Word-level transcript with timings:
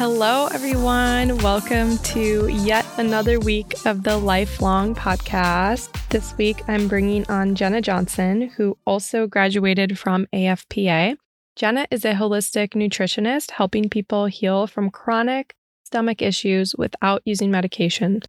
Hello, 0.00 0.46
everyone. 0.46 1.36
Welcome 1.38 1.98
to 1.98 2.48
yet 2.48 2.86
another 2.96 3.38
week 3.38 3.74
of 3.84 4.02
the 4.02 4.16
Lifelong 4.16 4.94
Podcast. 4.94 5.94
This 6.08 6.34
week, 6.38 6.62
I'm 6.68 6.88
bringing 6.88 7.28
on 7.30 7.54
Jenna 7.54 7.82
Johnson, 7.82 8.48
who 8.56 8.78
also 8.86 9.26
graduated 9.26 9.98
from 9.98 10.26
AFPA. 10.32 11.16
Jenna 11.54 11.86
is 11.90 12.06
a 12.06 12.14
holistic 12.14 12.70
nutritionist 12.70 13.50
helping 13.50 13.90
people 13.90 14.24
heal 14.24 14.66
from 14.66 14.90
chronic 14.90 15.54
stomach 15.84 16.22
issues 16.22 16.74
without 16.76 17.20
using 17.26 17.50
medication. 17.50 18.22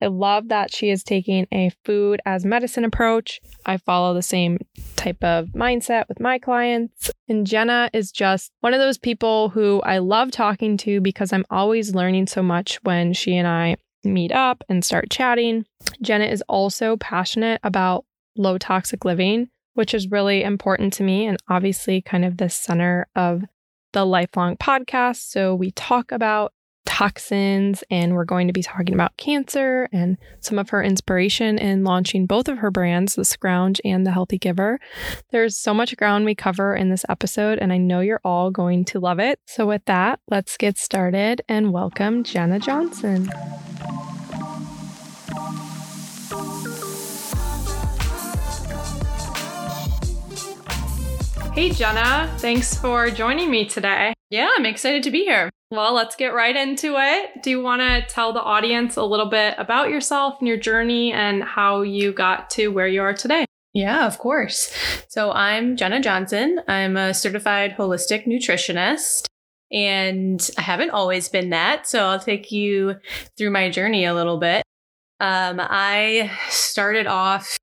I 0.00 0.06
love 0.06 0.48
that 0.48 0.74
she 0.74 0.90
is 0.90 1.04
taking 1.04 1.46
a 1.52 1.70
food 1.84 2.20
as 2.24 2.44
medicine 2.44 2.84
approach. 2.84 3.40
I 3.66 3.76
follow 3.76 4.14
the 4.14 4.22
same 4.22 4.58
type 4.96 5.22
of 5.22 5.48
mindset 5.48 6.08
with 6.08 6.20
my 6.20 6.38
clients. 6.38 7.10
And 7.28 7.46
Jenna 7.46 7.90
is 7.92 8.10
just 8.10 8.50
one 8.60 8.74
of 8.74 8.80
those 8.80 8.98
people 8.98 9.50
who 9.50 9.80
I 9.82 9.98
love 9.98 10.30
talking 10.30 10.76
to 10.78 11.00
because 11.00 11.32
I'm 11.32 11.44
always 11.50 11.94
learning 11.94 12.28
so 12.28 12.42
much 12.42 12.82
when 12.82 13.12
she 13.12 13.36
and 13.36 13.46
I 13.46 13.76
meet 14.04 14.32
up 14.32 14.64
and 14.68 14.84
start 14.84 15.10
chatting. 15.10 15.66
Jenna 16.00 16.24
is 16.24 16.42
also 16.48 16.96
passionate 16.96 17.60
about 17.62 18.04
low 18.36 18.58
toxic 18.58 19.04
living, 19.04 19.48
which 19.74 19.94
is 19.94 20.10
really 20.10 20.42
important 20.42 20.92
to 20.94 21.02
me 21.02 21.26
and 21.26 21.36
obviously 21.48 22.00
kind 22.00 22.24
of 22.24 22.38
the 22.38 22.48
center 22.48 23.06
of 23.14 23.42
the 23.92 24.04
lifelong 24.04 24.56
podcast. 24.56 25.30
So 25.30 25.54
we 25.54 25.72
talk 25.72 26.12
about 26.12 26.52
toxins, 26.86 27.82
and 27.90 28.14
we're 28.14 28.24
going 28.24 28.46
to 28.46 28.52
be 28.52 28.62
talking 28.62 28.94
about 28.94 29.16
cancer 29.16 29.88
and 29.92 30.18
some 30.40 30.58
of 30.58 30.70
her 30.70 30.82
inspiration 30.82 31.58
in 31.58 31.84
launching 31.84 32.26
both 32.26 32.48
of 32.48 32.58
her 32.58 32.70
brands, 32.70 33.14
The 33.14 33.24
Scrounge 33.24 33.80
and 33.84 34.06
The 34.06 34.10
Healthy 34.10 34.38
Giver. 34.38 34.78
There's 35.30 35.56
so 35.56 35.72
much 35.72 35.96
ground 35.96 36.24
we 36.24 36.34
cover 36.34 36.74
in 36.74 36.90
this 36.90 37.04
episode, 37.08 37.58
and 37.58 37.72
I 37.72 37.78
know 37.78 38.00
you're 38.00 38.20
all 38.24 38.50
going 38.50 38.84
to 38.86 39.00
love 39.00 39.18
it. 39.18 39.38
So, 39.46 39.66
with 39.66 39.84
that, 39.86 40.20
let's 40.30 40.56
get 40.56 40.78
started 40.78 41.42
and 41.48 41.72
welcome 41.72 42.24
Jenna 42.24 42.58
Johnson. 42.58 43.30
Hey, 51.54 51.70
Jenna. 51.70 52.32
Thanks 52.38 52.78
for 52.78 53.10
joining 53.10 53.50
me 53.50 53.66
today. 53.66 54.14
Yeah, 54.30 54.48
I'm 54.56 54.64
excited 54.64 55.02
to 55.02 55.10
be 55.10 55.24
here. 55.24 55.50
Well, 55.72 55.94
let's 55.94 56.16
get 56.16 56.34
right 56.34 56.56
into 56.56 56.96
it. 56.98 57.44
Do 57.44 57.50
you 57.50 57.62
want 57.62 57.80
to 57.80 58.02
tell 58.12 58.32
the 58.32 58.42
audience 58.42 58.96
a 58.96 59.04
little 59.04 59.26
bit 59.26 59.54
about 59.56 59.88
yourself 59.88 60.36
and 60.40 60.48
your 60.48 60.56
journey 60.56 61.12
and 61.12 61.44
how 61.44 61.82
you 61.82 62.12
got 62.12 62.50
to 62.50 62.68
where 62.68 62.88
you 62.88 63.02
are 63.02 63.14
today? 63.14 63.44
Yeah, 63.72 64.04
of 64.04 64.18
course. 64.18 64.74
So 65.08 65.30
I'm 65.30 65.76
Jenna 65.76 66.00
Johnson. 66.00 66.60
I'm 66.66 66.96
a 66.96 67.14
certified 67.14 67.76
holistic 67.78 68.26
nutritionist. 68.26 69.26
And 69.70 70.50
I 70.58 70.62
haven't 70.62 70.90
always 70.90 71.28
been 71.28 71.50
that. 71.50 71.86
So 71.86 72.04
I'll 72.04 72.18
take 72.18 72.50
you 72.50 72.96
through 73.38 73.50
my 73.50 73.70
journey 73.70 74.04
a 74.04 74.14
little 74.14 74.38
bit. 74.38 74.64
Um, 75.20 75.60
I 75.62 76.32
started 76.48 77.06
off 77.06 77.56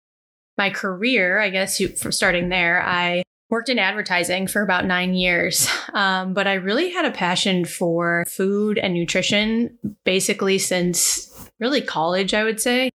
my 0.57 0.69
career, 0.69 1.41
I 1.41 1.49
guess, 1.49 1.81
from 1.99 2.13
starting 2.13 2.47
there. 2.47 2.81
I 2.81 3.23
worked 3.49 3.69
in 3.69 3.79
advertising 3.79 4.47
for 4.47 4.61
about 4.61 4.85
nine 4.85 5.13
years, 5.13 5.69
um, 5.93 6.33
but 6.33 6.47
I 6.47 6.55
really 6.55 6.91
had 6.91 7.05
a 7.05 7.11
passion 7.11 7.65
for 7.65 8.25
food 8.27 8.77
and 8.77 8.93
nutrition 8.93 9.77
basically 10.03 10.57
since 10.57 11.49
really 11.59 11.81
college, 11.81 12.33
I 12.33 12.43
would 12.43 12.59
say. 12.59 12.89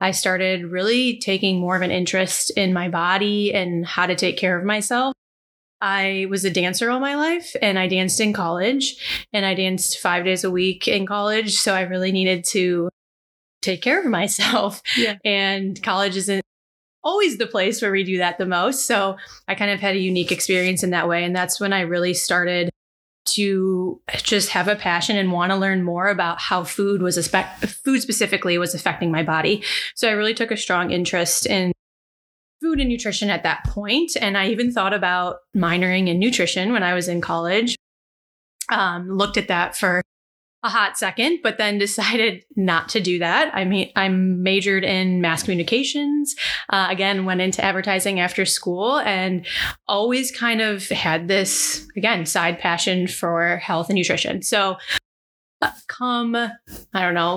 I 0.00 0.10
started 0.10 0.64
really 0.64 1.18
taking 1.18 1.60
more 1.60 1.76
of 1.76 1.82
an 1.82 1.92
interest 1.92 2.50
in 2.56 2.72
my 2.72 2.88
body 2.88 3.54
and 3.54 3.86
how 3.86 4.06
to 4.06 4.16
take 4.16 4.36
care 4.36 4.58
of 4.58 4.64
myself. 4.64 5.14
I 5.80 6.26
was 6.28 6.44
a 6.44 6.50
dancer 6.50 6.90
all 6.90 7.00
my 7.00 7.14
life 7.14 7.54
and 7.62 7.78
I 7.78 7.86
danced 7.86 8.20
in 8.20 8.32
college 8.32 9.26
and 9.32 9.46
I 9.46 9.54
danced 9.54 10.00
five 10.00 10.24
days 10.24 10.42
a 10.44 10.50
week 10.50 10.88
in 10.88 11.06
college. 11.06 11.54
So 11.54 11.74
I 11.74 11.82
really 11.82 12.10
needed 12.10 12.44
to 12.46 12.88
take 13.62 13.82
care 13.82 14.00
of 14.00 14.06
myself. 14.10 14.82
Yeah. 14.96 15.18
And 15.24 15.80
college 15.82 16.16
isn't 16.16 16.44
always 17.04 17.38
the 17.38 17.46
place 17.46 17.82
where 17.82 17.92
we 17.92 18.04
do 18.04 18.18
that 18.18 18.38
the 18.38 18.46
most. 18.46 18.86
So 18.86 19.16
I 19.48 19.54
kind 19.54 19.70
of 19.70 19.80
had 19.80 19.96
a 19.96 20.00
unique 20.00 20.32
experience 20.32 20.82
in 20.82 20.90
that 20.90 21.08
way. 21.08 21.24
And 21.24 21.34
that's 21.34 21.60
when 21.60 21.72
I 21.72 21.80
really 21.80 22.14
started 22.14 22.70
to 23.24 24.00
just 24.16 24.50
have 24.50 24.68
a 24.68 24.76
passion 24.76 25.16
and 25.16 25.32
want 25.32 25.52
to 25.52 25.56
learn 25.56 25.82
more 25.82 26.08
about 26.08 26.40
how 26.40 26.64
food 26.64 27.02
was 27.02 27.16
a 27.16 27.44
food 27.66 28.02
specifically 28.02 28.58
was 28.58 28.74
affecting 28.74 29.12
my 29.12 29.22
body. 29.22 29.62
So 29.94 30.08
I 30.08 30.12
really 30.12 30.34
took 30.34 30.50
a 30.50 30.56
strong 30.56 30.90
interest 30.90 31.46
in 31.46 31.72
food 32.60 32.80
and 32.80 32.88
nutrition 32.88 33.30
at 33.30 33.42
that 33.42 33.64
point. 33.64 34.12
And 34.20 34.36
I 34.36 34.48
even 34.48 34.72
thought 34.72 34.92
about 34.92 35.38
minoring 35.56 36.08
in 36.08 36.18
nutrition 36.18 36.72
when 36.72 36.82
I 36.82 36.94
was 36.94 37.08
in 37.08 37.20
college. 37.20 37.76
Um, 38.70 39.10
looked 39.10 39.36
at 39.36 39.48
that 39.48 39.76
for 39.76 40.02
a 40.64 40.68
hot 40.68 40.96
second, 40.96 41.40
but 41.42 41.58
then 41.58 41.78
decided 41.78 42.44
not 42.56 42.88
to 42.90 43.00
do 43.00 43.18
that. 43.18 43.50
I 43.54 43.64
mean, 43.64 43.90
I'm 43.96 44.42
majored 44.42 44.84
in 44.84 45.20
mass 45.20 45.42
communications. 45.42 46.34
Uh, 46.68 46.86
again, 46.90 47.24
went 47.24 47.40
into 47.40 47.64
advertising 47.64 48.20
after 48.20 48.44
school 48.44 48.98
and 48.98 49.46
always 49.88 50.30
kind 50.30 50.60
of 50.60 50.88
had 50.88 51.28
this, 51.28 51.86
again, 51.96 52.26
side 52.26 52.58
passion 52.58 53.08
for 53.08 53.56
health 53.56 53.88
and 53.88 53.96
nutrition. 53.96 54.42
So, 54.42 54.76
uh, 55.60 55.70
come, 55.88 56.34
I 56.36 56.50
don't 56.94 57.14
know, 57.14 57.36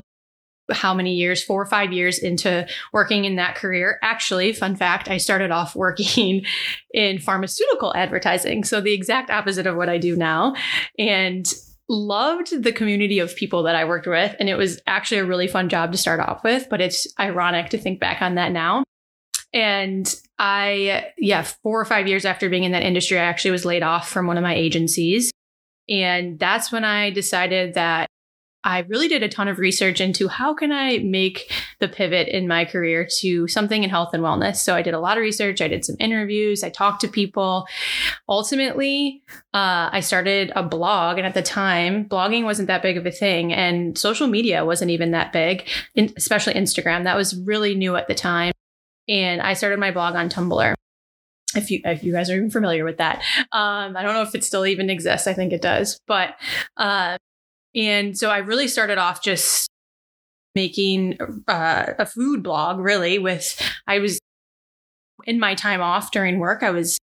how 0.72 0.94
many 0.94 1.14
years, 1.14 1.44
four 1.44 1.62
or 1.62 1.66
five 1.66 1.92
years 1.92 2.18
into 2.18 2.66
working 2.92 3.24
in 3.24 3.36
that 3.36 3.54
career. 3.54 3.98
Actually, 4.02 4.52
fun 4.52 4.74
fact, 4.76 5.08
I 5.08 5.16
started 5.16 5.50
off 5.50 5.76
working 5.76 6.44
in 6.92 7.18
pharmaceutical 7.18 7.94
advertising. 7.94 8.64
So 8.64 8.80
the 8.80 8.94
exact 8.94 9.30
opposite 9.30 9.66
of 9.66 9.76
what 9.76 9.88
I 9.88 9.98
do 9.98 10.16
now. 10.16 10.54
And 10.98 11.46
loved 11.88 12.62
the 12.62 12.72
community 12.72 13.18
of 13.18 13.36
people 13.36 13.62
that 13.64 13.76
I 13.76 13.84
worked 13.84 14.06
with. 14.06 14.34
And 14.40 14.48
it 14.48 14.56
was 14.56 14.80
actually 14.86 15.18
a 15.18 15.24
really 15.24 15.46
fun 15.46 15.68
job 15.68 15.92
to 15.92 15.98
start 15.98 16.20
off 16.20 16.42
with, 16.42 16.68
but 16.68 16.80
it's 16.80 17.06
ironic 17.18 17.70
to 17.70 17.78
think 17.78 18.00
back 18.00 18.22
on 18.22 18.34
that 18.34 18.52
now. 18.52 18.84
And 19.52 20.12
I, 20.38 21.12
yeah, 21.16 21.42
four 21.42 21.80
or 21.80 21.84
five 21.84 22.08
years 22.08 22.24
after 22.24 22.50
being 22.50 22.64
in 22.64 22.72
that 22.72 22.82
industry, 22.82 23.18
I 23.18 23.24
actually 23.24 23.52
was 23.52 23.64
laid 23.64 23.82
off 23.82 24.08
from 24.08 24.26
one 24.26 24.36
of 24.36 24.42
my 24.42 24.54
agencies. 24.54 25.30
And 25.88 26.38
that's 26.38 26.72
when 26.72 26.84
I 26.84 27.10
decided 27.10 27.74
that 27.74 28.08
I 28.66 28.80
really 28.80 29.06
did 29.06 29.22
a 29.22 29.28
ton 29.28 29.46
of 29.46 29.60
research 29.60 30.00
into 30.00 30.26
how 30.26 30.52
can 30.52 30.72
I 30.72 30.98
make 30.98 31.52
the 31.78 31.86
pivot 31.86 32.26
in 32.26 32.48
my 32.48 32.64
career 32.64 33.06
to 33.20 33.46
something 33.46 33.84
in 33.84 33.90
health 33.90 34.12
and 34.12 34.24
wellness. 34.24 34.56
So 34.56 34.74
I 34.74 34.82
did 34.82 34.92
a 34.92 34.98
lot 34.98 35.16
of 35.16 35.22
research. 35.22 35.60
I 35.60 35.68
did 35.68 35.84
some 35.84 35.94
interviews. 36.00 36.64
I 36.64 36.70
talked 36.70 37.00
to 37.02 37.08
people. 37.08 37.68
Ultimately, 38.28 39.22
uh, 39.54 39.90
I 39.92 40.00
started 40.00 40.50
a 40.56 40.64
blog, 40.64 41.16
and 41.18 41.26
at 41.26 41.34
the 41.34 41.42
time, 41.42 42.08
blogging 42.08 42.42
wasn't 42.42 42.66
that 42.66 42.82
big 42.82 42.96
of 42.96 43.06
a 43.06 43.12
thing, 43.12 43.52
and 43.52 43.96
social 43.96 44.26
media 44.26 44.64
wasn't 44.64 44.90
even 44.90 45.12
that 45.12 45.32
big, 45.32 45.68
especially 46.16 46.54
Instagram. 46.54 47.04
That 47.04 47.16
was 47.16 47.38
really 47.38 47.76
new 47.76 47.94
at 47.94 48.08
the 48.08 48.16
time. 48.16 48.52
And 49.08 49.40
I 49.40 49.52
started 49.52 49.78
my 49.78 49.92
blog 49.92 50.16
on 50.16 50.28
Tumblr 50.28 50.74
if 51.54 51.70
you 51.70 51.80
if 51.84 52.02
you 52.02 52.12
guys 52.12 52.28
are 52.30 52.36
even 52.36 52.50
familiar 52.50 52.84
with 52.84 52.98
that. 52.98 53.22
Um, 53.52 53.96
I 53.96 54.02
don't 54.02 54.14
know 54.14 54.22
if 54.22 54.34
it 54.34 54.42
still 54.42 54.66
even 54.66 54.90
exists. 54.90 55.28
I 55.28 55.34
think 55.34 55.52
it 55.52 55.62
does, 55.62 56.00
but 56.08 56.34
uh, 56.76 57.16
and 57.76 58.18
so 58.18 58.30
I 58.30 58.38
really 58.38 58.66
started 58.66 58.98
off 58.98 59.22
just 59.22 59.68
making 60.54 61.18
uh, 61.46 61.92
a 61.98 62.06
food 62.06 62.42
blog, 62.42 62.78
really, 62.80 63.18
with 63.18 63.60
I 63.86 63.98
was 63.98 64.18
in 65.26 65.38
my 65.38 65.54
time 65.54 65.82
off 65.82 66.10
during 66.10 66.38
work, 66.38 66.62
I 66.62 66.70
was 66.70 66.98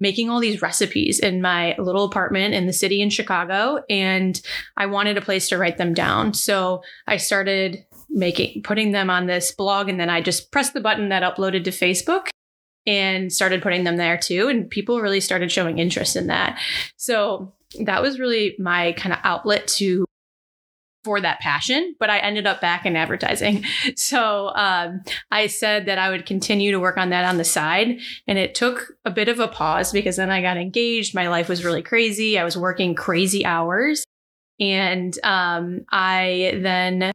making 0.00 0.30
all 0.30 0.40
these 0.40 0.62
recipes 0.62 1.18
in 1.18 1.42
my 1.42 1.74
little 1.78 2.04
apartment 2.04 2.54
in 2.54 2.66
the 2.66 2.72
city 2.72 3.02
in 3.02 3.10
Chicago 3.10 3.82
and 3.90 4.40
I 4.76 4.86
wanted 4.86 5.16
a 5.16 5.22
place 5.22 5.48
to 5.48 5.58
write 5.58 5.76
them 5.76 5.92
down. 5.92 6.34
So 6.34 6.82
I 7.08 7.16
started 7.16 7.84
making 8.08 8.62
putting 8.62 8.92
them 8.92 9.10
on 9.10 9.26
this 9.26 9.52
blog 9.52 9.88
and 9.88 9.98
then 9.98 10.08
I 10.08 10.20
just 10.20 10.52
pressed 10.52 10.72
the 10.72 10.80
button 10.80 11.08
that 11.08 11.24
uploaded 11.24 11.64
to 11.64 11.70
Facebook 11.70 12.28
and 12.86 13.32
started 13.32 13.60
putting 13.60 13.84
them 13.84 13.96
there 13.96 14.16
too 14.16 14.48
and 14.48 14.70
people 14.70 15.00
really 15.00 15.20
started 15.20 15.50
showing 15.50 15.78
interest 15.78 16.14
in 16.14 16.28
that. 16.28 16.60
So 16.96 17.52
that 17.80 18.00
was 18.00 18.20
really 18.20 18.54
my 18.58 18.92
kind 18.92 19.12
of 19.12 19.18
outlet 19.24 19.66
to 19.78 20.04
for 21.08 21.22
that 21.22 21.40
passion, 21.40 21.94
but 21.98 22.10
I 22.10 22.18
ended 22.18 22.46
up 22.46 22.60
back 22.60 22.84
in 22.84 22.94
advertising. 22.94 23.64
So 23.96 24.50
um, 24.54 25.02
I 25.30 25.46
said 25.46 25.86
that 25.86 25.98
I 25.98 26.10
would 26.10 26.26
continue 26.26 26.70
to 26.72 26.80
work 26.80 26.98
on 26.98 27.10
that 27.10 27.24
on 27.24 27.38
the 27.38 27.44
side. 27.44 27.98
And 28.26 28.38
it 28.38 28.54
took 28.54 28.92
a 29.04 29.10
bit 29.10 29.28
of 29.28 29.40
a 29.40 29.48
pause 29.48 29.92
because 29.92 30.16
then 30.16 30.30
I 30.30 30.42
got 30.42 30.56
engaged. 30.56 31.14
My 31.14 31.28
life 31.28 31.48
was 31.48 31.64
really 31.64 31.82
crazy. 31.82 32.38
I 32.38 32.44
was 32.44 32.56
working 32.56 32.94
crazy 32.94 33.44
hours. 33.44 34.04
And 34.60 35.18
um, 35.24 35.84
I 35.90 36.58
then 36.62 37.12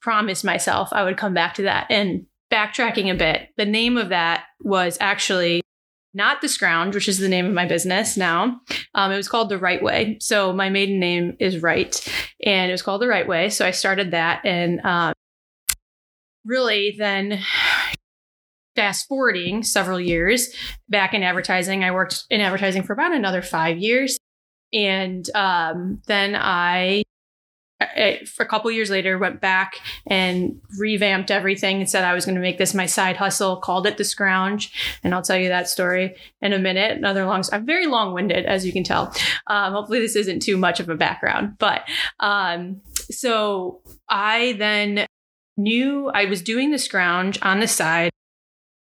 promised 0.00 0.44
myself 0.44 0.88
I 0.92 1.04
would 1.04 1.16
come 1.16 1.34
back 1.34 1.54
to 1.54 1.62
that. 1.62 1.86
And 1.90 2.26
backtracking 2.50 3.10
a 3.10 3.16
bit, 3.16 3.48
the 3.56 3.66
name 3.66 3.98
of 3.98 4.08
that 4.08 4.44
was 4.60 4.96
actually 5.00 5.62
not 6.14 6.40
the 6.40 6.48
Scrounge, 6.48 6.94
which 6.94 7.08
is 7.08 7.18
the 7.18 7.28
name 7.28 7.46
of 7.46 7.54
my 7.54 7.66
business 7.66 8.16
now. 8.16 8.60
Um, 8.94 9.12
it 9.12 9.16
was 9.16 9.28
called 9.28 9.48
the 9.48 9.58
Right 9.58 9.82
Way. 9.82 10.18
So 10.20 10.52
my 10.52 10.68
maiden 10.68 11.00
name 11.00 11.36
is 11.40 11.62
Right, 11.62 11.98
and 12.44 12.70
it 12.70 12.72
was 12.72 12.82
called 12.82 13.02
the 13.02 13.08
Right 13.08 13.26
Way. 13.26 13.48
So 13.50 13.66
I 13.66 13.70
started 13.70 14.10
that, 14.10 14.44
and 14.44 14.80
um, 14.84 15.12
really 16.44 16.94
then 16.98 17.40
fast 18.74 19.06
forwarding 19.06 19.62
several 19.62 20.00
years 20.00 20.54
back 20.88 21.14
in 21.14 21.22
advertising, 21.22 21.84
I 21.84 21.90
worked 21.90 22.24
in 22.30 22.40
advertising 22.40 22.82
for 22.82 22.92
about 22.92 23.12
another 23.12 23.42
five 23.42 23.78
years. 23.78 24.18
And 24.72 25.28
um, 25.34 26.00
then 26.06 26.34
I 26.34 27.02
a 27.96 28.44
couple 28.44 28.70
years 28.70 28.90
later 28.90 29.18
went 29.18 29.40
back 29.40 29.74
and 30.06 30.60
revamped 30.78 31.30
everything 31.30 31.78
and 31.80 31.88
said 31.88 32.04
i 32.04 32.14
was 32.14 32.24
going 32.24 32.34
to 32.34 32.40
make 32.40 32.58
this 32.58 32.74
my 32.74 32.86
side 32.86 33.16
hustle 33.16 33.56
called 33.56 33.86
it 33.86 33.96
the 33.96 34.04
scrounge 34.04 34.72
and 35.02 35.14
i'll 35.14 35.22
tell 35.22 35.36
you 35.36 35.48
that 35.48 35.68
story 35.68 36.14
in 36.40 36.52
a 36.52 36.58
minute. 36.58 36.96
Another 36.96 37.24
long 37.24 37.42
i'm 37.52 37.66
very 37.66 37.86
long-winded 37.86 38.46
as 38.46 38.64
you 38.66 38.72
can 38.72 38.84
tell. 38.84 39.14
Um, 39.46 39.72
hopefully 39.72 40.00
this 40.00 40.16
isn't 40.16 40.40
too 40.40 40.56
much 40.56 40.80
of 40.80 40.88
a 40.88 40.96
background 40.96 41.58
but 41.58 41.82
um, 42.20 42.80
so 43.10 43.80
i 44.08 44.54
then 44.58 45.06
knew 45.56 46.10
i 46.14 46.24
was 46.24 46.42
doing 46.42 46.70
the 46.70 46.78
scrounge 46.78 47.38
on 47.42 47.60
the 47.60 47.68
side 47.68 48.10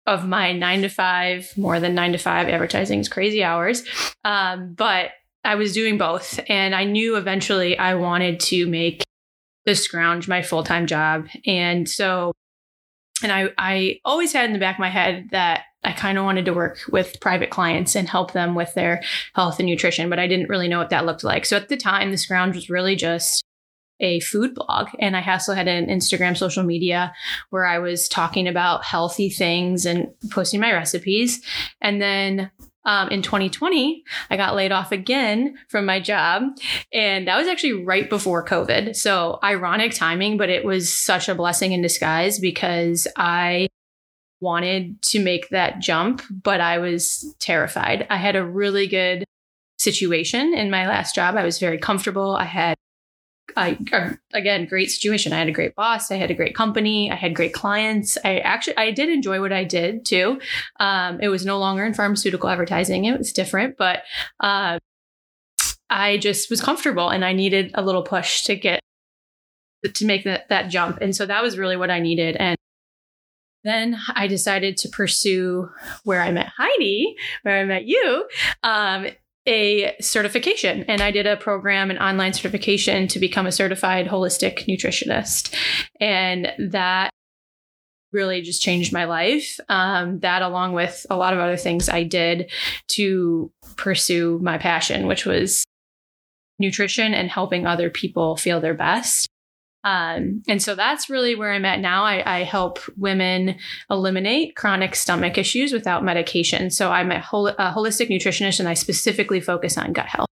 of 0.05 0.25
my 0.25 0.53
nine 0.53 0.81
to 0.81 0.89
five 0.89 1.55
more 1.57 1.79
than 1.79 1.93
nine 1.93 2.13
to 2.13 2.17
five 2.17 2.47
advertising 2.47 2.99
is 2.99 3.09
crazy 3.09 3.43
hours 3.43 3.83
um, 4.23 4.73
but 4.73 5.11
I 5.43 5.55
was 5.55 5.73
doing 5.73 5.97
both. 5.97 6.39
And 6.49 6.75
I 6.75 6.83
knew 6.83 7.15
eventually 7.15 7.77
I 7.77 7.95
wanted 7.95 8.39
to 8.41 8.67
make 8.67 9.03
the 9.65 9.75
scrounge 9.75 10.27
my 10.27 10.41
full 10.41 10.63
time 10.63 10.87
job. 10.87 11.27
And 11.45 11.87
so, 11.87 12.33
and 13.23 13.31
I, 13.31 13.49
I 13.57 13.99
always 14.05 14.33
had 14.33 14.45
in 14.45 14.53
the 14.53 14.59
back 14.59 14.75
of 14.75 14.79
my 14.79 14.89
head 14.89 15.29
that 15.31 15.63
I 15.83 15.91
kind 15.91 16.17
of 16.17 16.25
wanted 16.25 16.45
to 16.45 16.53
work 16.53 16.79
with 16.91 17.19
private 17.21 17.49
clients 17.49 17.95
and 17.95 18.09
help 18.09 18.33
them 18.33 18.55
with 18.55 18.73
their 18.73 19.01
health 19.35 19.59
and 19.59 19.67
nutrition, 19.67 20.09
but 20.09 20.19
I 20.19 20.27
didn't 20.27 20.49
really 20.49 20.67
know 20.67 20.79
what 20.79 20.89
that 20.89 21.05
looked 21.05 21.23
like. 21.23 21.45
So 21.45 21.55
at 21.55 21.69
the 21.69 21.77
time, 21.77 22.11
the 22.11 22.17
scrounge 22.17 22.55
was 22.55 22.69
really 22.69 22.95
just 22.95 23.43
a 23.99 24.19
food 24.19 24.53
blog. 24.53 24.89
And 24.99 25.15
I 25.15 25.31
also 25.31 25.53
had 25.53 25.67
an 25.67 25.87
Instagram 25.87 26.37
social 26.37 26.63
media 26.63 27.13
where 27.49 27.65
I 27.65 27.79
was 27.79 28.07
talking 28.07 28.47
about 28.47 28.83
healthy 28.83 29.29
things 29.29 29.85
and 29.85 30.07
posting 30.29 30.59
my 30.59 30.71
recipes. 30.71 31.41
And 31.81 32.01
then 32.01 32.51
um, 32.87 33.09
in 33.09 33.21
2020, 33.21 34.03
I 34.29 34.37
got 34.37 34.55
laid 34.55 34.71
off 34.71 34.93
again 34.93 35.57
from 35.67 35.85
my 35.85 35.99
job. 35.99 36.43
And 36.93 37.27
that 37.27 37.37
was 37.37 37.47
actually 37.47 37.83
right 37.83 38.09
before 38.09 38.43
COVID. 38.43 38.95
So 38.95 39.39
ironic 39.43 39.93
timing, 39.93 40.37
but 40.37 40.49
it 40.49 40.63
was 40.63 40.91
such 40.91 41.27
a 41.27 41.35
blessing 41.35 41.73
in 41.73 41.81
disguise 41.81 42.39
because 42.39 43.05
I 43.17 43.67
wanted 44.39 45.01
to 45.01 45.21
make 45.21 45.49
that 45.49 45.79
jump, 45.79 46.21
but 46.31 46.61
I 46.61 46.77
was 46.77 47.35
terrified. 47.39 48.07
I 48.09 48.15
had 48.15 48.37
a 48.37 48.45
really 48.45 48.87
good 48.87 49.25
situation 49.77 50.53
in 50.53 50.71
my 50.71 50.87
last 50.87 51.13
job. 51.13 51.35
I 51.35 51.43
was 51.43 51.59
very 51.59 51.77
comfortable. 51.77 52.35
I 52.35 52.45
had 52.45 52.77
I 53.57 53.77
again 54.33 54.65
great 54.65 54.91
situation. 54.91 55.33
I 55.33 55.39
had 55.39 55.47
a 55.47 55.51
great 55.51 55.75
boss. 55.75 56.11
I 56.11 56.15
had 56.15 56.29
a 56.29 56.35
great 56.35 56.55
company. 56.55 57.11
I 57.11 57.15
had 57.15 57.35
great 57.35 57.53
clients. 57.53 58.17
I 58.23 58.37
actually 58.39 58.77
I 58.77 58.91
did 58.91 59.09
enjoy 59.09 59.41
what 59.41 59.51
I 59.51 59.63
did 59.63 60.05
too. 60.05 60.39
Um, 60.79 61.19
it 61.19 61.29
was 61.29 61.45
no 61.45 61.57
longer 61.57 61.83
in 61.83 61.93
pharmaceutical 61.93 62.49
advertising. 62.49 63.05
It 63.05 63.17
was 63.17 63.33
different, 63.33 63.75
but 63.77 64.03
uh, 64.39 64.79
I 65.89 66.17
just 66.17 66.49
was 66.49 66.61
comfortable 66.61 67.09
and 67.09 67.25
I 67.25 67.33
needed 67.33 67.71
a 67.73 67.81
little 67.81 68.03
push 68.03 68.43
to 68.43 68.55
get 68.55 68.81
to 69.93 70.05
make 70.05 70.23
that 70.25 70.49
that 70.49 70.69
jump. 70.69 70.99
And 71.01 71.15
so 71.15 71.25
that 71.25 71.41
was 71.41 71.57
really 71.57 71.77
what 71.77 71.89
I 71.89 71.99
needed. 71.99 72.35
And 72.35 72.57
then 73.63 73.97
I 74.13 74.27
decided 74.27 74.77
to 74.77 74.89
pursue 74.89 75.69
where 76.03 76.21
I 76.21 76.31
met 76.31 76.51
Heidi, 76.57 77.15
where 77.41 77.59
I 77.59 77.65
met 77.65 77.85
you, 77.85 78.27
um, 78.63 79.07
a 79.47 79.95
certification 80.01 80.83
and 80.83 81.01
I 81.01 81.11
did 81.11 81.25
a 81.25 81.37
program, 81.37 81.89
an 81.89 81.97
online 81.97 82.33
certification 82.33 83.07
to 83.07 83.19
become 83.19 83.47
a 83.47 83.51
certified 83.51 84.07
holistic 84.07 84.67
nutritionist. 84.67 85.55
And 85.99 86.51
that 86.71 87.09
really 88.11 88.41
just 88.41 88.61
changed 88.61 88.93
my 88.93 89.05
life. 89.05 89.59
Um, 89.69 90.19
that, 90.19 90.41
along 90.41 90.73
with 90.73 91.05
a 91.09 91.17
lot 91.17 91.33
of 91.33 91.39
other 91.39 91.57
things 91.57 91.89
I 91.89 92.03
did 92.03 92.51
to 92.89 93.51
pursue 93.75 94.39
my 94.41 94.57
passion, 94.57 95.07
which 95.07 95.25
was 95.25 95.65
nutrition 96.59 97.13
and 97.13 97.29
helping 97.29 97.65
other 97.65 97.89
people 97.89 98.35
feel 98.35 98.59
their 98.59 98.73
best. 98.73 99.27
Um, 99.83 100.41
and 100.47 100.61
so 100.61 100.75
that's 100.75 101.09
really 101.09 101.35
where 101.35 101.53
I'm 101.53 101.63
at 101.63 101.79
now. 101.79 102.03
I, 102.03 102.39
I, 102.39 102.43
help 102.43 102.79
women 102.97 103.55
eliminate 103.89 104.55
chronic 104.55 104.95
stomach 104.95 105.37
issues 105.37 105.71
without 105.71 106.03
medication. 106.03 106.71
So 106.71 106.91
I'm 106.91 107.11
a, 107.11 107.21
hol- 107.21 107.47
a 107.47 107.71
holistic 107.71 108.09
nutritionist 108.09 108.59
and 108.59 108.67
I 108.67 108.73
specifically 108.73 109.39
focus 109.39 109.77
on 109.77 109.93
gut 109.93 110.07
health, 110.07 110.27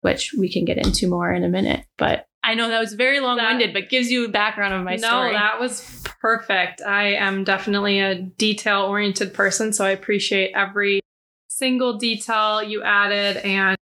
which 0.00 0.34
we 0.36 0.50
can 0.50 0.64
get 0.64 0.78
into 0.78 1.06
more 1.08 1.32
in 1.32 1.44
a 1.44 1.48
minute. 1.48 1.84
But 1.98 2.26
I 2.42 2.54
know 2.54 2.68
that 2.68 2.80
was 2.80 2.94
very 2.94 3.20
long 3.20 3.36
winded, 3.36 3.74
but 3.74 3.90
gives 3.90 4.10
you 4.10 4.24
a 4.24 4.28
background 4.28 4.74
of 4.74 4.82
my 4.82 4.96
no, 4.96 5.08
story. 5.08 5.32
No, 5.32 5.38
that 5.38 5.60
was 5.60 6.02
perfect. 6.20 6.80
I 6.80 7.12
am 7.14 7.44
definitely 7.44 8.00
a 8.00 8.14
detail 8.14 8.82
oriented 8.82 9.34
person. 9.34 9.72
So 9.72 9.84
I 9.84 9.90
appreciate 9.90 10.52
every 10.54 11.00
single 11.48 11.98
detail 11.98 12.62
you 12.62 12.82
added. 12.82 13.36
And 13.38 13.76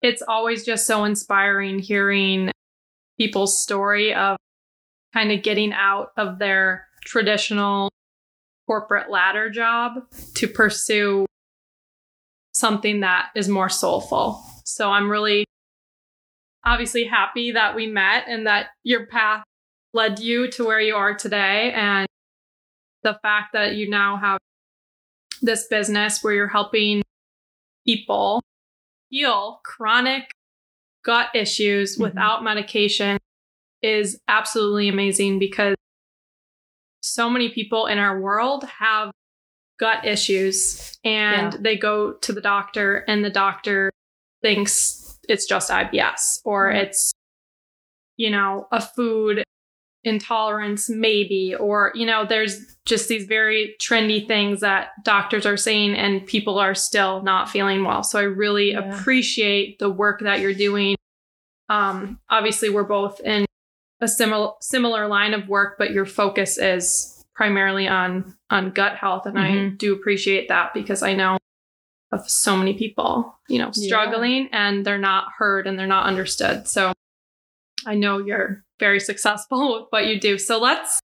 it's 0.00 0.22
always 0.22 0.64
just 0.64 0.86
so 0.86 1.04
inspiring 1.04 1.78
hearing 1.78 2.50
people's 3.18 3.60
story 3.60 4.14
of 4.14 4.36
kind 5.12 5.32
of 5.32 5.42
getting 5.42 5.72
out 5.72 6.12
of 6.16 6.38
their 6.38 6.86
traditional 7.04 7.90
corporate 8.66 9.10
ladder 9.10 9.50
job 9.50 9.94
to 10.34 10.46
pursue 10.46 11.26
something 12.52 13.00
that 13.00 13.30
is 13.34 13.48
more 13.48 13.68
soulful. 13.68 14.42
So 14.64 14.90
I'm 14.90 15.10
really 15.10 15.46
obviously 16.64 17.04
happy 17.04 17.52
that 17.52 17.74
we 17.74 17.86
met 17.86 18.24
and 18.28 18.46
that 18.46 18.66
your 18.82 19.06
path 19.06 19.42
led 19.94 20.18
you 20.18 20.50
to 20.50 20.64
where 20.64 20.80
you 20.80 20.94
are 20.94 21.14
today 21.14 21.72
and 21.72 22.06
the 23.02 23.18
fact 23.22 23.52
that 23.54 23.74
you 23.74 23.88
now 23.88 24.16
have 24.16 24.38
this 25.40 25.66
business 25.68 26.22
where 26.22 26.34
you're 26.34 26.48
helping 26.48 27.02
people 27.86 28.42
heal 29.08 29.60
chronic 29.64 30.30
gut 31.04 31.28
issues 31.34 31.94
mm-hmm. 31.94 32.04
without 32.04 32.42
medication 32.42 33.18
is 33.82 34.20
absolutely 34.28 34.88
amazing 34.88 35.38
because 35.38 35.76
so 37.00 37.30
many 37.30 37.48
people 37.48 37.86
in 37.86 37.98
our 37.98 38.20
world 38.20 38.64
have 38.64 39.10
gut 39.78 40.04
issues 40.04 40.98
and 41.04 41.54
yeah. 41.54 41.60
they 41.60 41.76
go 41.76 42.12
to 42.12 42.32
the 42.32 42.40
doctor 42.40 43.04
and 43.08 43.24
the 43.24 43.30
doctor 43.30 43.90
thinks 44.42 45.18
it's 45.28 45.46
just 45.46 45.70
IBS 45.70 46.40
or 46.44 46.68
mm-hmm. 46.68 46.78
it's 46.78 47.12
you 48.16 48.30
know 48.30 48.66
a 48.72 48.80
food 48.80 49.44
intolerance 50.08 50.88
maybe 50.88 51.54
or 51.54 51.92
you 51.94 52.06
know 52.06 52.24
there's 52.26 52.76
just 52.84 53.08
these 53.08 53.26
very 53.26 53.76
trendy 53.80 54.26
things 54.26 54.60
that 54.60 54.88
doctors 55.04 55.46
are 55.46 55.56
saying 55.56 55.94
and 55.94 56.26
people 56.26 56.58
are 56.58 56.74
still 56.74 57.22
not 57.22 57.48
feeling 57.48 57.84
well 57.84 58.02
so 58.02 58.18
i 58.18 58.22
really 58.22 58.72
yeah. 58.72 58.78
appreciate 58.80 59.78
the 59.78 59.90
work 59.90 60.20
that 60.20 60.40
you're 60.40 60.54
doing 60.54 60.96
um 61.68 62.18
obviously 62.30 62.70
we're 62.70 62.82
both 62.82 63.20
in 63.20 63.46
a 64.00 64.08
similar 64.08 64.52
similar 64.60 65.06
line 65.06 65.34
of 65.34 65.48
work 65.48 65.76
but 65.78 65.90
your 65.90 66.06
focus 66.06 66.58
is 66.58 67.24
primarily 67.34 67.86
on 67.86 68.34
on 68.50 68.70
gut 68.70 68.96
health 68.96 69.26
and 69.26 69.36
mm-hmm. 69.36 69.66
i 69.66 69.76
do 69.76 69.92
appreciate 69.92 70.48
that 70.48 70.72
because 70.74 71.02
i 71.02 71.14
know 71.14 71.38
of 72.10 72.28
so 72.28 72.56
many 72.56 72.72
people 72.72 73.38
you 73.48 73.58
know 73.58 73.70
struggling 73.72 74.44
yeah. 74.44 74.68
and 74.68 74.86
they're 74.86 74.98
not 74.98 75.26
heard 75.36 75.66
and 75.66 75.78
they're 75.78 75.86
not 75.86 76.06
understood 76.06 76.66
so 76.66 76.92
i 77.88 77.94
know 77.94 78.18
you're 78.18 78.64
very 78.78 79.00
successful 79.00 79.74
with 79.80 79.86
what 79.90 80.06
you 80.06 80.18
do. 80.20 80.38
So 80.38 80.58
let's 80.58 81.00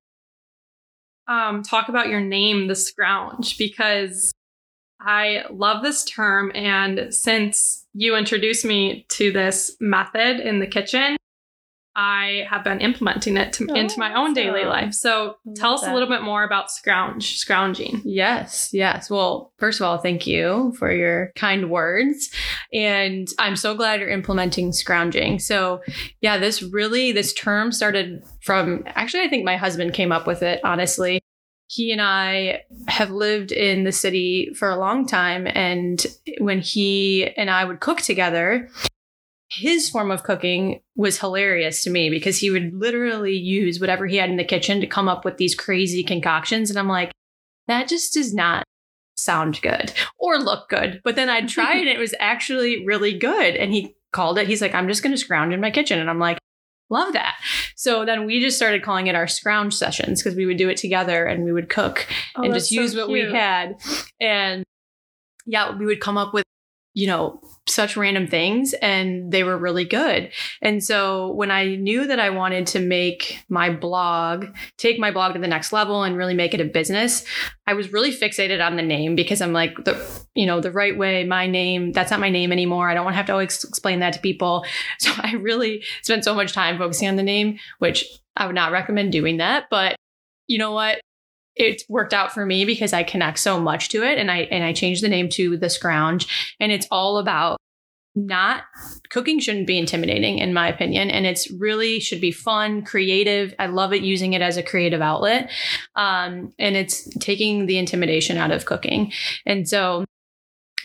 um, 1.26 1.62
talk 1.62 1.88
about 1.88 2.08
your 2.08 2.20
name, 2.20 2.68
the 2.68 2.74
scrounge, 2.74 3.58
because 3.58 4.32
I 5.00 5.44
love 5.50 5.82
this 5.82 6.04
term. 6.04 6.52
And 6.54 7.12
since 7.12 7.86
you 7.94 8.16
introduced 8.16 8.64
me 8.64 9.06
to 9.10 9.32
this 9.32 9.76
method 9.80 10.40
in 10.40 10.60
the 10.60 10.66
kitchen, 10.66 11.16
I 11.96 12.46
have 12.50 12.64
been 12.64 12.80
implementing 12.80 13.36
it 13.36 13.52
to, 13.54 13.68
oh, 13.70 13.74
into 13.74 13.98
my 13.98 14.14
own 14.14 14.34
daily 14.34 14.64
life. 14.64 14.94
So 14.94 15.36
tell 15.54 15.74
us 15.74 15.82
that. 15.82 15.90
a 15.90 15.94
little 15.94 16.08
bit 16.08 16.22
more 16.22 16.42
about 16.42 16.70
scrounge, 16.70 17.36
scrounging. 17.36 18.02
Yes, 18.04 18.70
yes. 18.72 19.08
Well, 19.08 19.52
first 19.58 19.80
of 19.80 19.86
all, 19.86 19.98
thank 19.98 20.26
you 20.26 20.74
for 20.78 20.90
your 20.90 21.30
kind 21.36 21.70
words. 21.70 22.30
And 22.72 23.28
I'm 23.38 23.54
so 23.54 23.74
glad 23.76 24.00
you're 24.00 24.08
implementing 24.08 24.72
scrounging. 24.72 25.38
So, 25.38 25.82
yeah, 26.20 26.36
this 26.38 26.62
really, 26.62 27.12
this 27.12 27.32
term 27.32 27.70
started 27.70 28.24
from 28.42 28.82
actually, 28.86 29.22
I 29.22 29.28
think 29.28 29.44
my 29.44 29.56
husband 29.56 29.94
came 29.94 30.10
up 30.10 30.26
with 30.26 30.42
it, 30.42 30.60
honestly. 30.64 31.20
He 31.68 31.92
and 31.92 32.02
I 32.02 32.62
have 32.88 33.10
lived 33.10 33.50
in 33.50 33.84
the 33.84 33.92
city 33.92 34.52
for 34.54 34.68
a 34.68 34.78
long 34.78 35.06
time. 35.06 35.46
And 35.46 36.04
when 36.38 36.60
he 36.60 37.26
and 37.36 37.50
I 37.50 37.64
would 37.64 37.80
cook 37.80 38.00
together, 38.00 38.68
his 39.50 39.88
form 39.88 40.10
of 40.10 40.22
cooking 40.22 40.80
was 40.96 41.20
hilarious 41.20 41.84
to 41.84 41.90
me 41.90 42.10
because 42.10 42.38
he 42.38 42.50
would 42.50 42.72
literally 42.74 43.36
use 43.36 43.80
whatever 43.80 44.06
he 44.06 44.16
had 44.16 44.30
in 44.30 44.36
the 44.36 44.44
kitchen 44.44 44.80
to 44.80 44.86
come 44.86 45.08
up 45.08 45.24
with 45.24 45.36
these 45.36 45.54
crazy 45.54 46.02
concoctions. 46.02 46.70
And 46.70 46.78
I'm 46.78 46.88
like, 46.88 47.12
that 47.68 47.88
just 47.88 48.14
does 48.14 48.34
not 48.34 48.64
sound 49.16 49.60
good 49.62 49.92
or 50.18 50.38
look 50.38 50.68
good. 50.68 51.00
But 51.04 51.16
then 51.16 51.28
I'd 51.28 51.48
try 51.48 51.76
it 51.76 51.80
and 51.80 51.88
it 51.88 51.98
was 51.98 52.14
actually 52.18 52.84
really 52.84 53.16
good. 53.16 53.56
And 53.56 53.72
he 53.72 53.94
called 54.12 54.38
it, 54.38 54.46
he's 54.46 54.62
like, 54.62 54.74
I'm 54.74 54.88
just 54.88 55.02
going 55.02 55.14
to 55.14 55.18
scrounge 55.18 55.52
in 55.52 55.60
my 55.60 55.70
kitchen. 55.70 55.98
And 55.98 56.10
I'm 56.10 56.18
like, 56.18 56.38
love 56.90 57.12
that. 57.14 57.36
So 57.76 58.04
then 58.04 58.26
we 58.26 58.40
just 58.40 58.56
started 58.56 58.82
calling 58.82 59.06
it 59.06 59.14
our 59.14 59.26
scrounge 59.26 59.74
sessions 59.74 60.22
because 60.22 60.36
we 60.36 60.46
would 60.46 60.56
do 60.56 60.68
it 60.68 60.76
together 60.76 61.26
and 61.26 61.44
we 61.44 61.52
would 61.52 61.68
cook 61.68 62.06
Oh, 62.36 62.42
and 62.42 62.54
just 62.54 62.68
so 62.70 62.80
use 62.80 62.94
what 62.94 63.08
we 63.08 63.20
had. 63.20 63.76
And 64.20 64.64
yeah, 65.46 65.76
we 65.76 65.86
would 65.86 66.00
come 66.00 66.16
up 66.16 66.32
with, 66.32 66.43
you 66.94 67.08
know, 67.08 67.40
such 67.66 67.96
random 67.96 68.26
things 68.28 68.72
and 68.74 69.32
they 69.32 69.42
were 69.42 69.58
really 69.58 69.84
good. 69.84 70.30
And 70.62 70.82
so 70.82 71.32
when 71.32 71.50
I 71.50 71.74
knew 71.74 72.06
that 72.06 72.20
I 72.20 72.30
wanted 72.30 72.68
to 72.68 72.80
make 72.80 73.44
my 73.48 73.68
blog, 73.70 74.46
take 74.76 74.98
my 74.98 75.10
blog 75.10 75.34
to 75.34 75.40
the 75.40 75.48
next 75.48 75.72
level 75.72 76.04
and 76.04 76.16
really 76.16 76.34
make 76.34 76.54
it 76.54 76.60
a 76.60 76.64
business, 76.64 77.24
I 77.66 77.74
was 77.74 77.92
really 77.92 78.12
fixated 78.12 78.64
on 78.64 78.76
the 78.76 78.82
name 78.82 79.16
because 79.16 79.40
I'm 79.40 79.52
like 79.52 79.84
the 79.84 80.24
you 80.34 80.46
know, 80.46 80.60
the 80.60 80.72
right 80.72 80.96
way, 80.96 81.24
my 81.24 81.46
name, 81.46 81.92
that's 81.92 82.10
not 82.10 82.20
my 82.20 82.30
name 82.30 82.52
anymore. 82.52 82.88
I 82.88 82.94
don't 82.94 83.04
want 83.04 83.14
to 83.14 83.18
have 83.18 83.26
to 83.26 83.32
always 83.32 83.62
explain 83.64 84.00
that 84.00 84.12
to 84.14 84.20
people. 84.20 84.64
So 84.98 85.10
I 85.18 85.32
really 85.32 85.82
spent 86.02 86.24
so 86.24 86.34
much 86.34 86.52
time 86.52 86.78
focusing 86.78 87.08
on 87.08 87.16
the 87.16 87.22
name, 87.22 87.58
which 87.78 88.06
I 88.36 88.46
would 88.46 88.54
not 88.54 88.72
recommend 88.72 89.12
doing 89.12 89.36
that, 89.38 89.64
but 89.70 89.96
you 90.46 90.58
know 90.58 90.72
what? 90.72 91.00
It 91.56 91.82
worked 91.88 92.12
out 92.12 92.32
for 92.32 92.44
me 92.44 92.64
because 92.64 92.92
I 92.92 93.02
connect 93.02 93.38
so 93.38 93.60
much 93.60 93.88
to 93.90 94.02
it 94.02 94.18
and 94.18 94.30
I 94.30 94.40
and 94.50 94.64
I 94.64 94.72
changed 94.72 95.02
the 95.02 95.08
name 95.08 95.28
to 95.30 95.56
the 95.56 95.70
scrounge. 95.70 96.56
And 96.60 96.72
it's 96.72 96.86
all 96.90 97.18
about 97.18 97.58
not 98.16 98.62
cooking 99.08 99.40
shouldn't 99.40 99.66
be 99.66 99.78
intimidating 99.78 100.38
in 100.38 100.54
my 100.54 100.68
opinion. 100.68 101.10
And 101.10 101.26
it's 101.26 101.50
really 101.50 101.98
should 101.98 102.20
be 102.20 102.30
fun 102.30 102.82
creative. 102.82 103.54
I 103.58 103.66
love 103.66 103.92
it 103.92 104.02
using 104.02 104.34
it 104.34 104.42
as 104.42 104.56
a 104.56 104.62
creative 104.62 105.02
outlet. 105.02 105.50
Um, 105.96 106.52
and 106.58 106.76
it's 106.76 107.08
taking 107.18 107.66
the 107.66 107.78
intimidation 107.78 108.36
out 108.36 108.52
of 108.52 108.66
cooking. 108.66 109.12
And 109.46 109.68
so 109.68 110.04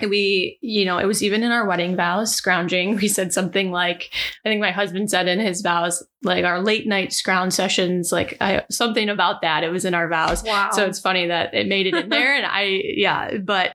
we 0.01 0.58
you 0.62 0.86
know 0.86 0.98
it 0.98 1.06
was 1.06 1.22
even 1.24 1.44
in 1.44 1.51
our 1.51 1.65
wedding 1.65 1.96
vows 1.96 2.34
scrounging 2.34 2.96
we 3.01 3.08
said 3.08 3.32
something 3.34 3.72
like 3.72 4.10
i 4.46 4.50
think 4.50 4.62
my 4.62 4.72
husband 4.72 5.10
said 5.10 5.27
in 5.27 5.39
his 5.39 5.62
vows 5.62 6.03
like 6.24 6.44
our 6.44 6.62
late 6.62 6.88
night 6.88 7.13
scrounge 7.13 7.53
sessions 7.53 8.12
like 8.12 8.36
I, 8.41 8.63
something 8.70 9.08
about 9.10 9.41
that 9.41 9.63
it 9.63 9.70
was 9.70 9.86
in 9.86 9.94
our 9.94 10.08
vows 10.10 10.44
Wow. 10.44 10.70
so 10.72 10.86
it's 10.86 11.00
funny 11.00 11.27
that 11.27 11.53
it 11.53 11.68
made 11.68 11.88
it 11.88 11.94
in 11.94 12.10
there. 12.10 12.36
And 12.36 12.46
I, 12.46 12.63
yeah, 12.96 13.38
but 13.38 13.72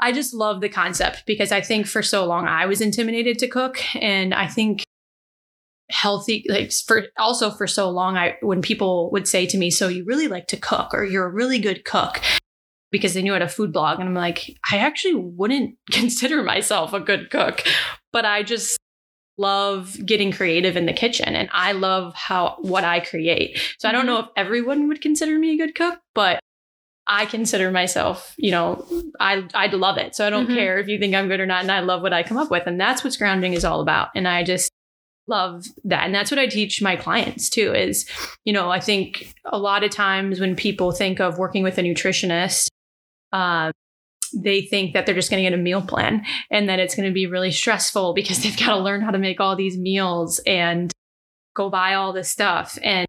I 0.00 0.12
just 0.12 0.34
love 0.34 0.60
the 0.60 0.68
concept 0.68 1.24
because 1.26 1.52
I 1.52 1.60
think 1.60 1.86
for 1.86 2.02
so 2.02 2.24
long 2.24 2.46
I 2.46 2.66
was 2.66 2.80
intimidated 2.80 3.38
to 3.40 3.48
cook. 3.48 3.78
And 3.96 4.34
I 4.34 4.46
think 4.46 4.82
healthy, 5.90 6.44
like 6.48 6.72
for 6.72 7.04
also 7.18 7.50
for 7.50 7.66
so 7.66 7.90
long, 7.90 8.16
I, 8.16 8.36
when 8.40 8.62
people 8.62 9.10
would 9.10 9.26
say 9.26 9.46
to 9.46 9.58
me, 9.58 9.70
So 9.70 9.88
you 9.88 10.04
really 10.04 10.28
like 10.28 10.46
to 10.48 10.56
cook 10.56 10.92
or 10.92 11.04
you're 11.04 11.26
a 11.26 11.32
really 11.32 11.58
good 11.58 11.84
cook 11.84 12.20
because 12.90 13.14
they 13.14 13.22
knew 13.22 13.32
I 13.32 13.36
had 13.36 13.42
a 13.42 13.48
food 13.48 13.72
blog. 13.72 13.98
And 14.00 14.08
I'm 14.08 14.14
like, 14.14 14.56
I 14.70 14.78
actually 14.78 15.14
wouldn't 15.14 15.76
consider 15.90 16.42
myself 16.42 16.92
a 16.92 17.00
good 17.00 17.30
cook, 17.30 17.62
but 18.12 18.24
I 18.24 18.42
just 18.42 18.78
love 19.36 19.96
getting 20.04 20.32
creative 20.32 20.76
in 20.76 20.86
the 20.86 20.92
kitchen 20.92 21.36
and 21.36 21.48
I 21.52 21.70
love 21.72 22.14
how 22.14 22.56
what 22.60 22.82
I 22.84 23.00
create. 23.00 23.60
So 23.78 23.88
I 23.88 23.92
don't 23.92 24.06
know 24.06 24.18
if 24.18 24.26
everyone 24.36 24.88
would 24.88 25.00
consider 25.00 25.38
me 25.38 25.54
a 25.54 25.56
good 25.56 25.74
cook, 25.76 26.00
but 26.14 26.40
I 27.06 27.24
consider 27.24 27.70
myself, 27.70 28.34
you 28.36 28.50
know, 28.50 28.84
I 29.20 29.44
I 29.54 29.68
love 29.68 29.96
it. 29.96 30.14
So 30.16 30.26
I 30.26 30.30
don't 30.30 30.48
Mhm. 30.48 30.54
care 30.56 30.78
if 30.78 30.88
you 30.88 30.98
think 30.98 31.14
I'm 31.14 31.28
good 31.28 31.40
or 31.40 31.46
not 31.46 31.62
and 31.62 31.70
I 31.70 31.80
love 31.80 32.02
what 32.02 32.12
I 32.12 32.22
come 32.24 32.36
up 32.36 32.50
with 32.50 32.64
and 32.66 32.80
that's 32.80 33.04
what 33.04 33.12
scrounging 33.12 33.52
is 33.54 33.64
all 33.64 33.80
about. 33.80 34.08
And 34.14 34.26
I 34.26 34.42
just 34.42 34.70
love 35.28 35.64
that. 35.84 36.04
And 36.04 36.14
that's 36.14 36.30
what 36.32 36.38
I 36.40 36.46
teach 36.46 36.82
my 36.82 36.96
clients 36.96 37.48
too 37.48 37.72
is, 37.72 38.06
you 38.44 38.52
know, 38.52 38.70
I 38.70 38.80
think 38.80 39.34
a 39.44 39.58
lot 39.58 39.84
of 39.84 39.90
times 39.90 40.40
when 40.40 40.56
people 40.56 40.90
think 40.90 41.20
of 41.20 41.38
working 41.38 41.62
with 41.62 41.78
a 41.78 41.82
nutritionist, 41.82 42.68
uh, 43.32 43.72
they 44.34 44.62
think 44.62 44.94
that 44.94 45.06
they're 45.06 45.14
just 45.14 45.30
going 45.30 45.42
to 45.42 45.48
get 45.48 45.58
a 45.58 45.62
meal 45.62 45.82
plan 45.82 46.24
and 46.50 46.68
that 46.68 46.78
it's 46.78 46.94
going 46.94 47.08
to 47.08 47.14
be 47.14 47.26
really 47.26 47.50
stressful 47.50 48.14
because 48.14 48.38
they've 48.42 48.58
got 48.58 48.74
to 48.74 48.80
learn 48.80 49.00
how 49.00 49.10
to 49.10 49.18
make 49.18 49.40
all 49.40 49.56
these 49.56 49.76
meals 49.76 50.40
and 50.46 50.92
go 51.54 51.70
buy 51.70 51.94
all 51.94 52.12
this 52.12 52.30
stuff. 52.30 52.78
And 52.82 53.06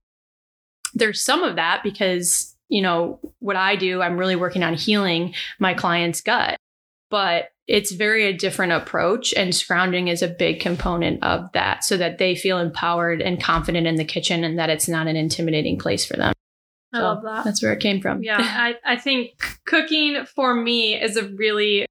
there's 0.94 1.24
some 1.24 1.44
of 1.44 1.56
that 1.56 1.82
because, 1.84 2.56
you 2.68 2.82
know, 2.82 3.20
what 3.40 3.56
I 3.56 3.76
do, 3.76 4.02
I'm 4.02 4.18
really 4.18 4.36
working 4.36 4.64
on 4.64 4.74
healing 4.74 5.34
my 5.60 5.74
client's 5.74 6.22
gut, 6.22 6.58
but 7.10 7.50
it's 7.68 7.92
very 7.92 8.26
a 8.26 8.34
different 8.34 8.72
approach. 8.72 9.32
And 9.34 9.54
scrounging 9.54 10.08
is 10.08 10.24
a 10.24 10.28
big 10.28 10.60
component 10.60 11.24
of 11.24 11.52
that 11.54 11.84
so 11.84 11.98
that 11.98 12.18
they 12.18 12.36
feel 12.36 12.58
empowered 12.58 13.22
and 13.22 13.42
confident 13.42 13.86
in 13.86 13.96
the 13.96 14.04
kitchen 14.04 14.44
and 14.44 14.58
that 14.58 14.72
it's 14.72 14.88
not 14.88 15.06
an 15.06 15.16
intimidating 15.16 15.78
place 15.78 16.04
for 16.04 16.18
them. 16.18 16.34
I 16.94 16.98
So 16.98 17.04
love 17.04 17.24
that. 17.24 17.44
That's 17.46 17.62
where 17.62 17.74
it 17.74 17.80
came 17.80 18.02
from. 18.02 18.24
Yeah, 18.24 18.38
I, 18.40 18.76
I 18.86 18.96
think 18.98 19.38
cooking 19.66 20.26
for 20.26 20.56
me 20.56 20.96
is 21.02 21.18
a 21.18 21.26
really 21.30 21.86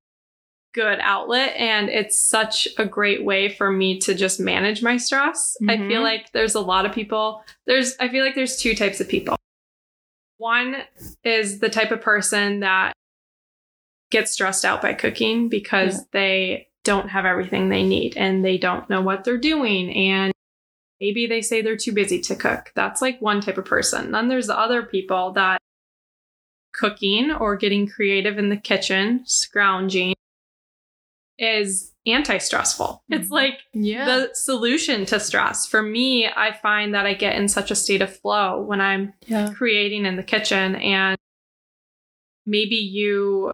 good 0.74 0.98
outlet 1.00 1.54
and 1.56 1.88
it's 1.88 2.18
such 2.20 2.68
a 2.78 2.84
great 2.84 3.24
way 3.24 3.48
for 3.48 3.70
me 3.72 3.98
to 4.00 4.14
just 4.14 4.38
manage 4.38 4.82
my 4.82 4.96
stress. 4.96 5.56
I 5.68 5.76
Mhm. 5.76 5.88
feel 5.88 6.02
like 6.02 6.30
there's 6.32 6.54
a 6.54 6.60
lot 6.60 6.84
of 6.86 6.92
people 6.92 7.42
there's 7.66 7.96
I 7.98 8.08
feel 8.08 8.24
like 8.24 8.34
there's 8.34 8.56
two 8.60 8.74
types 8.74 9.00
of 9.00 9.08
people. 9.08 9.36
One 10.36 10.76
is 11.24 11.58
the 11.58 11.68
type 11.70 11.90
of 11.90 12.00
person 12.00 12.60
that 12.60 12.92
gets 14.10 14.32
stressed 14.32 14.64
out 14.64 14.80
by 14.82 14.94
cooking 14.94 15.48
because 15.48 15.98
Yeah. 15.98 16.04
they 16.12 16.68
don't 16.84 17.08
have 17.08 17.24
everything 17.26 17.68
they 17.68 17.82
need 17.82 18.16
and 18.16 18.44
they 18.44 18.56
don't 18.58 18.88
know 18.88 19.00
what 19.00 19.24
they're 19.24 19.36
doing 19.36 19.90
and 19.94 20.32
maybe 21.00 21.26
they 21.26 21.40
say 21.40 21.62
they're 21.62 21.76
too 21.76 21.92
busy 21.92 22.20
to 22.22 22.34
cook. 22.34 22.72
That's 22.74 23.00
like 23.02 23.20
one 23.20 23.40
type 23.40 23.58
of 23.58 23.64
person. 23.64 24.10
Then 24.12 24.28
there's 24.28 24.46
the 24.48 24.58
other 24.58 24.82
people 24.82 25.32
that 25.32 25.60
cooking 26.72 27.30
or 27.32 27.56
getting 27.56 27.88
creative 27.88 28.38
in 28.38 28.48
the 28.50 28.56
kitchen, 28.56 29.22
scrounging 29.24 30.14
is 31.38 31.92
anti-stressful. 32.06 33.02
It's 33.10 33.28
Mhm. 33.28 33.32
like 33.32 33.60
Yeah. 33.72 34.04
the 34.06 34.34
solution 34.34 35.04
to 35.06 35.20
stress. 35.20 35.66
For 35.66 35.82
me, 35.82 36.26
I 36.26 36.52
find 36.52 36.94
that 36.94 37.06
I 37.06 37.14
get 37.14 37.36
in 37.36 37.48
such 37.48 37.70
a 37.70 37.76
state 37.76 38.02
of 38.02 38.14
flow 38.16 38.60
when 38.60 38.80
I'm 38.80 39.14
yeah. 39.26 39.52
creating 39.54 40.04
in 40.04 40.16
the 40.16 40.22
kitchen 40.22 40.74
and 40.76 41.16
maybe 42.44 42.76
you 42.76 43.52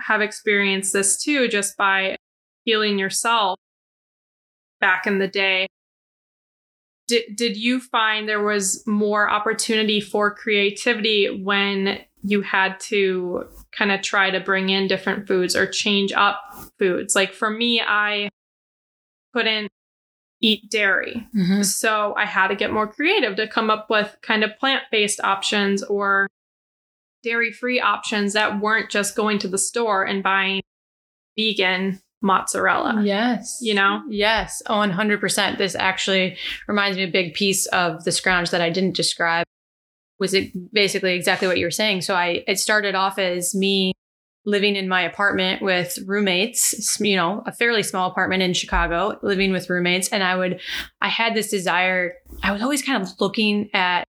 have 0.00 0.20
experienced 0.20 0.92
this 0.92 1.22
too 1.22 1.46
just 1.46 1.76
by 1.76 2.16
healing 2.64 2.98
yourself 2.98 3.58
back 4.80 5.06
in 5.06 5.18
the 5.18 5.28
day 5.28 5.68
did, 7.12 7.36
did 7.36 7.56
you 7.56 7.78
find 7.80 8.26
there 8.28 8.42
was 8.42 8.82
more 8.86 9.28
opportunity 9.30 10.00
for 10.00 10.34
creativity 10.34 11.28
when 11.42 12.00
you 12.22 12.40
had 12.40 12.78
to 12.80 13.44
kind 13.76 13.92
of 13.92 14.00
try 14.00 14.30
to 14.30 14.40
bring 14.40 14.70
in 14.70 14.86
different 14.88 15.26
foods 15.28 15.54
or 15.54 15.66
change 15.66 16.12
up 16.12 16.40
foods 16.78 17.14
like 17.14 17.32
for 17.34 17.50
me 17.50 17.80
i 17.80 18.28
couldn't 19.34 19.68
eat 20.40 20.70
dairy 20.70 21.26
Mhm. 21.36 21.64
so 21.64 22.14
I 22.16 22.24
had 22.26 22.48
to 22.48 22.56
get 22.56 22.72
more 22.72 22.88
creative 22.88 23.36
to 23.36 23.46
come 23.46 23.70
up 23.70 23.88
with 23.90 24.16
kind 24.22 24.42
of 24.42 24.58
plant 24.58 24.82
based 24.90 25.20
options 25.22 25.82
or 25.84 26.26
dairy 27.22 27.52
free 27.52 27.80
options 27.80 28.32
that 28.32 28.60
weren't 28.60 28.90
just 28.90 29.14
going 29.16 29.38
to 29.40 29.48
the 29.48 29.58
store 29.58 30.02
and 30.04 30.22
buying 30.22 30.62
vegan 31.38 32.00
mozzarella. 32.22 33.02
Yes. 33.04 33.58
You 33.60 33.74
know? 33.74 34.02
Yes. 34.08 34.62
Oh, 34.66 34.74
100%. 34.74 35.58
This 35.58 35.74
actually 35.74 36.36
reminds 36.68 36.96
me 36.96 37.04
a 37.04 37.10
big 37.10 37.34
piece 37.34 37.66
of 37.66 38.04
the 38.04 38.12
scrounge 38.12 38.50
that 38.50 38.60
I 38.60 38.70
didn't 38.70 38.96
describe 38.96 39.46
was 40.22 40.34
it 40.34 40.52
basically 40.72 41.14
exactly 41.14 41.48
what 41.48 41.58
you 41.58 41.66
were 41.66 41.70
saying. 41.70 42.00
So 42.00 42.14
I 42.14 42.44
it 42.46 42.58
started 42.60 42.94
off 42.94 43.18
as 43.18 43.54
me 43.54 43.92
living 44.44 44.76
in 44.76 44.88
my 44.88 45.02
apartment 45.02 45.62
with 45.62 45.98
roommates, 46.06 47.00
you 47.00 47.16
know, 47.16 47.42
a 47.44 47.52
fairly 47.52 47.82
small 47.82 48.10
apartment 48.10 48.42
in 48.42 48.52
Chicago, 48.54 49.18
living 49.22 49.50
with 49.50 49.68
roommates 49.68 50.08
and 50.08 50.22
I 50.22 50.36
would 50.36 50.60
I 51.00 51.08
had 51.08 51.34
this 51.34 51.50
desire. 51.50 52.14
I 52.42 52.52
was 52.52 52.62
always 52.62 52.82
kind 52.82 53.02
of 53.02 53.08
looking 53.20 53.68
at 53.74 54.04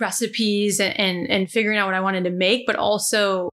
recipes 0.00 0.80
and, 0.80 0.98
and 0.98 1.30
and 1.30 1.50
figuring 1.50 1.76
out 1.76 1.86
what 1.86 1.94
I 1.94 2.00
wanted 2.00 2.24
to 2.24 2.30
make, 2.30 2.66
but 2.66 2.76
also 2.76 3.50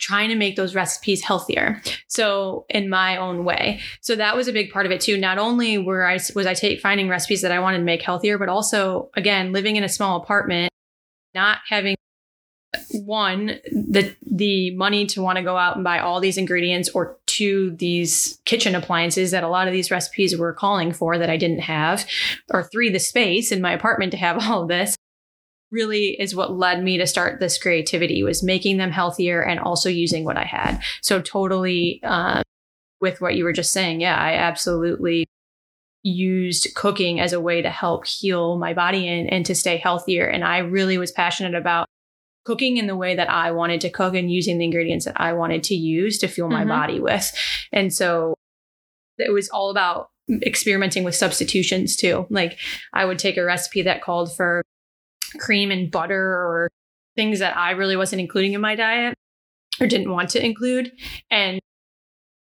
trying 0.00 0.30
to 0.30 0.34
make 0.34 0.56
those 0.56 0.74
recipes 0.74 1.22
healthier. 1.22 1.80
So 2.08 2.64
in 2.68 2.88
my 2.88 3.16
own 3.16 3.44
way. 3.44 3.80
So 4.00 4.16
that 4.16 4.36
was 4.36 4.48
a 4.48 4.52
big 4.52 4.72
part 4.72 4.86
of 4.86 4.92
it 4.92 5.00
too. 5.00 5.16
Not 5.16 5.38
only 5.38 5.78
were 5.78 6.04
I 6.04 6.18
was 6.34 6.46
I 6.46 6.54
take 6.54 6.80
finding 6.80 7.08
recipes 7.08 7.42
that 7.42 7.52
I 7.52 7.60
wanted 7.60 7.78
to 7.78 7.84
make 7.84 8.02
healthier, 8.02 8.38
but 8.38 8.48
also 8.48 9.10
again 9.14 9.52
living 9.52 9.76
in 9.76 9.84
a 9.84 9.88
small 9.88 10.20
apartment, 10.20 10.72
not 11.34 11.58
having 11.68 11.96
one 12.92 13.58
the 13.72 14.14
the 14.22 14.74
money 14.76 15.04
to 15.04 15.22
want 15.22 15.36
to 15.36 15.42
go 15.42 15.56
out 15.56 15.74
and 15.74 15.84
buy 15.84 15.98
all 15.98 16.20
these 16.20 16.38
ingredients 16.38 16.88
or 16.90 17.18
two 17.26 17.72
these 17.72 18.40
kitchen 18.44 18.74
appliances 18.74 19.32
that 19.32 19.42
a 19.42 19.48
lot 19.48 19.66
of 19.66 19.72
these 19.72 19.90
recipes 19.90 20.36
were 20.36 20.52
calling 20.52 20.92
for 20.92 21.18
that 21.18 21.30
I 21.30 21.36
didn't 21.36 21.60
have 21.60 22.06
or 22.50 22.62
three 22.62 22.88
the 22.88 23.00
space 23.00 23.50
in 23.50 23.60
my 23.60 23.72
apartment 23.72 24.12
to 24.12 24.18
have 24.18 24.38
all 24.44 24.62
of 24.62 24.68
this 24.68 24.96
really 25.70 26.20
is 26.20 26.34
what 26.34 26.56
led 26.56 26.82
me 26.82 26.98
to 26.98 27.06
start 27.06 27.40
this 27.40 27.58
creativity 27.58 28.22
was 28.22 28.42
making 28.42 28.76
them 28.76 28.90
healthier 28.90 29.42
and 29.42 29.60
also 29.60 29.88
using 29.88 30.24
what 30.24 30.36
I 30.36 30.44
had. 30.44 30.80
So 31.02 31.20
totally 31.20 32.00
uh, 32.02 32.42
with 33.00 33.20
what 33.20 33.34
you 33.34 33.44
were 33.44 33.52
just 33.52 33.72
saying, 33.72 34.00
yeah, 34.00 34.16
I 34.16 34.34
absolutely 34.34 35.26
used 36.02 36.74
cooking 36.74 37.20
as 37.20 37.32
a 37.32 37.40
way 37.40 37.62
to 37.62 37.70
help 37.70 38.06
heal 38.06 38.58
my 38.58 38.72
body 38.74 39.06
and, 39.06 39.30
and 39.30 39.46
to 39.46 39.54
stay 39.54 39.76
healthier. 39.76 40.26
And 40.26 40.42
I 40.44 40.58
really 40.58 40.98
was 40.98 41.12
passionate 41.12 41.54
about 41.54 41.86
cooking 42.44 42.78
in 42.78 42.86
the 42.86 42.96
way 42.96 43.14
that 43.14 43.28
I 43.28 43.50
wanted 43.52 43.82
to 43.82 43.90
cook 43.90 44.14
and 44.14 44.32
using 44.32 44.58
the 44.58 44.64
ingredients 44.64 45.04
that 45.04 45.20
I 45.20 45.34
wanted 45.34 45.62
to 45.64 45.74
use 45.74 46.18
to 46.18 46.28
fuel 46.28 46.48
my 46.48 46.64
Mhm. 46.64 46.68
body 46.68 47.00
with. 47.00 47.30
And 47.70 47.92
so 47.92 48.34
it 49.18 49.32
was 49.32 49.50
all 49.50 49.70
about 49.70 50.08
experimenting 50.42 51.04
with 51.04 51.14
substitutions 51.14 51.96
too. 51.96 52.26
Like 52.30 52.58
I 52.94 53.04
would 53.04 53.18
take 53.18 53.36
a 53.36 53.44
recipe 53.44 53.82
that 53.82 54.02
called 54.02 54.34
for 54.34 54.62
cream 55.38 55.70
and 55.70 55.90
butter 55.90 56.20
or 56.20 56.70
things 57.16 57.38
that 57.40 57.56
I 57.56 57.72
really 57.72 57.96
wasn't 57.96 58.20
including 58.20 58.52
in 58.52 58.60
my 58.60 58.74
diet 58.74 59.14
or 59.80 59.86
didn't 59.86 60.10
want 60.10 60.30
to 60.30 60.44
include 60.44 60.92
and 61.30 61.60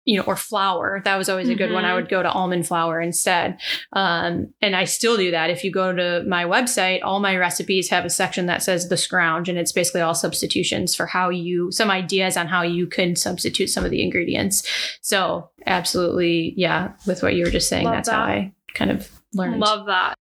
you 0.08 0.16
know, 0.16 0.22
or 0.22 0.36
flour. 0.36 1.02
That 1.04 1.18
was 1.18 1.28
always 1.28 1.50
a 1.50 1.54
good 1.54 1.66
mm-hmm. 1.66 1.74
one. 1.74 1.84
I 1.84 1.88
mm-hmm. 1.88 1.96
would 1.96 2.08
go 2.08 2.22
to 2.22 2.30
almond 2.30 2.66
flour 2.66 2.98
instead. 2.98 3.60
Um, 3.92 4.54
and 4.62 4.74
I 4.74 4.84
still 4.84 5.18
do 5.18 5.32
that. 5.32 5.50
If 5.50 5.62
you 5.64 5.70
go 5.70 5.94
to 5.94 6.24
my 6.26 6.44
website, 6.44 7.00
all 7.02 7.20
my 7.20 7.36
recipes 7.36 7.90
have 7.90 8.06
a 8.06 8.10
section 8.10 8.46
that 8.46 8.62
says 8.62 8.88
the 8.88 8.96
scrounge, 8.96 9.50
and 9.50 9.58
it's 9.58 9.70
basically 9.70 10.00
all 10.00 10.14
substitutions 10.14 10.94
for 10.94 11.04
how 11.04 11.28
you, 11.28 11.70
some 11.72 11.90
ideas 11.90 12.38
on 12.38 12.46
how 12.46 12.62
you 12.62 12.86
can 12.86 13.16
substitute 13.16 13.68
some 13.68 13.84
of 13.84 13.90
the 13.90 14.02
ingredients. 14.02 14.66
So, 15.02 15.50
absolutely, 15.66 16.54
yeah, 16.56 16.92
with 17.06 17.22
what 17.22 17.34
you 17.34 17.44
were 17.44 17.50
just 17.50 17.68
saying, 17.68 17.84
Love 17.84 17.96
that's 17.96 18.08
that. 18.08 18.14
how 18.14 18.22
I 18.22 18.54
kind 18.72 18.90
of 18.90 19.10
learned. 19.34 19.60
Love 19.60 19.88
that. 19.88 20.14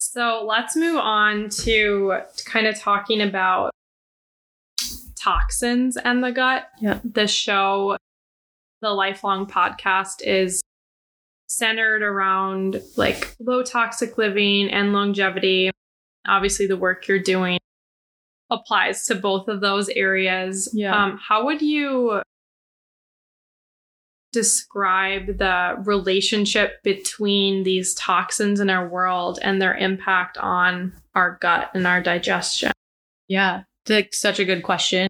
So, 0.00 0.44
let's 0.46 0.76
move 0.76 0.96
on 0.96 1.50
to 1.50 2.20
kind 2.46 2.66
of 2.66 2.78
talking 2.78 3.20
about 3.20 3.70
toxins 5.14 5.96
and 5.96 6.24
the 6.24 6.32
gut. 6.32 6.68
Yeah. 6.80 7.00
The 7.04 7.26
show 7.26 7.96
the 8.80 8.90
lifelong 8.90 9.46
podcast 9.46 10.22
is 10.22 10.62
centered 11.48 12.02
around 12.02 12.80
like 12.96 13.36
low 13.40 13.62
toxic 13.62 14.16
living 14.16 14.70
and 14.70 14.92
longevity. 14.92 15.70
Obviously, 16.26 16.66
the 16.66 16.76
work 16.76 17.06
you're 17.06 17.18
doing 17.18 17.58
applies 18.50 19.04
to 19.06 19.14
both 19.14 19.48
of 19.48 19.60
those 19.60 19.88
areas. 19.90 20.70
Yeah. 20.72 20.96
Um, 20.96 21.18
how 21.22 21.44
would 21.44 21.60
you 21.60 22.22
describe 24.32 25.38
the 25.38 25.76
relationship 25.84 26.82
between 26.82 27.62
these 27.62 27.94
toxins 27.94 28.60
in 28.60 28.70
our 28.70 28.88
world 28.88 29.38
and 29.42 29.60
their 29.60 29.76
impact 29.76 30.38
on 30.38 30.92
our 31.14 31.38
gut 31.40 31.70
and 31.74 31.86
our 31.86 32.02
digestion? 32.02 32.72
Yeah, 33.28 33.62
that's 33.86 34.18
such 34.18 34.38
a 34.38 34.44
good 34.44 34.62
question. 34.62 35.08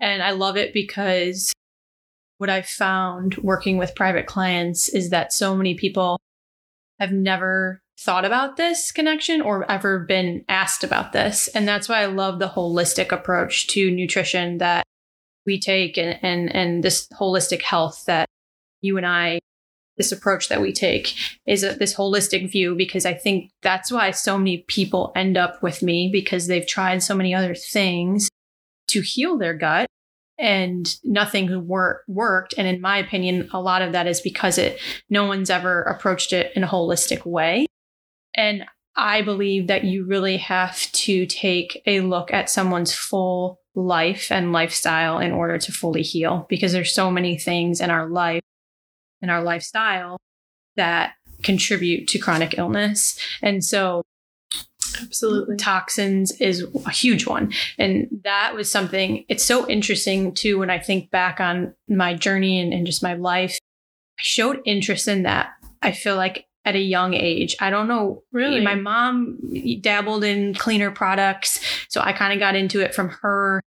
And 0.00 0.22
I 0.22 0.30
love 0.30 0.56
it 0.56 0.72
because 0.72 1.52
what 2.38 2.50
I've 2.50 2.68
found 2.68 3.36
working 3.38 3.78
with 3.78 3.96
private 3.96 4.26
clients 4.26 4.88
is 4.88 5.10
that 5.10 5.32
so 5.32 5.56
many 5.56 5.74
people 5.74 6.20
have 7.00 7.12
never 7.12 7.82
thought 7.98 8.24
about 8.24 8.56
this 8.56 8.92
connection 8.92 9.40
or 9.40 9.68
ever 9.70 9.98
been 9.98 10.44
asked 10.48 10.84
about 10.84 11.12
this. 11.12 11.48
And 11.48 11.66
that's 11.66 11.88
why 11.88 12.02
I 12.02 12.06
love 12.06 12.38
the 12.38 12.48
holistic 12.48 13.10
approach 13.10 13.66
to 13.68 13.90
nutrition 13.90 14.58
that 14.58 14.84
we 15.44 15.58
take 15.58 15.98
and, 15.98 16.18
and, 16.22 16.54
and 16.54 16.84
this 16.84 17.08
holistic 17.08 17.62
health 17.62 18.04
that 18.06 18.28
you 18.80 18.96
and 18.96 19.06
I, 19.06 19.40
this 19.96 20.12
approach 20.12 20.48
that 20.48 20.60
we 20.60 20.72
take 20.72 21.14
is 21.46 21.62
a, 21.64 21.74
this 21.74 21.94
holistic 21.94 22.50
view 22.50 22.74
because 22.74 23.04
I 23.04 23.14
think 23.14 23.50
that's 23.62 23.90
why 23.90 24.12
so 24.12 24.38
many 24.38 24.64
people 24.68 25.12
end 25.16 25.36
up 25.36 25.62
with 25.62 25.82
me 25.82 26.08
because 26.12 26.46
they've 26.46 26.66
tried 26.66 27.02
so 27.02 27.14
many 27.14 27.34
other 27.34 27.54
things 27.54 28.30
to 28.88 29.00
heal 29.00 29.36
their 29.36 29.54
gut 29.54 29.86
and 30.38 30.96
nothing 31.04 31.66
wor- 31.66 32.04
worked. 32.06 32.54
And 32.56 32.66
in 32.66 32.80
my 32.80 32.98
opinion 32.98 33.50
a 33.52 33.60
lot 33.60 33.82
of 33.82 33.92
that 33.92 34.06
is 34.06 34.20
because 34.20 34.56
it 34.56 34.80
no 35.10 35.26
one's 35.26 35.50
ever 35.50 35.82
approached 35.82 36.32
it 36.32 36.52
in 36.54 36.64
a 36.64 36.68
holistic 36.68 37.26
way. 37.26 37.66
And 38.34 38.64
i 38.98 39.22
believe 39.22 39.68
that 39.68 39.84
you 39.84 40.04
really 40.04 40.36
have 40.36 40.76
to 40.90 41.24
take 41.26 41.80
a 41.86 42.00
look 42.00 42.32
at 42.32 42.50
someone's 42.50 42.92
full 42.92 43.60
life 43.76 44.32
and 44.32 44.52
lifestyle 44.52 45.20
in 45.20 45.30
order 45.30 45.56
to 45.56 45.70
fully 45.70 46.02
heal 46.02 46.46
because 46.48 46.72
there's 46.72 46.92
so 46.92 47.10
many 47.10 47.38
things 47.38 47.80
in 47.80 47.90
our 47.90 48.08
life 48.08 48.42
and 49.22 49.30
our 49.30 49.42
lifestyle 49.42 50.18
that 50.76 51.14
contribute 51.42 52.08
to 52.08 52.18
chronic 52.18 52.58
illness 52.58 53.18
and 53.42 53.64
so 53.64 54.02
Absolutely. 55.00 55.56
Toxins 55.56 56.32
is 56.40 56.66
a 56.86 56.90
huge 56.90 57.26
one. 57.26 57.52
And 57.78 58.08
that 58.24 58.54
was 58.54 58.70
something, 58.70 59.24
it's 59.28 59.44
so 59.44 59.68
interesting 59.68 60.34
too 60.34 60.58
when 60.58 60.70
I 60.70 60.78
think 60.78 61.10
back 61.10 61.40
on 61.40 61.74
my 61.88 62.14
journey 62.14 62.60
and, 62.60 62.72
and 62.72 62.86
just 62.86 63.02
my 63.02 63.14
life. 63.14 63.58
I 64.18 64.22
showed 64.22 64.60
interest 64.64 65.06
in 65.06 65.22
that. 65.22 65.50
I 65.82 65.92
feel 65.92 66.16
like 66.16 66.46
at 66.64 66.74
a 66.74 66.80
young 66.80 67.14
age. 67.14 67.56
I 67.60 67.70
don't 67.70 67.88
know. 67.88 68.22
Really? 68.32 68.60
My 68.60 68.74
mom 68.74 69.38
dabbled 69.80 70.24
in 70.24 70.54
cleaner 70.54 70.90
products. 70.90 71.60
So 71.88 72.00
I 72.00 72.12
kind 72.12 72.32
of 72.32 72.38
got 72.38 72.56
into 72.56 72.80
it 72.80 72.94
from 72.94 73.10
her. 73.22 73.62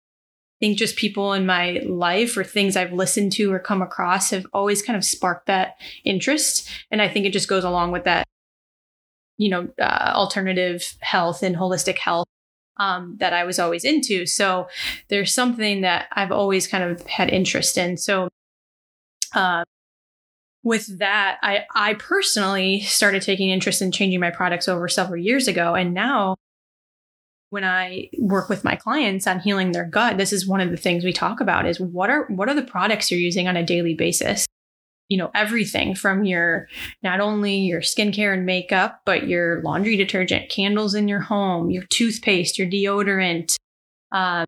Think 0.62 0.78
just 0.78 0.95
people 0.95 1.34
in 1.34 1.45
my 1.45 1.82
life 1.86 2.38
or 2.38 2.45
things 2.45 2.78
I've 2.78 2.93
listened 2.93 3.34
to 3.34 3.52
or 3.52 3.60
come 3.60 3.82
across 3.82 4.30
have 4.30 4.45
always 4.54 4.82
kind 4.82 4.95
of 4.95 5.04
sparked 5.04 5.47
that 5.47 5.76
interest. 6.06 6.69
And 6.89 7.02
I 7.02 7.10
think 7.10 7.26
it 7.26 7.34
just 7.34 7.50
goes 7.50 7.65
along 7.65 7.91
with 7.91 8.06
that 8.06 8.26
you 9.41 9.50
know, 9.50 9.67
uh, 9.82 10.12
alternative 10.13 10.95
health 11.02 11.41
and 11.41 11.56
holistic 11.56 11.97
health 11.97 12.28
um, 12.78 13.17
that 13.19 13.34
I 13.34 13.43
was 13.43 13.58
always 13.58 13.84
into. 13.84 14.28
So 14.28 14.67
there's 15.10 15.34
something 15.34 15.82
that 15.82 16.08
I've 16.12 16.32
always 16.32 16.67
kind 16.67 16.84
of 16.84 17.06
had 17.08 17.30
interest 17.30 17.76
in. 17.76 17.97
So 17.97 18.30
uh, 19.34 19.63
with 20.63 21.00
that, 21.00 21.39
I, 21.41 21.65
I 21.74 21.95
personally 21.95 22.82
started 22.82 23.24
taking 23.24 23.50
interest 23.50 23.82
in 23.82 23.91
changing 23.91 24.19
my 24.19 24.30
products 24.30 24.67
over 24.67 24.88
several 24.88 25.19
years 25.19 25.47
ago. 25.47 25.74
And 25.74 25.95
now 25.95 26.36
when 27.51 27.63
I 27.63 28.09
work 28.17 28.49
with 28.49 28.63
my 28.63 28.75
clients 28.75 29.27
on 29.27 29.39
healing 29.39 29.71
their 29.71 29.85
gut, 29.85 30.17
this 30.17 30.33
is 30.33 30.47
one 30.47 30.61
of 30.61 30.71
the 30.71 30.77
things 30.77 31.03
we 31.03 31.13
talk 31.13 31.39
about 31.39 31.67
is 31.67 31.79
what 31.79 32.09
are 32.09 32.25
what 32.27 32.49
are 32.49 32.55
the 32.55 32.63
products 32.63 33.11
you're 33.11 33.19
using 33.19 33.47
on 33.47 33.55
a 33.55 33.63
daily 33.63 33.93
basis? 33.93 34.47
you 35.11 35.17
know, 35.17 35.29
everything 35.35 35.93
from 35.93 36.23
your 36.23 36.69
not 37.03 37.19
only 37.19 37.57
your 37.57 37.81
skincare 37.81 38.33
and 38.33 38.45
makeup, 38.45 39.01
but 39.05 39.27
your 39.27 39.61
laundry 39.61 39.97
detergent, 39.97 40.49
candles 40.49 40.95
in 40.95 41.09
your 41.09 41.19
home, 41.19 41.69
your 41.69 41.83
toothpaste, 41.89 42.57
your 42.57 42.65
deodorant, 42.65 43.57
uh, 44.13 44.45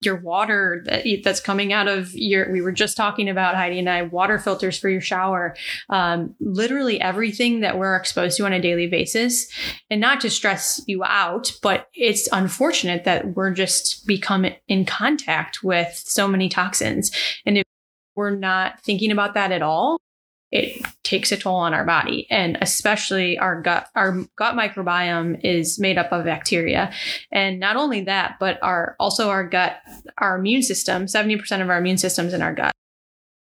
your 0.00 0.16
water 0.16 0.82
that, 0.86 1.04
that's 1.24 1.40
coming 1.40 1.72
out 1.72 1.88
of 1.88 2.12
your 2.14 2.52
we 2.52 2.60
were 2.60 2.72
just 2.72 2.96
talking 2.96 3.28
about 3.28 3.56
heidi 3.56 3.78
and 3.78 3.90
i 3.90 4.02
water 4.02 4.38
filters 4.38 4.78
for 4.78 4.88
your 4.88 5.00
shower. 5.00 5.56
Um, 5.88 6.34
literally 6.40 7.00
everything 7.00 7.60
that 7.60 7.78
we're 7.78 7.96
exposed 7.96 8.36
to 8.36 8.46
on 8.46 8.52
a 8.52 8.60
daily 8.60 8.86
basis 8.86 9.48
and 9.90 10.00
not 10.00 10.20
to 10.20 10.30
stress 10.30 10.80
you 10.86 11.02
out 11.04 11.52
but 11.62 11.88
it's 11.94 12.28
unfortunate 12.32 13.04
that 13.04 13.34
we're 13.34 13.52
just 13.52 14.06
become 14.06 14.46
in 14.68 14.84
contact 14.84 15.62
with 15.62 15.94
so 15.94 16.28
many 16.28 16.48
toxins. 16.48 17.10
And 17.44 17.58
if 17.58 17.64
we're 18.14 18.36
not 18.36 18.80
thinking 18.80 19.10
about 19.10 19.34
that 19.34 19.52
at 19.52 19.62
all, 19.62 20.00
it 20.50 20.84
takes 21.04 21.30
a 21.30 21.36
toll 21.36 21.56
on 21.56 21.74
our 21.74 21.84
body. 21.84 22.26
And 22.30 22.58
especially 22.60 23.38
our 23.38 23.60
gut 23.60 23.88
our 23.94 24.24
gut 24.36 24.54
microbiome 24.54 25.40
is 25.44 25.78
made 25.78 25.98
up 25.98 26.12
of 26.12 26.24
bacteria. 26.24 26.92
And 27.30 27.60
not 27.60 27.76
only 27.76 28.02
that 28.02 28.36
but 28.40 28.58
our 28.62 28.96
also 28.98 29.28
our 29.28 29.46
gut 29.46 29.76
our 30.16 30.38
immune 30.38 30.62
system 30.62 31.06
70% 31.06 31.62
of 31.62 31.68
our 31.68 31.78
immune 31.78 31.98
system's 31.98 32.32
in 32.32 32.42
our 32.42 32.54
gut. 32.54 32.72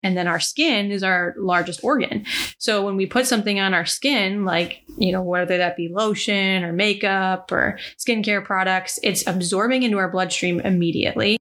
And 0.03 0.19
then 0.19 0.29
our 0.29 0.41
skin 0.41 0.91
is 0.93 1.03
our 1.03 1.35
largest 1.39 1.83
organ. 1.83 2.27
So 2.59 2.85
when 2.85 2.97
we 2.97 3.07
put 3.07 3.27
something 3.27 3.59
on 3.59 3.73
our 3.73 3.87
skin 3.87 4.45
like 4.45 4.83
you 4.97 5.11
know 5.11 5.23
whether 5.23 5.59
that 5.59 5.77
be 5.77 5.89
lotion 5.89 6.63
or 6.63 6.73
makeup 6.73 7.51
or 7.51 7.79
skincare 7.99 8.45
products 8.45 8.99
it's 9.03 9.27
absorbing 9.27 9.83
into 9.83 9.99
our 9.99 10.11
bloodstream 10.11 10.61
immediately 10.61 11.39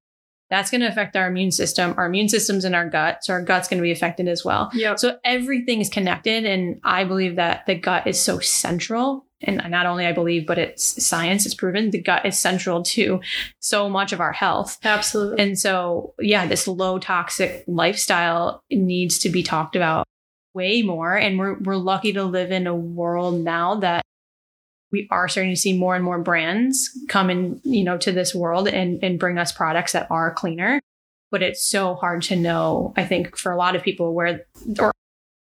that's 0.53 0.69
going 0.69 0.81
to 0.81 0.87
affect 0.87 1.15
our 1.15 1.25
immune 1.25 1.51
system. 1.51 1.95
Our 1.97 2.05
immune 2.05 2.29
system's 2.29 2.63
in 2.63 2.75
our 2.75 2.87
gut, 2.87 3.23
so 3.23 3.33
our 3.33 3.41
gut's 3.41 3.67
going 3.67 3.79
to 3.79 3.83
be 3.83 3.91
affected 3.91 4.27
as 4.27 4.45
well. 4.45 4.69
Yep. 4.73 4.99
So 4.99 5.17
everything 5.25 5.81
is 5.81 5.89
connected, 5.89 6.45
and 6.45 6.79
I 6.83 7.05
believe 7.05 7.37
that 7.37 7.65
the 7.65 7.73
gut 7.73 8.05
is 8.05 8.21
so 8.21 8.37
central. 8.37 9.25
And 9.41 9.61
not 9.69 9.87
only 9.87 10.05
I 10.05 10.11
believe, 10.11 10.45
but 10.45 10.59
it's 10.59 11.03
science 11.03 11.47
is 11.47 11.55
proven 11.55 11.89
the 11.89 11.99
gut 11.99 12.25
is 12.25 12.39
central 12.39 12.83
to 12.83 13.19
so 13.59 13.89
much 13.89 14.13
of 14.13 14.21
our 14.21 14.31
health. 14.31 14.77
Absolutely. 14.83 15.43
And 15.43 15.57
so, 15.57 16.13
yeah, 16.19 16.45
this 16.45 16.67
low 16.67 16.99
toxic 16.99 17.63
lifestyle 17.67 18.61
needs 18.71 19.17
to 19.19 19.29
be 19.29 19.41
talked 19.41 19.75
about 19.75 20.05
way 20.53 20.83
more. 20.83 21.15
And 21.15 21.39
we're 21.39 21.57
we're 21.59 21.77
lucky 21.77 22.13
to 22.13 22.23
live 22.23 22.51
in 22.51 22.67
a 22.67 22.75
world 22.75 23.43
now 23.43 23.75
that 23.79 24.03
we 24.93 25.07
are 25.09 25.27
starting 25.27 25.51
to 25.51 25.59
see 25.59 25.75
more 25.75 25.95
and 25.95 26.05
more 26.05 26.19
brands 26.19 26.97
come 27.09 27.31
in, 27.31 27.59
you 27.63 27.83
know, 27.83 27.97
to 27.97 28.11
this 28.11 28.33
world 28.33 28.67
and, 28.67 29.03
and 29.03 29.19
bring 29.19 29.39
us 29.39 29.51
products 29.51 29.91
that 29.91 30.07
are 30.11 30.31
cleaner. 30.33 30.79
But 31.31 31.41
it's 31.41 31.67
so 31.67 31.95
hard 31.95 32.21
to 32.23 32.35
know, 32.35 32.93
I 32.95 33.03
think, 33.03 33.35
for 33.35 33.51
a 33.51 33.57
lot 33.57 33.75
of 33.75 33.81
people 33.81 34.13
where 34.13 34.45
or 34.79 34.93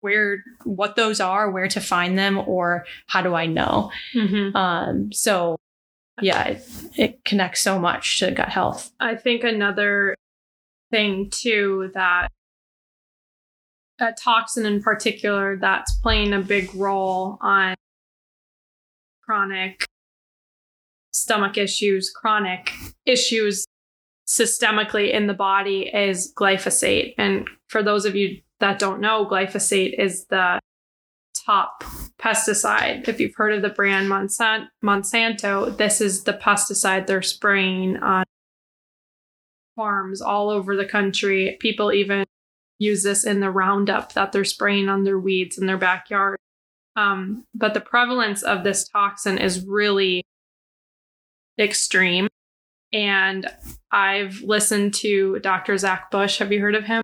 where 0.02 0.44
what 0.66 0.98
those 0.98 1.22
are, 1.22 1.50
where 1.50 1.70
to 1.70 1.80
find 1.80 2.20
them, 2.20 2.38
or 2.38 2.86
how 3.08 3.22
do 3.22 3.34
I 3.34 3.46
know? 3.46 3.90
Mm-hmm. 4.14 4.56
Um, 4.56 5.14
so 5.14 5.56
yeah, 6.22 6.44
it, 6.50 6.70
it 6.98 7.26
connects 7.26 7.62
so 7.62 7.80
much 7.80 8.20
to 8.20 8.32
gut 8.32 8.50
health. 8.50 8.92
I 9.00 9.16
think 9.16 9.46
another 9.46 10.16
thing 10.92 11.30
too 11.30 11.92
that 11.94 12.28
a 14.00 14.12
toxin 14.12 14.66
in 14.66 14.82
particular 14.84 15.56
that's 15.56 15.96
playing 16.00 16.34
a 16.34 16.42
big 16.42 16.76
role 16.76 17.38
on 17.40 17.76
chronic 19.28 19.86
stomach 21.12 21.58
issues, 21.58 22.10
chronic 22.10 22.72
issues 23.06 23.66
systemically 24.28 25.12
in 25.12 25.28
the 25.28 25.34
body 25.34 25.92
is 25.94 26.34
glyphosate. 26.34 27.14
And 27.18 27.48
for 27.68 27.84
those 27.84 28.06
of 28.06 28.16
you 28.16 28.42
that 28.60 28.80
don't 28.80 29.02
know, 29.02 29.26
glyphosate 29.26 30.00
is 30.00 30.26
the 30.28 30.60
top 31.46 31.84
pesticide. 32.20 33.08
If 33.08 33.20
you've 33.20 33.36
heard 33.36 33.54
of 33.54 33.62
the 33.62 33.70
brand 33.70 34.10
Monsanto, 34.10 35.78
this 35.78 36.02
is 36.02 36.24
the 36.24 36.34
pesticide 36.34 37.08
they're 37.08 37.22
spraying 37.22 37.98
on 37.98 38.24
farms 39.76 40.22
all 40.22 40.50
over 40.50 40.76
the 40.76 40.86
country. 40.86 41.58
People 41.60 41.92
even 41.92 42.26
use 42.80 43.04
this 43.04 43.24
in 43.24 43.40
the 43.40 43.52
Roundup 43.52 44.14
that 44.14 44.32
they're 44.32 44.44
spraying 44.44 44.90
on 44.90 45.04
their 45.04 45.20
weeds 45.20 45.58
in 45.58 45.68
their 45.68 45.78
backyard. 45.78 46.38
Um, 46.98 47.46
but 47.54 47.74
the 47.74 47.80
prevalence 47.82 48.42
of 48.44 48.64
this 48.66 48.90
toxin 48.90 49.38
is 49.38 49.66
really 49.66 50.26
extreme. 51.60 52.28
And 52.92 53.48
I've 53.92 54.42
listened 54.42 54.94
to 54.96 55.40
Dr. 55.40 55.78
Zach 55.78 56.10
Bush. 56.12 56.40
Have 56.40 56.52
you 56.52 56.60
heard 56.60 56.76
of 56.76 56.86
him? 56.86 57.04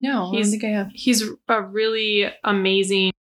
No, 0.00 0.30
He's- 0.32 0.48
I 0.48 0.50
think 0.50 0.64
I 0.64 0.68
have. 0.68 0.90
He's 0.94 1.28
a 1.48 1.62
really 1.62 2.32
amazing 2.44 3.12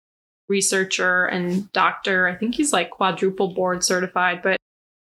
researcher 0.48 1.25
and 1.27 1.70
doctor. 1.72 2.29
I 2.29 2.35
think 2.37 2.57
he's 2.57 2.72
like 2.72 2.90
quadruple 2.90 3.55
board 3.55 3.83
certified, 3.83 4.42
but 4.42 4.59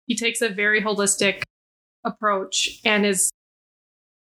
he 0.07 0.15
takes 0.15 0.43
a 0.43 0.49
very 0.49 0.81
holistic 0.83 1.43
approach 2.05 2.81
and 2.85 3.05
is 3.05 3.31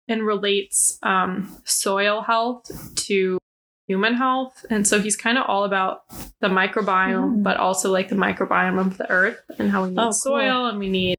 and 0.09 0.23
relates 0.27 0.99
um, 1.03 1.57
soil 1.65 2.21
health 2.23 2.95
to 2.97 3.39
human 3.87 4.15
health. 4.15 4.65
And 4.71 4.87
so 4.87 5.01
he's 5.01 5.17
kind 5.17 5.37
of 5.39 5.45
all 5.47 5.65
about 5.65 6.09
the 6.41 6.49
microbiome, 6.49 7.39
Mm. 7.39 7.43
but 7.43 7.57
also 7.59 7.91
like 7.93 8.09
the 8.09 8.15
microbiome 8.17 8.81
of 8.81 8.97
the 8.97 9.09
earth 9.11 9.41
and 9.59 9.71
how 9.71 9.83
we 9.85 9.91
need 9.91 9.99
Oh, 9.99 10.05
cool. 10.05 10.13
soil 10.13 10.67
and 10.67 10.79
we 10.79 10.89
need, 10.89 11.17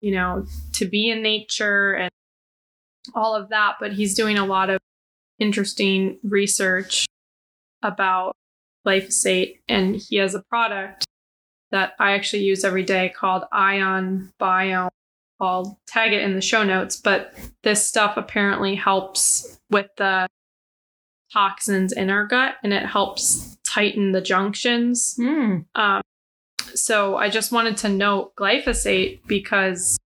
you 0.00 0.12
know, 0.14 0.44
to 0.74 0.84
be 0.86 1.08
in 1.10 1.22
nature 1.22 1.92
and 1.94 2.10
all 3.14 3.34
of 3.34 3.48
that. 3.50 3.76
But 3.80 3.92
he's 3.94 4.14
doing 4.14 4.36
a 4.38 4.44
lot 4.44 4.68
of 4.70 4.80
interesting 5.38 6.18
research 6.22 7.06
about 7.82 8.34
glyphosate 8.86 9.60
and 9.68 9.96
he 9.96 10.16
has 10.16 10.34
a 10.34 10.42
product 10.48 11.04
that 11.70 11.94
I 11.98 12.12
actually 12.12 12.44
use 12.44 12.64
every 12.64 12.84
day 12.84 13.08
called 13.08 13.44
Ion 13.52 14.32
Biome. 14.40 14.88
I'll 15.40 15.78
tag 15.86 16.12
it 16.12 16.22
in 16.22 16.34
the 16.34 16.40
show 16.40 16.62
notes, 16.64 16.96
but 16.96 17.34
this 17.62 17.86
stuff 17.86 18.16
apparently 18.16 18.74
helps 18.74 19.58
with 19.70 19.88
the 19.96 20.26
toxins 21.32 21.92
in 21.92 22.10
our 22.10 22.26
gut 22.26 22.54
and 22.62 22.72
it 22.72 22.86
helps 22.86 23.56
tighten 23.64 24.12
the 24.12 24.20
junctions. 24.20 25.14
Hmm. 25.16 25.58
Um, 25.74 26.02
so 26.74 27.16
I 27.16 27.28
just 27.28 27.52
wanted 27.52 27.76
to 27.78 27.88
note 27.88 28.34
glyphosate 28.36 29.20
because 29.26 29.98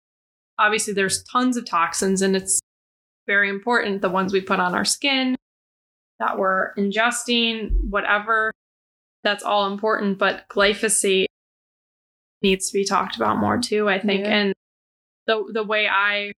obviously 0.59 0.94
there's 0.94 1.22
tons 1.24 1.57
of 1.57 1.64
toxins 1.64 2.22
and 2.22 2.37
it's 2.37 2.61
very 3.26 3.48
important 3.48 4.02
the 4.02 4.09
ones 4.09 4.33
we 4.33 4.40
put 4.40 4.61
on 4.61 4.74
our 4.74 4.85
skin 4.85 5.37
that 6.18 6.38
we're 6.38 6.74
ingesting, 6.74 7.70
whatever. 7.88 8.52
That's 9.22 9.44
all 9.44 9.70
important, 9.70 10.18
but 10.18 10.48
glyphosate 10.48 11.26
needs 12.42 12.70
to 12.70 12.78
be 12.78 12.85
talked 12.85 13.16
about 13.16 13.38
more 13.38 13.59
too, 13.59 13.88
I 13.88 13.98
think. 13.98 14.24
Yeah. 14.24 14.37
And 14.37 14.54
the 15.26 15.44
the 15.52 15.64
way 15.64 15.88
I 15.88 16.33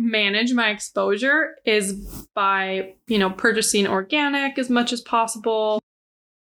manage 0.00 0.52
my 0.54 0.70
exposure 0.70 1.56
is 1.64 1.92
by, 2.34 2.94
you 3.06 3.18
know, 3.18 3.30
purchasing 3.30 3.86
organic 3.86 4.58
as 4.58 4.70
much 4.70 4.92
as 4.92 5.00
possible 5.02 5.80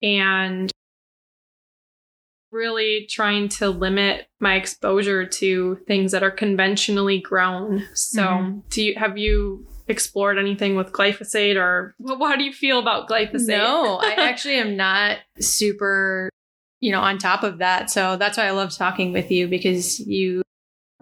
and 0.01 0.71
really 2.51 3.07
trying 3.09 3.49
to 3.49 3.69
limit 3.69 4.27
my 4.39 4.55
exposure 4.55 5.25
to 5.25 5.75
things 5.87 6.11
that 6.11 6.23
are 6.23 6.31
conventionally 6.31 7.19
grown. 7.19 7.83
So, 7.93 8.23
Mhm. 8.23 8.69
do 8.69 8.83
you 8.83 8.95
have 8.95 9.17
you 9.17 9.65
explored 9.87 10.37
anything 10.37 10.75
with 10.75 10.93
glyphosate 10.93 11.57
or 11.57 11.95
well, 11.99 12.23
how 12.29 12.35
do 12.37 12.43
you 12.43 12.53
feel 12.53 12.79
about 12.79 13.09
glyphosate? 13.09 13.57
No, 13.57 13.97
I 13.97 14.13
actually 14.29 14.55
am 14.55 14.77
not 14.77 15.17
super, 15.39 16.29
you 16.79 16.91
know, 16.91 17.01
on 17.01 17.17
top 17.17 17.43
of 17.43 17.57
that. 17.57 17.89
So 17.89 18.15
that's 18.15 18.37
why 18.37 18.45
I 18.45 18.51
love 18.51 18.71
talking 18.73 19.11
with 19.11 19.31
you 19.31 19.47
because 19.47 19.99
you 19.99 20.42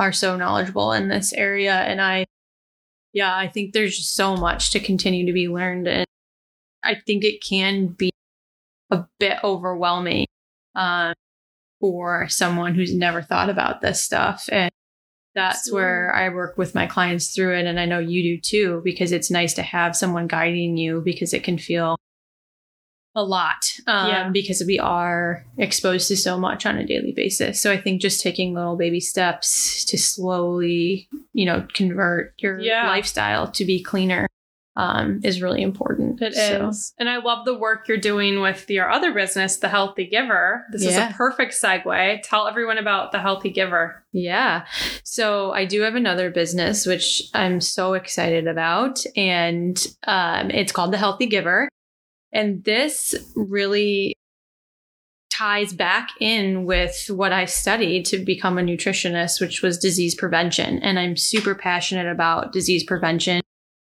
are 0.01 0.11
so 0.11 0.35
knowledgeable 0.35 0.93
in 0.93 1.09
this 1.09 1.31
area. 1.31 1.75
And 1.75 2.01
I, 2.01 2.25
yeah, 3.13 3.35
I 3.35 3.47
think 3.47 3.71
there's 3.71 3.95
just 3.95 4.15
so 4.15 4.35
much 4.35 4.71
to 4.71 4.79
continue 4.79 5.27
to 5.27 5.31
be 5.31 5.47
learned. 5.47 5.87
And 5.87 6.07
I 6.83 6.95
think 6.95 7.23
it 7.23 7.43
can 7.47 7.89
be 7.89 8.09
a 8.89 9.05
bit 9.19 9.37
overwhelming 9.43 10.25
um, 10.73 11.13
for 11.79 12.27
someone 12.29 12.73
who's 12.73 12.95
never 12.95 13.21
thought 13.21 13.51
about 13.51 13.81
this 13.81 14.03
stuff. 14.03 14.49
And 14.51 14.71
that's 15.35 15.71
where 15.71 16.11
I 16.15 16.29
work 16.29 16.57
with 16.57 16.73
my 16.73 16.87
clients 16.87 17.35
through 17.35 17.59
it. 17.59 17.67
And 17.67 17.79
I 17.79 17.85
know 17.85 17.99
you 17.99 18.23
do 18.23 18.41
too, 18.41 18.81
because 18.83 19.11
it's 19.11 19.29
nice 19.29 19.53
to 19.53 19.61
have 19.61 19.95
someone 19.95 20.25
guiding 20.25 20.77
you 20.77 21.01
because 21.05 21.31
it 21.31 21.43
can 21.43 21.59
feel 21.59 21.95
a 23.13 23.23
lot 23.23 23.71
um, 23.87 24.07
Yeah. 24.07 24.29
because 24.29 24.63
we 24.65 24.79
are 24.79 25.45
exposed 25.57 26.07
to 26.07 26.15
so 26.17 26.37
much 26.39 26.65
on 26.65 26.77
a 26.77 26.85
daily 26.85 27.11
basis. 27.11 27.59
So 27.61 27.71
I 27.71 27.77
think 27.79 28.01
just 28.01 28.21
taking 28.21 28.53
little 28.53 28.77
baby 28.77 28.99
steps 29.01 29.83
to 29.85 29.97
slowly, 29.97 31.09
you 31.33 31.45
know, 31.45 31.67
convert 31.73 32.33
your 32.39 32.59
Yeah. 32.59 32.87
lifestyle 32.87 33.51
to 33.51 33.65
be 33.65 33.83
cleaner 33.83 34.27
um, 34.77 35.19
is 35.25 35.41
really 35.41 35.61
important. 35.61 36.21
It 36.21 36.31
is, 36.33 36.87
So- 36.87 36.93
And 36.97 37.09
I 37.09 37.17
love 37.17 37.43
the 37.43 37.53
work 37.57 37.89
you're 37.89 37.97
doing 37.97 38.39
with 38.39 38.69
your 38.69 38.89
other 38.89 39.11
business, 39.13 39.57
The 39.57 39.67
Healthy 39.67 40.05
Giver. 40.05 40.65
This 40.71 40.85
is 40.85 40.95
a 40.95 41.13
perfect 41.13 41.53
segue. 41.61 42.21
Tell 42.23 42.47
everyone 42.47 42.77
about 42.77 43.11
The 43.11 43.19
Healthy 43.19 43.49
Giver. 43.49 44.05
Yeah. 44.13 44.65
So 45.03 45.51
I 45.51 45.65
do 45.65 45.81
have 45.81 45.95
another 45.95 46.31
business, 46.31 46.85
which 46.85 47.21
I'm 47.33 47.59
so 47.59 47.95
excited 47.95 48.47
about. 48.47 49.03
And 49.17 49.85
um, 50.07 50.49
it's 50.51 50.71
called 50.71 50.93
The 50.93 50.97
Healthy 50.97 51.25
Giver. 51.27 51.67
And 52.33 52.63
this 52.63 53.15
really 53.35 54.15
ties 55.31 55.73
back 55.73 56.09
in 56.19 56.65
with 56.65 57.05
what 57.09 57.33
I 57.33 57.45
studied 57.45 58.05
to 58.05 58.19
become 58.19 58.57
a 58.57 58.61
nutritionist, 58.61 59.41
which 59.41 59.61
was 59.61 59.77
disease 59.77 60.13
prevention. 60.13 60.79
And 60.79 60.99
I'm 60.99 61.17
super 61.17 61.55
passionate 61.55 62.07
about 62.07 62.53
disease 62.53 62.83
prevention, 62.83 63.41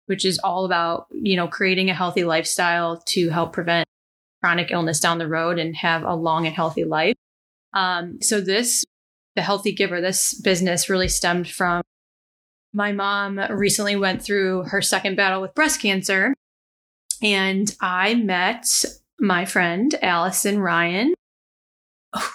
which 0.07 0.25
is 0.25 0.39
all 0.39 0.65
about, 0.65 1.07
you 1.13 1.37
know, 1.37 1.47
creating 1.47 1.89
a 1.89 1.95
healthy 1.95 2.25
lifestyle 2.25 2.99
to 3.07 3.31
help 3.31 3.53
prevent 3.53 3.87
chronic 4.43 4.71
illness 4.71 5.01
down 5.01 5.19
the 5.19 5.29
road 5.29 5.59
and 5.59 5.77
have 5.77 6.03
a 6.03 6.15
long 6.15 6.47
and 6.47 6.55
healthy 6.55 6.85
life. 6.85 7.15
Um, 7.73 8.19
so 8.23 8.41
this 8.41 8.85
the 9.35 9.43
healthy 9.43 9.73
giver 9.73 10.01
this 10.01 10.35
business 10.35 10.89
really 10.89 11.09
stemmed 11.09 11.49
from 11.49 11.83
my 12.73 12.91
mom 12.93 13.39
recently 13.51 13.95
went 13.95 14.23
through 14.23 14.63
her 14.65 14.81
second 14.81 15.15
battle 15.15 15.43
with 15.43 15.55
breast 15.55 15.81
cancer 15.81 16.35
and 17.23 17.77
i 17.81 18.15
met 18.15 18.85
my 19.19 19.45
friend 19.45 19.95
allison 20.03 20.59
ryan 20.59 21.15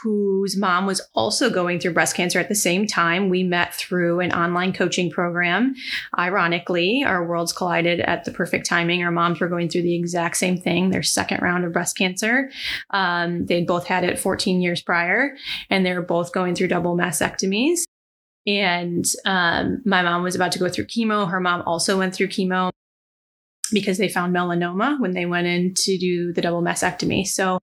whose 0.04 0.56
mom 0.56 0.86
was 0.86 1.02
also 1.16 1.50
going 1.50 1.80
through 1.80 1.94
breast 1.94 2.16
cancer 2.16 2.40
at 2.40 2.50
the 2.50 2.56
same 2.56 2.86
time 2.86 3.30
we 3.30 3.42
met 3.42 3.74
through 3.74 4.20
an 4.20 4.32
online 4.32 4.72
coaching 4.74 5.10
program 5.10 5.74
ironically 6.20 7.04
our 7.06 7.26
worlds 7.26 7.52
collided 7.52 8.00
at 8.02 8.24
the 8.24 8.32
perfect 8.32 8.66
timing 8.68 9.04
our 9.04 9.12
moms 9.12 9.40
were 9.40 9.48
going 9.48 9.68
through 9.68 9.82
the 9.82 9.96
exact 9.96 10.38
same 10.38 10.58
thing 10.58 10.92
their 10.92 11.02
second 11.02 11.42
round 11.42 11.66
of 11.66 11.74
breast 11.74 11.98
cancer 11.98 12.52
um, 12.92 13.46
they'd 13.48 13.66
both 13.66 13.88
had 13.88 14.04
it 14.04 14.20
14 14.20 14.62
years 14.62 14.82
prior 14.82 15.36
and 15.70 15.86
they 15.86 15.94
were 15.94 16.02
both 16.02 16.32
going 16.32 16.56
through 16.56 16.68
double 16.68 16.96
mastectomies. 16.96 17.80
And 18.48 19.06
um, 19.26 19.82
my 19.86 20.02
mom 20.02 20.24
was 20.24 20.36
about 20.36 20.52
to 20.54 20.60
go 20.60 20.68
through 20.68 20.88
chemo. 20.88 21.30
Her 21.30 21.40
mom 21.40 21.62
also 21.66 21.98
went 21.98 22.16
through 22.16 22.28
chemo 22.28 22.72
because 23.72 23.98
they 23.98 24.10
found 24.10 24.36
melanoma 24.36 25.00
when 25.00 25.12
they 25.12 25.26
went 25.26 25.48
in 25.48 25.74
to 25.76 25.98
do 25.98 26.34
the 26.34 26.42
double 26.42 26.62
mastectomy. 26.62 27.26
So, 27.26 27.60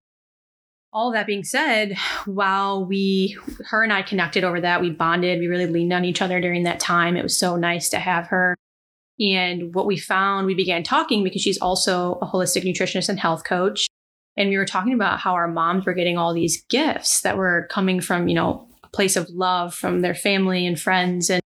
all 0.92 1.12
that 1.12 1.26
being 1.26 1.44
said, 1.44 1.96
while 2.24 2.84
we, 2.84 3.36
her 3.66 3.82
and 3.82 3.92
I 3.92 4.02
connected 4.02 4.42
over 4.42 4.60
that, 4.62 4.80
we 4.80 4.90
bonded, 4.90 5.38
we 5.38 5.46
really 5.46 5.66
leaned 5.66 5.92
on 5.92 6.04
each 6.04 6.22
other 6.22 6.40
during 6.40 6.62
that 6.62 6.80
time. 6.80 7.16
It 7.16 7.22
was 7.22 7.38
so 7.38 7.56
nice 7.56 7.90
to 7.90 7.98
have 7.98 8.28
her. 8.28 8.56
And 9.20 9.74
what 9.74 9.86
we 9.86 9.98
found, 9.98 10.46
we 10.46 10.54
began 10.54 10.82
talking 10.82 11.24
because 11.24 11.42
she's 11.42 11.58
also 11.58 12.18
a 12.22 12.26
holistic 12.26 12.64
nutritionist 12.64 13.10
and 13.10 13.20
health 13.20 13.44
coach 13.44 13.88
and 14.38 14.50
we 14.50 14.56
were 14.56 14.64
talking 14.64 14.94
about 14.94 15.18
how 15.18 15.34
our 15.34 15.48
moms 15.48 15.84
were 15.84 15.92
getting 15.92 16.16
all 16.16 16.32
these 16.32 16.62
gifts 16.70 17.22
that 17.22 17.36
were 17.36 17.66
coming 17.70 18.00
from 18.00 18.28
you 18.28 18.34
know 18.34 18.66
a 18.84 18.88
place 18.88 19.16
of 19.16 19.28
love 19.28 19.74
from 19.74 20.00
their 20.00 20.14
family 20.14 20.64
and 20.64 20.80
friends 20.80 21.28
and 21.28 21.42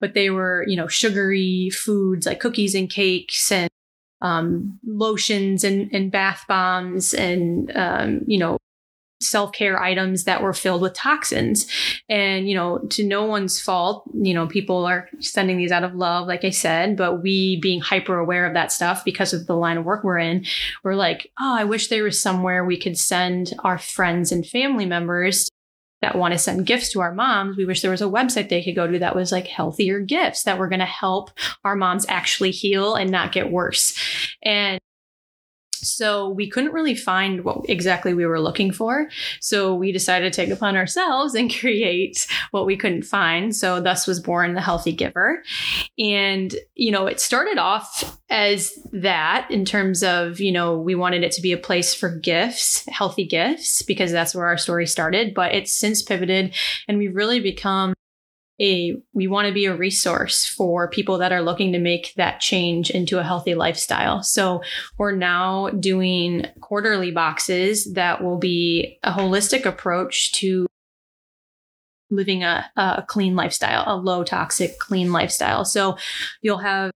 but 0.00 0.14
they 0.14 0.30
were 0.30 0.64
you 0.66 0.76
know 0.76 0.88
sugary 0.88 1.70
foods 1.70 2.26
like 2.26 2.40
cookies 2.40 2.74
and 2.74 2.90
cakes 2.90 3.50
and 3.50 3.70
um, 4.22 4.78
lotions 4.84 5.62
and, 5.62 5.92
and 5.92 6.10
bath 6.10 6.44
bombs 6.48 7.12
and 7.14 7.70
um, 7.76 8.22
you 8.26 8.38
know 8.38 8.58
self-care 9.22 9.80
items 9.80 10.24
that 10.24 10.42
were 10.42 10.52
filled 10.52 10.82
with 10.82 10.92
toxins. 10.92 11.66
And 12.08 12.48
you 12.48 12.54
know 12.54 12.78
to 12.90 13.04
no 13.04 13.24
one's 13.24 13.60
fault 13.60 14.04
you 14.14 14.34
know 14.34 14.46
people 14.46 14.84
are 14.84 15.08
sending 15.20 15.56
these 15.56 15.72
out 15.72 15.84
of 15.84 15.94
love 15.94 16.28
like 16.28 16.44
i 16.44 16.50
said 16.50 16.96
but 16.96 17.22
we 17.22 17.58
being 17.60 17.80
hyper 17.80 18.18
aware 18.18 18.46
of 18.46 18.54
that 18.54 18.70
stuff 18.70 19.04
because 19.04 19.32
of 19.32 19.46
the 19.46 19.56
line 19.56 19.76
of 19.76 19.84
work 19.84 20.04
we're 20.04 20.18
in 20.18 20.44
we're 20.84 20.94
like 20.94 21.32
oh 21.40 21.56
i 21.56 21.64
wish 21.64 21.88
there 21.88 22.04
was 22.04 22.20
somewhere 22.20 22.64
we 22.64 22.78
could 22.78 22.96
send 22.96 23.52
our 23.64 23.78
friends 23.78 24.30
and 24.30 24.46
family 24.46 24.86
members 24.86 25.50
that 26.02 26.16
want 26.16 26.32
to 26.32 26.38
send 26.38 26.66
gifts 26.66 26.92
to 26.92 27.00
our 27.00 27.14
moms 27.14 27.56
we 27.56 27.64
wish 27.64 27.82
there 27.82 27.90
was 27.90 28.02
a 28.02 28.06
website 28.06 28.48
they 28.48 28.62
could 28.62 28.74
go 28.74 28.86
to 28.86 28.98
that 28.98 29.14
was 29.14 29.32
like 29.32 29.46
healthier 29.46 30.00
gifts 30.00 30.42
that 30.42 30.58
were 30.58 30.68
going 30.68 30.80
to 30.80 30.84
help 30.84 31.30
our 31.64 31.76
moms 31.76 32.06
actually 32.08 32.50
heal 32.50 32.94
and 32.94 33.10
not 33.10 33.32
get 33.32 33.50
worse. 33.50 33.98
And 34.42 34.80
So 35.90 36.28
we 36.28 36.48
couldn't 36.48 36.72
really 36.72 36.94
find 36.94 37.44
what 37.44 37.68
exactly 37.68 38.14
we 38.14 38.26
were 38.26 38.40
looking 38.40 38.72
for. 38.72 39.08
So 39.40 39.74
we 39.74 39.92
decided 39.92 40.32
to 40.32 40.36
take 40.36 40.50
upon 40.50 40.76
ourselves 40.76 41.34
and 41.34 41.52
create 41.60 42.26
what 42.50 42.66
we 42.66 42.76
couldn't 42.76 43.02
find. 43.02 43.54
So 43.54 43.80
thus 43.80 44.06
was 44.06 44.20
born 44.20 44.54
the 44.54 44.60
Healthy 44.60 44.92
Giver. 44.92 45.42
And, 45.98 46.54
you 46.74 46.90
know, 46.90 47.06
it 47.06 47.20
started 47.20 47.58
off 47.58 48.18
as 48.28 48.72
that 48.92 49.48
in 49.50 49.64
terms 49.64 50.02
of, 50.02 50.40
you 50.40 50.52
know, 50.52 50.78
we 50.78 50.94
wanted 50.94 51.22
it 51.22 51.32
to 51.32 51.42
be 51.42 51.52
a 51.52 51.58
place 51.58 51.94
for 51.94 52.08
gifts, 52.08 52.84
healthy 52.86 53.24
gifts, 53.24 53.82
because 53.82 54.12
that's 54.12 54.34
where 54.34 54.46
our 54.46 54.58
story 54.58 54.86
started. 54.86 55.34
But 55.34 55.54
it's 55.54 55.72
since 55.72 56.02
pivoted 56.02 56.54
and 56.88 56.98
we've 56.98 57.14
really 57.14 57.40
become 57.40 57.95
a 58.60 58.96
we 59.12 59.26
want 59.26 59.48
to 59.48 59.54
be 59.54 59.66
a 59.66 59.76
resource 59.76 60.46
for 60.46 60.88
people 60.88 61.18
that 61.18 61.32
are 61.32 61.42
looking 61.42 61.72
to 61.72 61.78
make 61.78 62.14
that 62.16 62.40
change 62.40 62.90
into 62.90 63.18
a 63.18 63.22
healthy 63.22 63.54
lifestyle. 63.54 64.22
So 64.22 64.62
we're 64.98 65.12
now 65.12 65.70
doing 65.70 66.46
quarterly 66.60 67.10
boxes 67.10 67.92
that 67.94 68.22
will 68.22 68.38
be 68.38 68.98
a 69.02 69.12
holistic 69.12 69.66
approach 69.66 70.32
to 70.32 70.66
living 72.10 72.44
a, 72.44 72.64
a 72.76 73.04
clean 73.06 73.34
lifestyle, 73.34 73.84
a 73.86 73.96
low 73.96 74.24
toxic, 74.24 74.78
clean 74.78 75.12
lifestyle. 75.12 75.64
So 75.64 75.96
you'll 76.40 76.58
have 76.58 76.92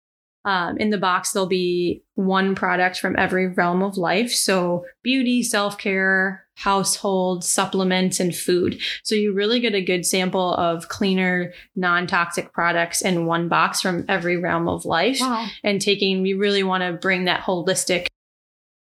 um, 0.49 0.79
in 0.79 0.89
the 0.89 0.97
box, 0.97 1.33
there'll 1.33 1.47
be 1.47 2.03
one 2.15 2.55
product 2.55 2.99
from 2.99 3.15
every 3.19 3.49
realm 3.49 3.83
of 3.83 3.99
life. 3.99 4.33
So 4.33 4.87
beauty, 5.03 5.43
self 5.43 5.77
care, 5.77 6.47
household, 6.55 7.45
supplements, 7.45 8.19
and 8.19 8.35
food. 8.35 8.81
So 9.03 9.15
you 9.15 9.35
really 9.35 9.61
get 9.61 9.75
a 9.75 9.85
good 9.85 10.07
sample 10.07 10.55
of 10.55 10.89
cleaner, 10.89 11.53
non 11.77 12.07
toxic 12.07 12.55
products 12.55 13.03
in 13.03 13.27
one 13.27 13.49
box 13.49 13.83
from 13.83 14.07
every 14.09 14.39
realm 14.39 14.71
of 14.71 14.87
life. 14.87 15.19
Wow. 15.21 15.49
And 15.63 15.83
taking, 15.83 16.23
we 16.23 16.33
really 16.33 16.63
want 16.63 16.83
to 16.83 16.95
bring 16.95 17.27
that 17.27 17.43
holistic 17.43 18.07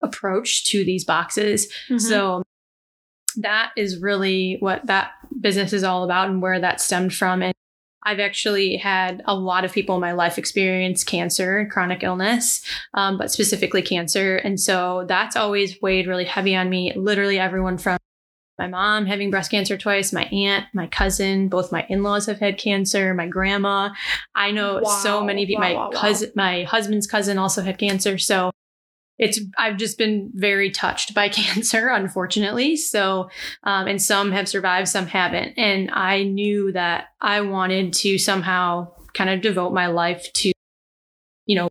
approach 0.01 0.65
to 0.65 0.83
these 0.83 1.05
boxes. 1.05 1.71
Mhm. 1.89 2.01
So 2.01 2.43
that 3.37 3.71
is 3.77 4.01
really 4.01 4.57
what 4.59 4.85
that 4.87 5.11
business 5.39 5.71
is 5.71 5.85
all 5.85 6.03
about 6.03 6.29
and 6.29 6.41
where 6.41 6.59
that 6.59 6.81
stemmed 6.81 7.13
from. 7.13 7.41
And 7.41 7.53
I've 8.05 8.19
actually 8.19 8.77
had 8.77 9.21
a 9.25 9.35
lot 9.35 9.65
of 9.65 9.73
people 9.73 9.95
in 9.95 10.01
my 10.01 10.11
life 10.11 10.37
experience 10.37 11.03
cancer, 11.03 11.67
chronic 11.71 12.03
illness, 12.03 12.63
um, 12.93 13.17
but 13.17 13.31
specifically 13.31 13.81
cancer. 13.81 14.37
And 14.37 14.59
so 14.59 15.05
that's 15.07 15.35
always 15.35 15.81
weighed 15.81 16.07
really 16.07 16.25
heavy 16.25 16.55
on 16.55 16.69
me. 16.69 16.93
Literally, 16.95 17.39
everyone 17.39 17.77
from 17.77 17.97
my 18.59 18.67
mom 18.67 19.07
having 19.07 19.31
breast 19.31 19.49
cancer 19.49 19.77
twice, 19.77 20.13
my 20.13 20.25
aunt, 20.25 20.65
my 20.73 20.87
cousin, 20.87 21.49
both 21.49 21.71
my 21.71 21.85
in-laws 21.89 22.27
have 22.27 22.39
had 22.39 22.57
cancer, 22.57 23.13
my 23.13 23.27
grandma. 23.27 23.89
I 24.35 24.51
know 24.51 24.83
so 25.01 25.23
many 25.23 25.45
people. 25.45 25.61
wow, 25.61 25.69
my 25.69 25.73
wow, 25.73 25.89
wow. 25.91 25.99
cousin, 25.99 26.31
my 26.35 26.63
husband's 26.63 27.07
cousin 27.07 27.37
also 27.37 27.61
had 27.63 27.79
cancer. 27.79 28.17
So 28.17 28.51
it's 29.19 29.39
I've 29.57 29.77
just 29.77 29.97
been 29.97 30.31
very 30.33 30.71
touched 30.71 31.13
by 31.13 31.29
cancer, 31.29 31.89
unfortunately. 31.89 32.75
So, 32.75 33.29
um, 33.63 33.87
and 33.87 34.01
some 34.01 34.31
have 34.31 34.47
survived, 34.47 34.87
some 34.87 35.07
haven't. 35.07 35.53
And 35.57 35.91
I 35.91 36.23
knew 36.23 36.71
that 36.71 37.09
I 37.21 37.41
wanted 37.41 37.93
to 37.93 38.17
somehow 38.17 38.91
kind 39.13 39.29
of 39.29 39.41
devote 39.41 39.73
my 39.73 39.87
life 39.87 40.31
to, 40.33 40.51
you 41.45 41.55
know, 41.55 41.69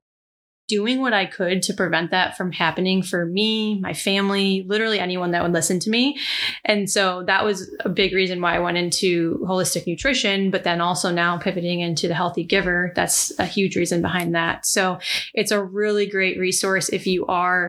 doing 0.73 1.03
what 1.03 1.13
I 1.13 1.27
could 1.27 1.61
to 1.65 1.75
prevent 1.75 2.13
that 2.13 2.35
from 2.35 2.51
happening 2.51 3.03
for 3.03 3.27
me, 3.27 3.79
my 3.79 3.93
family, 3.93 4.65
literally 4.67 4.99
anyone 4.99 5.33
that 5.33 5.43
would 5.43 5.53
listen 5.53 5.79
to 5.81 5.91
me. 5.91 6.19
And 6.65 6.89
so 6.89 7.25
that 7.25 7.45
was 7.45 7.71
a 7.81 7.91
big 7.91 8.15
reason 8.15 8.41
why 8.41 8.57
I 8.57 8.59
went 8.59 8.79
into 8.79 9.37
holistic 9.47 9.87
nutrition, 9.87 10.51
but 10.51 10.65
then 10.65 10.81
also 10.81 11.11
now 11.11 11.37
pivoting 11.37 11.81
into 11.81 12.09
the 12.09 12.15
healthy 12.15 12.43
giver. 12.43 12.91
That's 12.97 13.39
a 13.39 13.45
huge 13.45 13.77
reason 13.77 14.01
behind 14.01 14.35
that. 14.35 14.65
So 14.65 14.99
it's 15.35 15.51
a 15.51 15.63
really 15.63 16.07
great 16.07 16.39
resource 16.39 16.89
if 16.89 17.07
you 17.07 17.27
are 17.27 17.69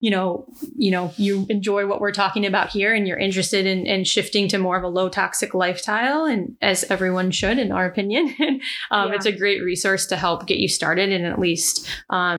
you 0.00 0.10
know 0.10 0.46
you 0.76 0.90
know 0.90 1.12
you 1.16 1.46
enjoy 1.50 1.86
what 1.86 2.00
we're 2.00 2.10
talking 2.12 2.46
about 2.46 2.70
here 2.70 2.94
and 2.94 3.06
you're 3.06 3.18
interested 3.18 3.66
in, 3.66 3.86
in 3.86 4.02
shifting 4.04 4.48
to 4.48 4.58
more 4.58 4.76
of 4.76 4.82
a 4.82 4.88
low 4.88 5.08
toxic 5.08 5.54
lifestyle 5.54 6.24
and 6.24 6.56
as 6.62 6.84
everyone 6.84 7.30
should 7.30 7.58
in 7.58 7.70
our 7.72 7.86
opinion. 7.86 8.34
Um, 8.90 9.08
Yeah. 9.10 9.14
it's 9.16 9.26
a 9.26 9.32
great 9.32 9.62
resource 9.62 10.06
to 10.06 10.16
help 10.16 10.46
get 10.46 10.58
you 10.58 10.68
started 10.68 11.12
and 11.12 11.24
at 11.24 11.38
least 11.38 11.88
um, 12.10 12.36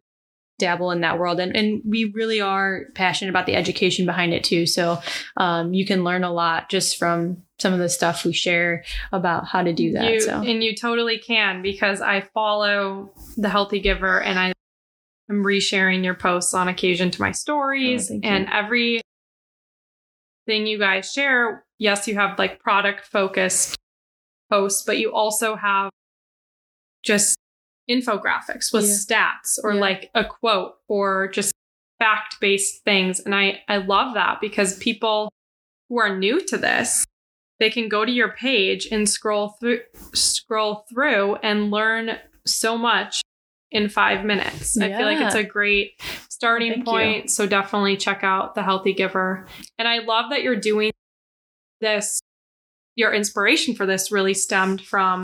dabble 0.60 0.91
in 0.91 1.02
that 1.02 1.17
world. 1.19 1.39
And, 1.39 1.56
and 1.56 1.82
we 1.86 2.12
really 2.15 2.41
are 2.41 2.86
passionate 2.95 3.30
about 3.30 3.45
the 3.45 3.56
education 3.56 4.06
behind 4.06 4.34
it 4.34 4.43
too. 4.43 4.65
So 4.65 5.00
um, 5.38 5.74
you 5.74 5.86
can 5.86 6.04
learn 6.04 6.24
a 6.24 6.32
lot 6.32 6.69
just 6.69 6.97
from 6.97 7.43
some 7.60 7.74
of 7.74 7.80
the 7.80 7.89
stuff 7.89 8.26
we 8.26 8.34
share 8.34 8.84
about 9.12 9.47
how 9.47 9.63
to 9.63 9.74
do 9.74 9.93
that 9.93 10.12
You, 10.12 10.21
so. 10.21 10.41
And 10.41 10.63
you 10.63 10.76
totally 10.76 11.17
can 11.17 11.62
because 11.62 12.02
I 12.02 12.21
follow 12.34 13.12
the 13.38 13.50
Healthy 13.50 13.80
Giver 13.80 14.21
and 14.21 14.39
I 14.39 14.54
am 15.31 15.43
resharing 15.43 16.03
your 16.03 16.13
posts 16.13 16.53
on 16.53 16.67
occasion 16.67 17.11
to 17.11 17.21
my 17.21 17.31
stories. 17.31 18.11
Oh, 18.11 18.19
and 18.23 18.47
every 18.51 19.01
thing 20.45 20.65
you 20.67 20.77
guys 20.79 21.11
share, 21.11 21.65
yes, 21.77 22.07
you 22.07 22.15
have 22.15 22.37
like 22.37 22.59
product 22.59 23.05
focused 23.05 23.77
posts, 24.49 24.83
but 24.83 24.97
you 24.97 25.13
also 25.13 25.55
have 25.55 25.89
just 27.03 27.37
infographics 27.89 28.71
with 28.73 28.85
stats 28.85 29.57
or 29.63 29.73
Yeah. 29.73 29.79
like 29.81 30.11
a 30.13 30.23
quote 30.23 30.75
or 30.87 31.27
just 31.29 31.53
fact 31.99 32.39
based 32.39 32.83
things. 32.83 33.19
And 33.19 33.33
I, 33.35 33.61
I 33.67 33.77
love 33.77 34.13
that 34.15 34.39
because 34.41 34.77
people 34.77 35.31
who 35.89 35.99
are 35.99 36.17
new 36.17 36.43
to 36.47 36.57
this, 36.57 37.05
they 37.59 37.69
can 37.69 37.89
go 37.89 38.05
to 38.05 38.11
your 38.11 38.29
page 38.29 38.87
and 38.91 39.07
scroll 39.07 39.49
through 39.59 39.81
scroll 40.13 40.85
through 40.89 41.35
and 41.37 41.69
learn 41.69 42.17
so 42.45 42.77
much 42.77 43.21
in 43.71 43.88
five 43.89 44.25
minutes. 44.25 44.77
I 44.77 44.89
feel 44.89 45.05
like 45.05 45.19
it's 45.21 45.36
a 45.36 45.43
great 45.43 46.01
starting 46.29 46.71
Thank 46.73 46.79
you. 46.79 46.91
point. 46.91 47.31
So 47.31 47.47
definitely 47.47 47.95
check 47.97 48.23
out 48.23 48.53
the 48.55 48.63
Healthy 48.63 48.93
Giver. 48.93 49.45
And 49.79 49.88
I 49.88 49.99
love 49.99 50.29
that 50.31 50.43
you're 50.43 50.55
doing 50.60 50.91
this. 51.79 52.19
Your 52.95 53.13
inspiration 53.13 53.73
for 53.73 53.86
this 53.86 54.12
really 54.12 54.34
stemmed 54.34 54.81
from 54.81 55.23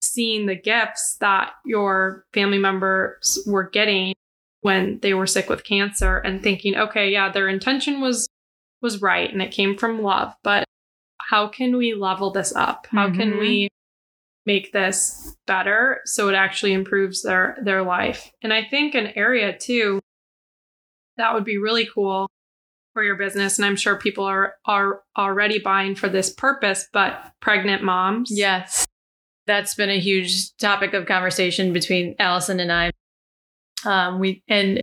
seeing 0.00 0.46
the 0.46 0.54
gifts 0.54 1.16
that 1.20 1.52
your 1.64 2.24
family 2.32 2.58
members 2.58 3.38
were 3.46 3.68
getting 3.68 4.14
when 4.62 4.98
they 5.00 5.14
were 5.14 5.26
sick 5.26 5.48
with 5.48 5.64
cancer 5.64 6.18
and 6.18 6.42
thinking, 6.42 6.76
okay, 6.76 7.10
yeah, 7.10 7.30
their 7.30 7.48
intention 7.48 8.00
was 8.00 8.28
was 8.82 9.02
right 9.02 9.30
and 9.30 9.42
it 9.42 9.50
came 9.50 9.76
from 9.76 10.00
love, 10.02 10.34
but 10.42 10.64
how 11.18 11.46
can 11.48 11.76
we 11.76 11.92
level 11.92 12.30
this 12.30 12.54
up? 12.56 12.86
How 12.90 13.10
can 13.10 13.32
Mhm. 13.32 13.40
we 13.40 13.68
make 14.46 14.72
this 14.72 15.36
better 15.46 16.00
so 16.04 16.28
it 16.28 16.34
actually 16.34 16.72
improves 16.72 17.22
their 17.22 17.58
their 17.62 17.82
life? 17.82 18.30
And 18.42 18.52
I 18.52 18.64
think 18.64 18.94
an 18.94 19.08
area 19.16 19.56
too 19.56 20.00
that 21.16 21.34
would 21.34 21.44
be 21.44 21.58
really 21.58 21.86
cool 21.92 22.28
for 22.92 23.04
your 23.04 23.16
business 23.16 23.58
and 23.58 23.66
I'm 23.66 23.76
sure 23.76 23.96
people 23.96 24.24
are 24.24 24.54
are 24.64 25.02
already 25.16 25.58
buying 25.58 25.94
for 25.94 26.08
this 26.08 26.30
purpose, 26.32 26.88
but 26.92 27.32
pregnant 27.40 27.82
moms. 27.82 28.30
Yes. 28.30 28.86
That's 29.46 29.74
been 29.74 29.90
a 29.90 29.98
huge 29.98 30.56
topic 30.58 30.94
of 30.94 31.06
conversation 31.06 31.72
between 31.72 32.14
Allison 32.18 32.60
and 32.60 32.70
I. 32.70 32.90
Um, 33.84 34.20
we 34.20 34.42
and 34.48 34.80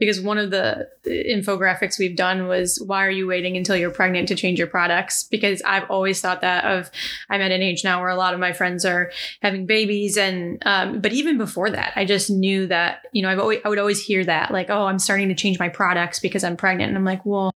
because 0.00 0.20
one 0.20 0.38
of 0.38 0.50
the 0.50 0.88
infographics 1.06 1.98
we've 1.98 2.16
done 2.16 2.48
was 2.48 2.82
why 2.84 3.06
are 3.06 3.10
you 3.10 3.26
waiting 3.26 3.56
until 3.56 3.76
you're 3.76 3.90
pregnant 3.90 4.26
to 4.28 4.34
change 4.34 4.58
your 4.58 4.66
products? 4.66 5.24
Because 5.24 5.62
I've 5.62 5.88
always 5.90 6.20
thought 6.20 6.40
that 6.40 6.64
of 6.64 6.90
I'm 7.28 7.40
at 7.42 7.52
an 7.52 7.62
age 7.62 7.84
now 7.84 8.00
where 8.00 8.08
a 8.08 8.16
lot 8.16 8.34
of 8.34 8.40
my 8.40 8.52
friends 8.52 8.84
are 8.84 9.12
having 9.42 9.66
babies 9.66 10.16
and 10.16 10.60
um, 10.66 11.00
but 11.00 11.12
even 11.12 11.38
before 11.38 11.70
that, 11.70 11.92
I 11.94 12.04
just 12.06 12.30
knew 12.30 12.66
that, 12.66 13.06
you 13.12 13.22
know, 13.22 13.28
I've 13.28 13.38
always 13.38 13.60
I 13.64 13.68
would 13.68 13.78
always 13.78 14.02
hear 14.02 14.24
that, 14.24 14.50
like, 14.50 14.70
oh, 14.70 14.86
I'm 14.86 14.98
starting 14.98 15.28
to 15.28 15.34
change 15.34 15.58
my 15.58 15.68
products 15.68 16.18
because 16.18 16.42
I'm 16.42 16.56
pregnant. 16.56 16.88
And 16.88 16.96
I'm 16.96 17.04
like, 17.04 17.24
well, 17.26 17.52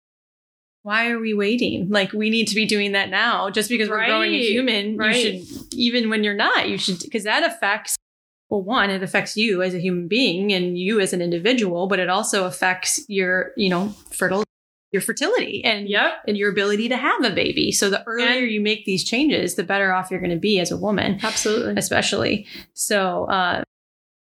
why 0.82 1.08
are 1.10 1.18
we 1.18 1.32
waiting? 1.32 1.88
Like 1.88 2.12
we 2.12 2.28
need 2.28 2.46
to 2.48 2.54
be 2.54 2.66
doing 2.66 2.92
that 2.92 3.08
now. 3.08 3.48
Just 3.48 3.70
because 3.70 3.88
we're 3.88 4.04
growing 4.04 4.34
a 4.34 4.38
human, 4.46 4.98
Right. 4.98 5.16
you 5.16 5.44
should 5.46 5.74
even 5.74 6.10
when 6.10 6.22
you're 6.22 6.34
not, 6.34 6.68
you 6.68 6.76
should 6.76 7.00
because 7.00 7.24
that 7.24 7.42
affects 7.42 7.96
well, 8.54 8.62
one, 8.62 8.88
it 8.90 9.02
affects 9.02 9.36
you 9.36 9.62
as 9.62 9.74
a 9.74 9.80
human 9.80 10.06
being 10.06 10.52
and 10.52 10.78
you 10.78 11.00
as 11.00 11.12
an 11.12 11.20
individual, 11.20 11.88
but 11.88 11.98
it 11.98 12.08
also 12.08 12.44
affects 12.46 13.04
your, 13.08 13.50
you 13.56 13.68
know, 13.68 13.88
fertile 14.12 14.44
your 14.92 15.00
fertility 15.00 15.60
and 15.64 15.88
Yep. 15.88 16.12
and 16.28 16.36
your 16.36 16.52
ability 16.52 16.88
to 16.88 16.96
have 16.96 17.24
a 17.24 17.30
baby. 17.30 17.72
So 17.72 17.90
the 17.90 18.04
earlier 18.06 18.42
And- 18.44 18.50
you 18.52 18.60
make 18.60 18.84
these 18.84 19.02
changes, 19.02 19.56
the 19.56 19.64
better 19.64 19.92
off 19.92 20.08
you're 20.08 20.20
going 20.20 20.30
to 20.30 20.36
be 20.36 20.60
as 20.60 20.70
a 20.70 20.76
woman 20.76 21.18
Absolutely. 21.20 21.74
especially. 21.76 22.46
So, 22.74 23.24
uh, 23.24 23.64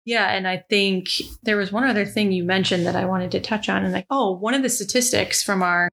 yeah, 0.03 0.33
and 0.35 0.45
I 0.45 0.57
think 0.69 1.07
there 1.43 1.55
was 1.55 1.71
one 1.71 1.85
other 1.85 2.05
thing 2.05 2.33
you 2.33 2.43
mentioned 2.43 2.85
that 2.87 2.95
I 2.97 3.05
wanted 3.05 3.31
to 3.31 3.39
touch 3.39 3.69
on, 3.69 3.85
and 3.85 3.93
like, 3.93 4.05
oh, 4.09 4.31
one 4.33 4.53
of 4.53 4.61
the 4.61 4.67
statistics 4.69 5.41
from 5.41 5.63
our 5.63 5.87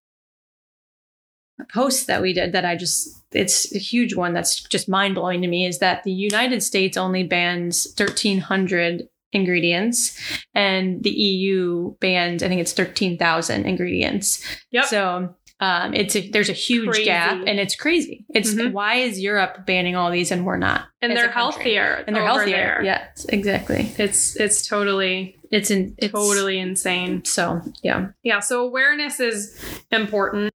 post 1.64 2.06
that 2.06 2.20
we 2.22 2.32
did 2.32 2.52
that 2.52 2.64
I 2.64 2.76
just 2.76 3.08
it's 3.32 3.74
a 3.74 3.78
huge 3.78 4.14
one 4.14 4.32
that's 4.34 4.62
just 4.62 4.88
mind 4.88 5.14
blowing 5.14 5.42
to 5.42 5.48
me 5.48 5.66
is 5.66 5.78
that 5.80 6.04
the 6.04 6.12
United 6.12 6.62
States 6.62 6.96
only 6.96 7.22
bans 7.24 7.90
thirteen 7.94 8.38
hundred 8.40 9.08
ingredients 9.32 10.18
and 10.54 11.02
the 11.02 11.10
EU 11.10 11.94
bans 12.00 12.42
I 12.42 12.48
think 12.48 12.60
it's 12.60 12.72
thirteen 12.72 13.18
thousand 13.18 13.66
ingredients. 13.66 14.44
Yep. 14.70 14.84
So 14.86 15.34
um, 15.58 15.94
it's 15.94 16.14
a, 16.14 16.30
there's 16.30 16.50
a 16.50 16.52
huge 16.54 16.88
Crazy. 16.90 17.04
gap 17.06 17.42
and 17.46 17.58
it's 17.58 17.74
crazy. 17.74 18.26
It's 18.34 18.52
Mhm. 18.52 18.72
why 18.72 18.96
is 18.96 19.18
Europe 19.18 19.64
banning 19.66 19.96
all 19.96 20.10
these 20.10 20.30
and 20.30 20.44
we're 20.44 20.58
not? 20.58 20.82
and 21.00 21.16
they're 21.16 21.30
healthier. 21.30 22.04
and 22.06 22.14
they're 22.14 22.24
healthier. 22.24 22.56
there. 22.56 22.82
Yes, 22.84 23.24
exactly. 23.30 23.90
It's 23.96 24.36
it's 24.36 24.66
totally 24.66 25.36
It's 25.50 25.70
in 25.70 25.94
it's 25.98 26.12
totally 26.12 26.58
insane. 26.58 27.24
So 27.24 27.62
yeah. 27.82 28.08
Yeah. 28.22 28.40
So 28.40 28.64
awareness 28.64 29.18
is 29.20 29.58
important. 29.90 30.52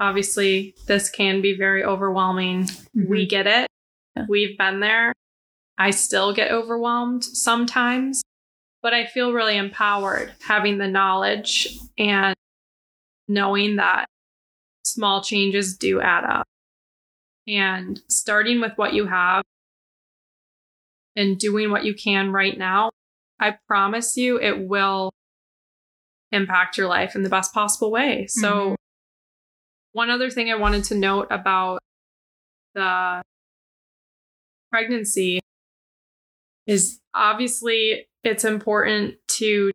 Obviously, 0.00 0.74
this 0.86 1.10
can 1.10 1.40
be 1.42 1.56
very 1.56 1.84
overwhelming. 1.84 2.68
We 2.94 3.26
get 3.26 3.46
it. 3.46 3.68
Yeah. 4.16 4.26
We've 4.28 4.56
been 4.56 4.80
there. 4.80 5.12
I 5.76 5.90
still 5.90 6.32
get 6.32 6.50
overwhelmed 6.50 7.24
sometimes, 7.24 8.22
but 8.82 8.94
I 8.94 9.06
feel 9.06 9.32
really 9.32 9.56
empowered 9.56 10.32
having 10.46 10.78
the 10.78 10.88
knowledge 10.88 11.68
and 11.96 12.34
knowing 13.28 13.76
that 13.76 14.06
small 14.84 15.22
changes 15.22 15.76
do 15.76 16.00
add 16.00 16.24
up. 16.24 16.46
And 17.46 18.00
starting 18.08 18.60
with 18.60 18.72
what 18.76 18.92
you 18.92 19.06
have 19.06 19.42
and 21.16 21.38
doing 21.38 21.70
what 21.70 21.84
you 21.84 21.94
can 21.94 22.32
right 22.32 22.56
now, 22.56 22.90
I 23.40 23.56
promise 23.66 24.16
you 24.16 24.38
it 24.40 24.68
will 24.68 25.12
impact 26.32 26.76
your 26.76 26.88
life 26.88 27.14
in 27.14 27.22
the 27.22 27.30
best 27.30 27.54
possible 27.54 27.90
way. 27.90 28.26
So, 28.28 28.70
Mhm. 28.70 28.76
One 29.98 30.10
other 30.10 30.30
thing 30.30 30.48
I 30.48 30.54
wanted 30.54 30.84
to 30.84 30.94
note 30.94 31.26
about 31.28 31.80
the 32.76 33.20
pregnancy 34.70 35.40
is 36.68 37.00
obviously 37.12 38.06
it's 38.22 38.44
important 38.44 39.16
to 39.26 39.72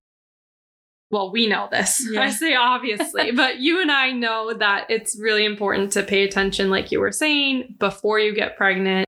well 1.11 1.29
we 1.29 1.45
know 1.47 1.67
this. 1.69 2.07
Yeah. 2.09 2.21
i 2.21 2.29
say 2.29 2.55
obviously 2.55 3.31
but 3.35 3.59
you 3.59 3.81
and 3.81 3.91
i 3.91 4.11
know 4.11 4.53
that 4.53 4.85
it's 4.89 5.19
really 5.19 5.43
important 5.43 5.91
to 5.93 6.03
pay 6.03 6.23
attention 6.23 6.69
like 6.69 6.89
you 6.89 7.01
were 7.01 7.11
saying 7.11 7.75
before 7.77 8.17
you 8.17 8.33
get 8.33 8.55
pregnant 8.55 9.05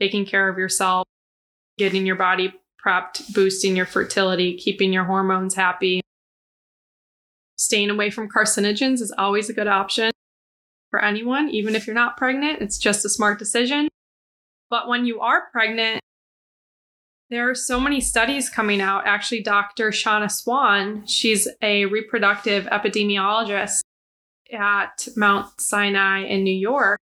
taking 0.00 0.24
care 0.24 0.48
of 0.48 0.58
yourself 0.58 1.08
getting 1.76 2.06
your 2.06 2.16
body 2.16 2.54
prepped 2.86 3.34
boosting 3.34 3.74
your 3.74 3.86
fertility 3.86 4.56
keeping 4.56 4.92
your 4.92 5.04
hormones 5.04 5.56
happy. 5.56 6.02
Staying 7.56 7.90
away 7.90 8.10
from 8.10 8.28
carcinogens 8.28 9.00
is 9.00 9.12
always 9.18 9.48
a 9.48 9.52
good 9.52 9.68
option 9.68 10.12
for 10.92 11.02
anyone 11.02 11.48
even 11.48 11.74
if 11.74 11.88
you're 11.88 11.94
not 11.94 12.16
pregnant 12.16 12.62
it's 12.62 12.78
just 12.78 13.04
a 13.04 13.08
smart 13.08 13.40
decision 13.40 13.88
but 14.70 14.86
when 14.86 15.04
you 15.04 15.18
are 15.18 15.48
pregnant 15.50 16.00
there 17.32 17.48
are 17.48 17.54
so 17.54 17.80
many 17.80 18.02
studies 18.02 18.50
coming 18.50 18.82
out. 18.82 19.06
Actually, 19.06 19.40
Dr. 19.40 19.90
Shanna 19.90 20.28
Swan, 20.28 21.06
she's 21.06 21.48
a 21.62 21.86
reproductive 21.86 22.66
epidemiologist 22.66 23.80
at 24.52 25.08
Mount 25.16 25.58
Sinai 25.58 26.26
in 26.26 26.44
New 26.44 26.54
York. 26.54 27.00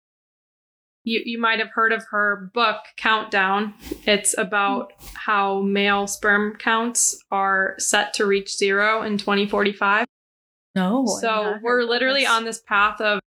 You, 1.03 1.23
you 1.25 1.41
might 1.41 1.57
have 1.57 1.69
heard 1.69 1.91
of 1.91 2.03
her 2.11 2.51
book, 2.53 2.77
Countdown. 2.95 3.73
It's 4.05 4.37
about 4.37 4.93
how 5.15 5.61
male 5.61 6.05
sperm 6.05 6.57
counts 6.57 7.17
are 7.31 7.73
set 7.79 8.13
to 8.13 8.27
reach 8.27 8.55
zero 8.55 9.01
in 9.01 9.17
2045. 9.17 10.05
No. 10.75 11.07
So 11.21 11.55
we're 11.63 11.81
literally 11.81 12.21
this. 12.21 12.29
on 12.29 12.45
this 12.45 12.59
path 12.59 13.01
of 13.01 13.19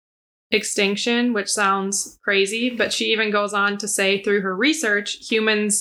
extinction, 0.50 1.32
which 1.32 1.48
sounds 1.48 2.18
crazy, 2.22 2.70
but 2.70 2.92
she 2.92 3.06
even 3.12 3.30
goes 3.30 3.54
on 3.54 3.78
to 3.78 3.88
say 3.88 4.22
through 4.22 4.40
her 4.40 4.54
research, 4.54 5.28
humans 5.30 5.80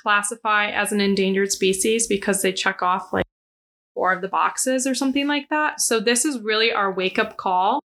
classify 0.00 0.70
as 0.70 0.92
an 0.92 1.00
endangered 1.00 1.50
species 1.50 2.06
because 2.06 2.42
they 2.42 2.52
check 2.52 2.82
off 2.82 3.12
like 3.12 3.24
four 3.94 4.12
of 4.12 4.22
the 4.22 4.28
boxes 4.28 4.86
or 4.86 4.94
something 4.94 5.26
like 5.26 5.48
that. 5.48 5.80
So 5.80 5.98
this 5.98 6.24
is 6.24 6.38
really 6.40 6.72
our 6.72 6.92
wake 6.92 7.18
up 7.18 7.36
call 7.36 7.80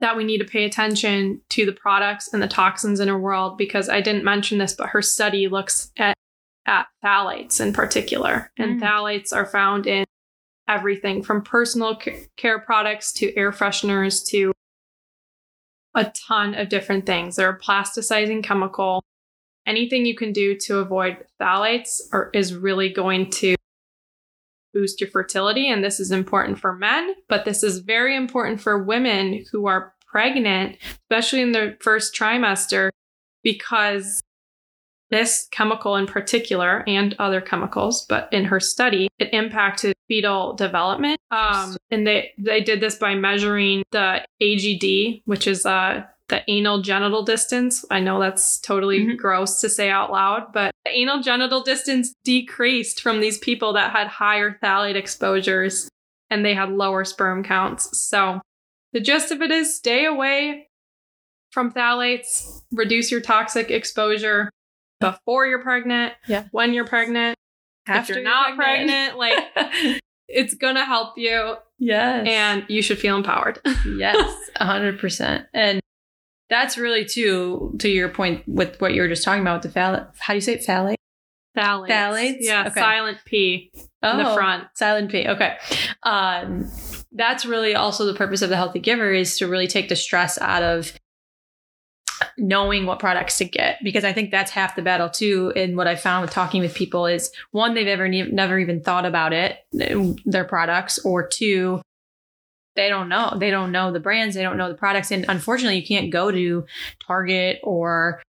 that 0.00 0.16
we 0.16 0.24
need 0.24 0.38
to 0.38 0.44
pay 0.44 0.64
attention 0.64 1.40
to 1.50 1.64
the 1.64 1.72
products 1.72 2.32
and 2.32 2.42
the 2.42 2.48
toxins 2.48 3.00
in 3.00 3.08
our 3.08 3.18
world 3.18 3.56
because 3.56 3.88
I 3.88 4.00
didn't 4.00 4.24
mention 4.24 4.58
this, 4.58 4.74
but 4.74 4.88
her 4.88 5.02
study 5.02 5.48
looks 5.48 5.90
at 5.96 6.16
at 6.64 6.86
phthalates 7.04 7.60
in 7.60 7.72
particular. 7.72 8.52
And 8.56 8.80
Mm. 8.80 8.84
phthalates 8.84 9.34
are 9.34 9.46
found 9.46 9.88
in 9.88 10.04
everything 10.68 11.22
from 11.22 11.42
personal 11.42 11.98
care 12.36 12.58
products 12.60 13.12
to 13.14 13.36
air 13.36 13.52
fresheners 13.52 14.26
to 14.28 14.52
a 15.94 16.10
ton 16.26 16.54
of 16.54 16.68
different 16.68 17.04
things. 17.06 17.36
They're 17.36 17.50
a 17.50 17.58
plasticizing 17.58 18.42
chemical. 18.42 19.02
Anything 19.66 20.06
you 20.06 20.16
can 20.16 20.32
do 20.32 20.56
to 20.60 20.78
avoid 20.78 21.18
phthalates 21.40 22.00
are, 22.12 22.30
is 22.32 22.54
really 22.54 22.88
going 22.88 23.30
to 23.30 23.54
boost 24.72 25.00
your 25.00 25.10
fertility. 25.10 25.68
And 25.68 25.84
this 25.84 26.00
is 26.00 26.10
important 26.10 26.58
for 26.58 26.74
men, 26.74 27.14
but 27.28 27.44
this 27.44 27.62
is 27.62 27.80
very 27.80 28.16
important 28.16 28.60
for 28.60 28.82
women 28.82 29.44
who 29.52 29.66
are 29.66 29.92
pregnant, 30.06 30.78
especially 31.10 31.42
in 31.42 31.52
their 31.52 31.76
first 31.80 32.14
trimester, 32.14 32.90
because 33.42 34.22
this 35.12 35.46
chemical 35.52 35.94
in 35.96 36.06
particular 36.06 36.82
and 36.88 37.14
other 37.18 37.40
chemicals, 37.40 38.04
but 38.08 38.28
in 38.32 38.44
her 38.46 38.58
study, 38.58 39.08
it 39.18 39.28
impacted 39.32 39.94
fetal 40.08 40.54
development. 40.54 41.20
Um, 41.30 41.76
and 41.90 42.06
they, 42.06 42.32
they 42.38 42.60
did 42.62 42.80
this 42.80 42.96
by 42.96 43.14
measuring 43.14 43.84
the 43.92 44.24
AGD, 44.42 45.22
which 45.26 45.46
is 45.46 45.64
uh, 45.66 46.02
the 46.28 46.42
anal 46.48 46.80
genital 46.80 47.22
distance. 47.22 47.84
I 47.90 48.00
know 48.00 48.18
that's 48.18 48.58
totally 48.58 49.00
Mhm. 49.00 49.18
gross 49.18 49.60
to 49.60 49.68
say 49.68 49.90
out 49.90 50.10
loud, 50.10 50.50
but 50.52 50.72
the 50.86 50.90
anal 50.90 51.20
genital 51.20 51.62
distance 51.62 52.14
decreased 52.24 53.02
from 53.02 53.20
these 53.20 53.36
people 53.38 53.74
that 53.74 53.92
had 53.92 54.06
higher 54.06 54.58
phthalate 54.62 54.96
exposures 54.96 55.88
and 56.30 56.42
they 56.44 56.54
had 56.54 56.70
lower 56.72 57.04
sperm 57.04 57.44
counts. 57.44 57.98
So 58.00 58.40
the 58.94 59.00
gist 59.00 59.30
of 59.30 59.42
it 59.42 59.50
is 59.50 59.76
stay 59.76 60.06
away 60.06 60.68
from 61.50 61.70
phthalates, 61.70 62.62
reduce 62.72 63.10
your 63.10 63.20
toxic 63.20 63.70
exposure 63.70 64.48
before 65.26 65.46
you're 65.46 65.62
pregnant, 65.62 66.14
Yeah. 66.28 66.44
when 66.52 66.72
you're 66.72 66.86
pregnant, 66.86 67.36
After 67.86 68.12
if 68.12 68.16
you're 68.16 68.24
you're 68.24 68.30
not 68.34 68.56
pregnant. 68.56 69.16
pregnant, 69.16 69.18
like 69.18 70.00
it's 70.28 70.54
gonna 70.54 70.84
help 70.84 71.18
you 71.18 71.56
yes. 71.78 72.26
and 72.26 72.64
you 72.68 72.82
should 72.82 72.98
feel 72.98 73.16
empowered. 73.16 73.60
yes, 73.86 74.34
a 74.56 74.64
hundred 74.64 74.98
percent. 74.98 75.46
And 75.52 75.80
that's 76.50 76.76
really 76.76 77.04
too 77.04 77.74
to 77.80 77.88
your 77.88 78.08
point 78.08 78.42
with 78.46 78.80
what 78.80 78.94
you 78.94 79.00
were 79.02 79.08
just 79.08 79.24
talking 79.24 79.42
about 79.42 79.62
with 79.62 79.72
the 79.72 79.78
phthalate. 79.80 80.08
How 80.18 80.32
do 80.34 80.36
you 80.36 80.40
say 80.40 80.54
it? 80.54 80.66
Phthalate? 80.66 80.96
Phthalates. 81.56 81.88
Phthalates? 81.88 82.36
Yeah, 82.40 82.66
Okay. 82.68 82.80
silent 82.80 83.18
P 83.26 83.70
in 84.02 84.16
the 84.18 84.34
front. 84.34 84.64
Silent 84.74 85.10
P. 85.10 85.28
Okay. 85.28 85.56
Um, 86.02 86.70
that's 87.12 87.44
really 87.44 87.74
also 87.74 88.06
the 88.06 88.14
purpose 88.14 88.40
of 88.42 88.48
the 88.48 88.56
Healthy 88.56 88.78
Giver 88.80 89.12
is 89.12 89.36
to 89.38 89.46
really 89.46 89.66
take 89.66 89.88
the 89.90 89.96
stress 89.96 90.38
out 90.38 90.62
of 90.62 90.92
knowing 92.38 92.86
what 92.86 92.98
products 92.98 93.38
to 93.38 93.44
get 93.44 93.78
because 93.82 94.04
I 94.04 94.12
think 94.12 94.30
that's 94.30 94.50
half 94.50 94.76
the 94.76 94.82
battle 94.82 95.08
too. 95.10 95.52
And 95.56 95.76
what 95.76 95.86
I 95.86 95.96
found 95.96 96.22
with 96.22 96.30
talking 96.30 96.60
with 96.62 96.74
people 96.74 97.06
is 97.06 97.30
one, 97.50 97.74
they've 97.74 97.86
ever 97.86 98.08
ne- 98.08 98.30
never 98.30 98.58
even 98.58 98.80
thought 98.82 99.04
about 99.06 99.32
it, 99.32 99.58
their 100.24 100.44
products, 100.44 100.98
or 101.04 101.26
two, 101.26 101.80
they 102.74 102.88
don't 102.88 103.08
know. 103.10 103.34
They 103.38 103.50
don't 103.50 103.70
know 103.72 103.92
the 103.92 104.00
brands. 104.00 104.34
They 104.34 104.42
don't 104.42 104.56
know 104.56 104.68
the 104.70 104.74
products. 104.78 105.10
And 105.10 105.26
unfortunately, 105.28 105.78
you 105.78 105.86
can't 105.86 106.10
go 106.10 106.30
to 106.30 106.64
Target 107.06 107.60
or 107.62 108.22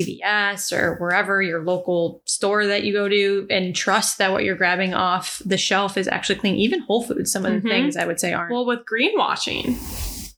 CVS 0.00 0.72
or 0.76 0.96
wherever 0.96 1.40
your 1.42 1.62
local 1.64 2.22
store 2.24 2.66
that 2.66 2.84
you 2.84 2.92
go 2.92 3.08
to 3.08 3.46
and 3.50 3.74
trust 3.74 4.18
that 4.18 4.32
what 4.32 4.44
you're 4.44 4.56
grabbing 4.56 4.92
off 4.94 5.40
the 5.44 5.56
shelf 5.56 5.96
is 5.96 6.08
actually 6.08 6.36
clean. 6.38 6.56
Even 6.56 6.80
Whole 6.80 7.02
Foods, 7.02 7.30
some 7.32 7.44
of 7.46 7.52
the 7.52 7.68
Mhm. 7.68 7.70
things 7.70 7.96
I 7.96 8.06
would 8.06 8.18
say 8.20 8.32
aren't. 8.32 8.52
Well, 8.52 8.66
with 8.66 8.80
greenwashing, 8.84 9.76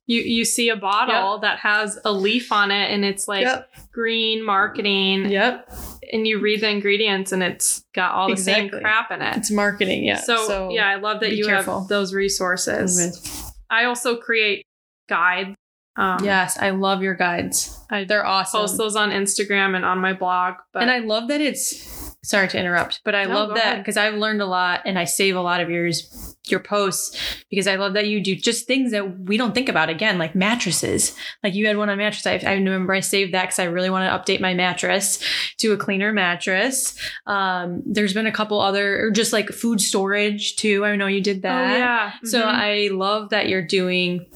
you 0.07 0.21
you 0.23 0.45
see 0.45 0.69
a 0.69 0.77
bottle 0.77 1.38
that 1.40 1.59
has 1.59 1.99
a 2.05 2.12
leaf 2.12 2.53
on 2.53 2.71
it 2.71 2.90
and 2.92 3.05
it's 3.05 3.27
like 3.27 3.42
Yep. 3.42 3.69
green 3.92 4.45
marketing, 4.45 5.31
Yep. 5.31 5.69
and 6.12 6.27
you 6.27 6.38
read 6.38 6.61
the 6.61 6.69
ingredients 6.71 7.33
and 7.33 7.42
it's 7.42 7.85
got 7.95 8.12
all 8.12 8.29
the 8.31 8.37
same 8.37 8.69
crap 8.69 9.11
in 9.11 9.21
it. 9.23 9.37
It's 9.37 9.51
marketing. 9.51 10.05
Yeah. 10.05 10.16
So, 10.21 10.71
yeah, 10.71 10.88
I 10.88 10.95
love 10.97 11.21
that 11.21 11.33
you 11.37 11.47
careful. 11.47 11.81
have 11.81 11.88
those 11.88 12.14
resources. 12.14 13.53
I 13.69 13.85
also 13.85 14.16
create 14.16 14.64
guides. 15.09 15.57
Um, 15.97 16.23
yes. 16.25 16.59
I 16.59 16.71
love 16.71 17.03
your 17.03 17.14
guides. 17.14 17.77
I 17.90 18.05
They're 18.05 18.27
awesome. 18.27 18.61
post 18.61 18.77
those 18.77 18.97
on 18.97 19.11
Instagram 19.11 19.75
and 19.75 19.85
on 19.85 19.99
my 19.99 20.12
blog. 20.12 20.55
But 20.73 20.83
and 20.83 20.90
I 20.90 20.99
love 20.99 21.29
that 21.29 21.40
it's 21.40 21.96
sorry 22.27 22.49
to 22.49 22.59
interrupt, 22.59 23.01
but 23.05 23.15
I 23.15 23.25
No, 23.25 23.35
love 23.35 23.55
that 23.55 23.79
because 23.79 23.97
I've 23.97 24.15
learned 24.15 24.43
a 24.43 24.47
lot 24.47 24.83
and 24.85 24.99
I 24.99 25.05
save 25.05 25.37
a 25.37 25.41
lot 25.41 25.61
of 25.61 25.71
yours 25.71 26.35
your 26.49 26.61
posts 26.61 27.19
because 27.51 27.67
I 27.67 27.75
love 27.75 27.95
that 27.95 28.07
you 28.07 28.21
do 28.23 28.37
just 28.37 28.69
things 28.69 28.93
that 28.93 29.19
we 29.21 29.37
don't 29.37 29.53
think 29.53 29.69
about 29.69 29.89
again, 29.89 30.17
like 30.17 30.37
mattresses. 30.37 31.12
Like 31.43 31.55
you 31.55 31.66
had 31.66 31.77
one 31.77 31.89
on 31.91 31.99
mattress. 31.99 32.24
I, 32.24 32.41
I 32.49 32.55
remember 32.55 32.93
I 32.95 33.01
saved 33.01 33.35
that 33.35 33.43
because 33.47 33.59
I 33.59 33.64
really 33.64 33.91
want 33.91 34.05
to 34.27 34.33
update 34.33 34.41
my 34.41 34.55
mattress 34.55 35.18
to 35.59 35.72
a 35.72 35.77
cleaner 35.77 36.12
mattress. 36.12 36.97
Um, 37.27 37.83
there's 37.85 38.14
been 38.14 38.27
a 38.29 38.33
couple 38.33 38.61
other, 38.61 39.07
or 39.07 39.11
just 39.11 39.33
like 39.33 39.49
food 39.51 39.81
storage 39.81 40.55
too. 40.55 40.85
I 40.85 40.95
know 40.95 41.09
you 41.09 41.20
did 41.20 41.43
that. 41.43 41.74
oh 41.74 41.77
yeah, 41.79 42.12
So 42.24 42.43
Mhm. 42.43 42.47
I 42.47 42.89
love 42.93 43.31
that 43.31 43.49
you're 43.49 43.66
doing. 43.66 44.27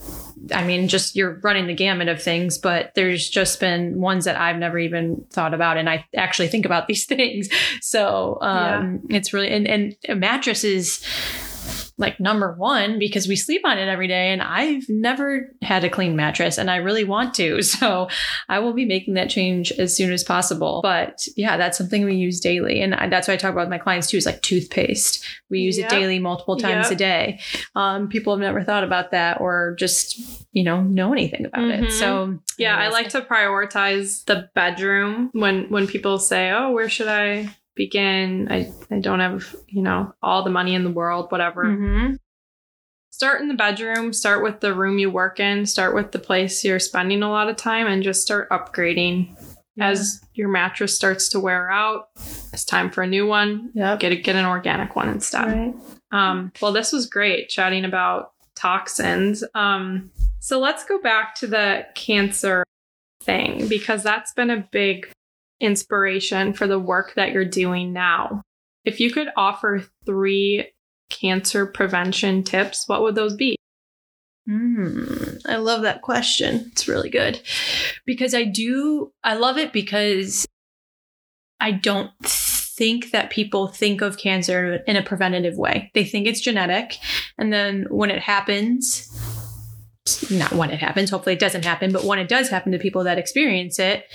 I 0.53 0.65
mean, 0.65 0.87
just 0.87 1.15
you're 1.15 1.39
running 1.43 1.67
the 1.67 1.73
gamut 1.73 2.07
of 2.07 2.21
things, 2.21 2.57
but 2.57 2.93
there's 2.95 3.29
just 3.29 3.59
been 3.59 3.99
ones 3.99 4.25
that 4.25 4.35
I've 4.35 4.57
never 4.57 4.79
even 4.79 5.25
thought 5.29 5.53
about, 5.53 5.77
and 5.77 5.89
I 5.89 6.05
actually 6.15 6.47
think 6.47 6.65
about 6.65 6.87
these 6.87 7.05
things. 7.07 7.49
So 7.81 8.37
um, 8.41 9.01
it's 9.09 9.33
really 9.33 9.49
and 9.49 9.67
and 9.67 9.95
a 10.07 10.15
mattress 10.15 10.63
is 10.63 11.03
like 12.01 12.19
number 12.19 12.53
one 12.57 12.99
because 12.99 13.27
we 13.27 13.35
sleep 13.37 13.61
on 13.63 13.77
it 13.77 13.87
every 13.87 14.07
day 14.07 14.31
and 14.33 14.41
I've 14.41 14.89
never 14.89 15.53
had 15.61 15.83
a 15.85 15.89
clean 15.89 16.15
mattress 16.15 16.57
and 16.57 16.69
I 16.69 16.77
really 16.77 17.03
want 17.05 17.33
to. 17.35 17.61
So 17.81 18.09
I 18.49 18.59
will 18.59 18.73
be 18.73 18.85
making 18.85 19.13
that 19.13 19.29
change 19.29 19.71
as 19.73 19.95
soon 19.95 20.11
as 20.11 20.23
possible. 20.23 20.81
But 20.83 21.25
yeah, 21.37 21.55
that's 21.57 21.77
something 21.77 22.03
we 22.03 22.15
use 22.15 22.39
daily. 22.39 22.81
And 22.81 22.93
I, 22.93 23.07
that's 23.07 23.27
what 23.27 23.35
I 23.35 23.37
talk 23.37 23.51
about 23.53 23.61
with 23.61 23.69
my 23.69 23.77
clients 23.77 24.07
too 24.07 24.17
is 24.17 24.25
like 24.25 24.41
toothpaste. 24.41 25.23
We 25.49 25.59
use 25.59 25.77
Yep. 25.77 25.91
it 25.91 25.95
daily 25.95 26.19
multiple 26.19 26.57
times 26.57 26.87
Yep. 26.87 26.91
a 26.91 26.95
day. 26.95 27.39
Um, 27.75 28.09
people 28.09 28.33
have 28.33 28.41
never 28.41 28.63
thought 28.63 28.83
about 28.83 29.11
that 29.11 29.39
or 29.39 29.75
just, 29.79 30.19
you 30.51 30.63
know, 30.63 30.81
know 30.81 31.11
anything 31.13 31.45
about 31.45 31.61
Mhm. 31.65 31.83
it. 31.83 31.91
So 31.91 32.39
Yeah, 32.57 32.75
I 32.77 32.89
like 32.89 33.09
to 33.09 33.21
prioritize 33.21 34.25
the 34.25 34.49
bedroom 34.55 35.29
when 35.33 35.65
when 35.69 35.87
people 35.87 36.17
say, 36.19 36.51
"Oh, 36.51 36.71
where 36.71 36.89
should 36.89 37.07
I 37.07 37.49
begin?" 37.75 38.47
I 38.51 38.71
I 38.89 38.99
don't 38.99 39.19
have, 39.19 39.55
you 39.67 39.81
know, 39.81 40.13
all 40.21 40.43
the 40.43 40.49
money 40.49 40.75
in 40.75 40.83
the 40.83 40.91
world, 40.91 41.31
whatever. 41.31 41.65
Mhm. 41.65 42.17
Start 43.11 43.41
in 43.41 43.49
the 43.49 43.53
bedroom, 43.53 44.13
start 44.13 44.41
with 44.41 44.61
the 44.61 44.73
room 44.73 44.97
you 44.97 45.11
work 45.11 45.39
in, 45.39 45.65
start 45.65 45.93
with 45.93 46.11
the 46.11 46.19
place 46.19 46.63
you're 46.63 46.79
spending 46.79 47.21
a 47.21 47.29
lot 47.29 47.49
of 47.49 47.55
time 47.57 47.85
and 47.85 48.03
just 48.03 48.21
start 48.21 48.49
upgrading. 48.49 49.35
As 49.79 50.21
your 50.33 50.49
mattress 50.49 50.95
starts 50.95 51.29
to 51.29 51.39
wear 51.39 51.69
out, 51.71 52.09
it's 52.53 52.65
time 52.65 52.89
for 52.89 53.03
a 53.03 53.07
new 53.07 53.25
one. 53.25 53.71
Yep. 53.73 53.99
Get 53.99 54.11
a, 54.11 54.15
get 54.17 54.35
an 54.35 54.45
organic 54.45 54.95
one 54.95 55.09
instead. 55.09 55.45
Right. 55.47 55.73
Um, 56.11 56.51
well, 56.61 56.71
this 56.73 56.91
was 56.91 57.05
great 57.05 57.47
chatting 57.49 57.85
about 57.85 58.31
toxins. 58.55 59.43
Um, 59.55 60.11
so 60.39 60.59
let's 60.59 60.83
go 60.85 60.99
back 61.01 61.35
to 61.35 61.47
the 61.47 61.85
cancer 61.95 62.63
thing 63.23 63.67
because 63.67 64.03
that's 64.03 64.33
been 64.33 64.49
a 64.49 64.67
big 64.71 65.09
inspiration 65.61 66.53
for 66.53 66.67
the 66.67 66.79
work 66.79 67.13
that 67.15 67.31
you're 67.31 67.45
doing 67.45 67.93
now. 67.93 68.41
If 68.83 68.99
you 68.99 69.11
could 69.11 69.27
offer 69.37 69.85
three 70.05 70.71
cancer 71.09 71.65
prevention 71.65 72.43
tips, 72.43 72.87
what 72.87 73.01
would 73.03 73.15
those 73.15 73.35
be? 73.35 73.55
Mm, 74.49 75.41
I 75.47 75.57
love 75.57 75.83
that 75.83 76.01
question. 76.01 76.69
It's 76.71 76.87
really 76.87 77.09
good 77.09 77.41
because 78.05 78.33
I 78.33 78.43
do, 78.43 79.13
I 79.23 79.35
love 79.35 79.57
it 79.57 79.71
because 79.71 80.47
I 81.59 81.71
don't 81.71 82.11
think 82.23 83.11
that 83.11 83.29
people 83.29 83.67
think 83.67 84.01
of 84.01 84.17
cancer 84.17 84.79
in 84.87 84.95
a 84.95 85.03
preventative 85.03 85.57
way. 85.57 85.91
They 85.93 86.03
think 86.03 86.25
it's 86.25 86.41
genetic. 86.41 86.97
And 87.37 87.53
then 87.53 87.85
when 87.89 88.09
it 88.09 88.21
happens, 88.21 89.07
not 90.31 90.53
when 90.53 90.71
it 90.71 90.79
happens, 90.79 91.11
hopefully 91.11 91.35
it 91.35 91.39
doesn't 91.39 91.65
happen, 91.65 91.91
but 91.91 92.03
when 92.03 92.17
it 92.17 92.27
does 92.27 92.49
happen 92.49 92.71
to 92.71 92.79
people 92.79 93.03
that 93.03 93.19
experience 93.19 93.77
it, 93.77 94.05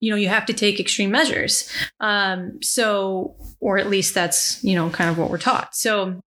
you 0.00 0.10
know, 0.10 0.16
you 0.16 0.28
have 0.28 0.46
to 0.46 0.52
take 0.52 0.78
extreme 0.78 1.10
measures. 1.10 1.70
Um, 2.00 2.58
so, 2.62 3.36
or 3.60 3.78
at 3.78 3.88
least 3.88 4.14
that's, 4.14 4.62
you 4.62 4.74
know, 4.74 4.90
kind 4.90 5.10
of 5.10 5.18
what 5.18 5.30
we're 5.30 5.38
taught. 5.38 5.74
So, 5.74 6.20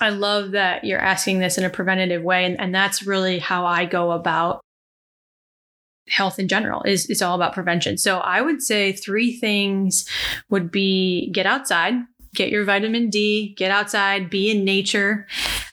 I 0.00 0.10
love 0.10 0.52
that 0.52 0.84
you're 0.84 1.00
asking 1.00 1.40
this 1.40 1.58
in 1.58 1.64
a 1.64 1.70
preventative 1.70 2.22
way. 2.22 2.44
And, 2.44 2.60
and 2.60 2.74
that's 2.74 3.04
really 3.04 3.40
how 3.40 3.66
I 3.66 3.84
go 3.84 4.12
about 4.12 4.60
health 6.08 6.38
in 6.38 6.48
general 6.48 6.82
is 6.84 7.08
it's 7.10 7.22
all 7.22 7.34
about 7.34 7.52
prevention. 7.52 7.98
So 7.98 8.18
I 8.18 8.40
would 8.40 8.62
say 8.62 8.92
three 8.92 9.36
things 9.36 10.08
would 10.50 10.70
be 10.70 11.30
get 11.32 11.46
outside, 11.46 11.94
get 12.34 12.50
your 12.50 12.64
vitamin 12.64 13.10
D, 13.10 13.54
get 13.56 13.70
outside, 13.70 14.30
be 14.30 14.50
in 14.50 14.64
nature. 14.64 15.26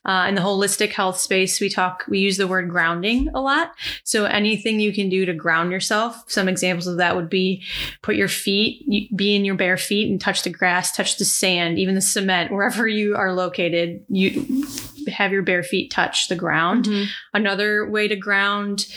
Uh, 0.05 0.27
in 0.27 0.35
the 0.35 0.41
holistic 0.41 0.91
health 0.91 1.17
space, 1.19 1.59
we 1.59 1.69
talk, 1.69 2.05
we 2.07 2.19
use 2.19 2.37
the 2.37 2.47
word 2.47 2.69
grounding 2.69 3.29
a 3.33 3.41
lot. 3.41 3.71
So 4.03 4.25
anything 4.25 4.79
you 4.79 4.93
can 4.93 5.09
do 5.09 5.25
to 5.25 5.33
ground 5.33 5.71
yourself. 5.71 6.23
Some 6.27 6.47
examples 6.47 6.87
of 6.87 6.97
that 6.97 7.15
would 7.15 7.29
be 7.29 7.63
put 8.01 8.15
your 8.15 8.27
feet, 8.27 8.85
be 9.15 9.35
in 9.35 9.45
your 9.45 9.55
bare 9.55 9.77
feet 9.77 10.11
and 10.11 10.21
touch 10.21 10.43
the 10.43 10.49
grass, 10.49 10.95
touch 10.95 11.17
the 11.17 11.25
sand, 11.25 11.79
even 11.79 11.95
the 11.95 12.01
cement, 12.01 12.51
wherever 12.51 12.87
you 12.87 13.15
are 13.15 13.33
located. 13.33 14.03
You 14.09 14.65
have 15.07 15.31
your 15.31 15.43
bare 15.43 15.63
feet 15.63 15.91
touch 15.91 16.27
the 16.29 16.35
ground. 16.35 16.87
Another 17.33 17.89
way 17.89 18.07
to 18.07 18.15
ground 18.15 18.87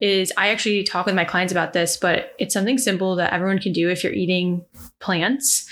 is 0.00 0.32
I 0.36 0.48
actually 0.48 0.82
talk 0.82 1.06
with 1.06 1.14
my 1.14 1.24
clients 1.24 1.52
about 1.52 1.72
this, 1.72 1.96
but 1.96 2.34
it's 2.38 2.54
something 2.54 2.78
simple 2.78 3.16
that 3.16 3.32
everyone 3.32 3.58
can 3.58 3.72
do 3.72 3.90
if 3.90 4.02
you're 4.02 4.12
eating 4.12 4.64
plants. 4.98 5.68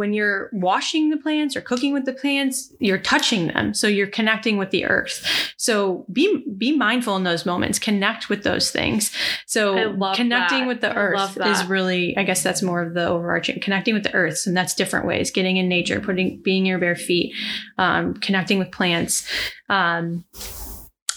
When 0.00 0.14
you're 0.14 0.48
washing 0.54 1.10
the 1.10 1.18
plants 1.18 1.54
or 1.54 1.60
cooking 1.60 1.92
with 1.92 2.06
the 2.06 2.14
plants, 2.14 2.72
you're 2.78 2.96
touching 2.96 3.48
them. 3.48 3.74
So 3.74 3.86
you're 3.86 4.06
connecting 4.06 4.56
with 4.56 4.70
the 4.70 4.86
earth. 4.86 5.22
So 5.58 6.06
be 6.10 6.42
be 6.56 6.74
mindful 6.74 7.16
in 7.16 7.24
those 7.24 7.44
moments. 7.44 7.78
Connect 7.78 8.30
with 8.30 8.42
those 8.42 8.70
things. 8.70 9.14
So 9.44 9.74
connecting 10.14 10.60
that. 10.60 10.68
with 10.68 10.80
the 10.80 10.94
earth 10.94 11.36
is 11.36 11.66
really, 11.66 12.16
I 12.16 12.22
guess 12.22 12.42
that's 12.42 12.62
more 12.62 12.82
of 12.82 12.94
the 12.94 13.06
overarching 13.06 13.60
connecting 13.60 13.92
with 13.92 14.04
the 14.04 14.14
earth. 14.14 14.44
And 14.46 14.56
that's 14.56 14.74
different 14.74 15.04
ways. 15.04 15.30
Getting 15.30 15.58
in 15.58 15.68
nature, 15.68 16.00
putting 16.00 16.40
being 16.40 16.64
your 16.64 16.78
bare 16.78 16.96
feet, 16.96 17.34
um, 17.76 18.14
connecting 18.14 18.58
with 18.58 18.72
plants. 18.72 19.28
Um, 19.68 20.24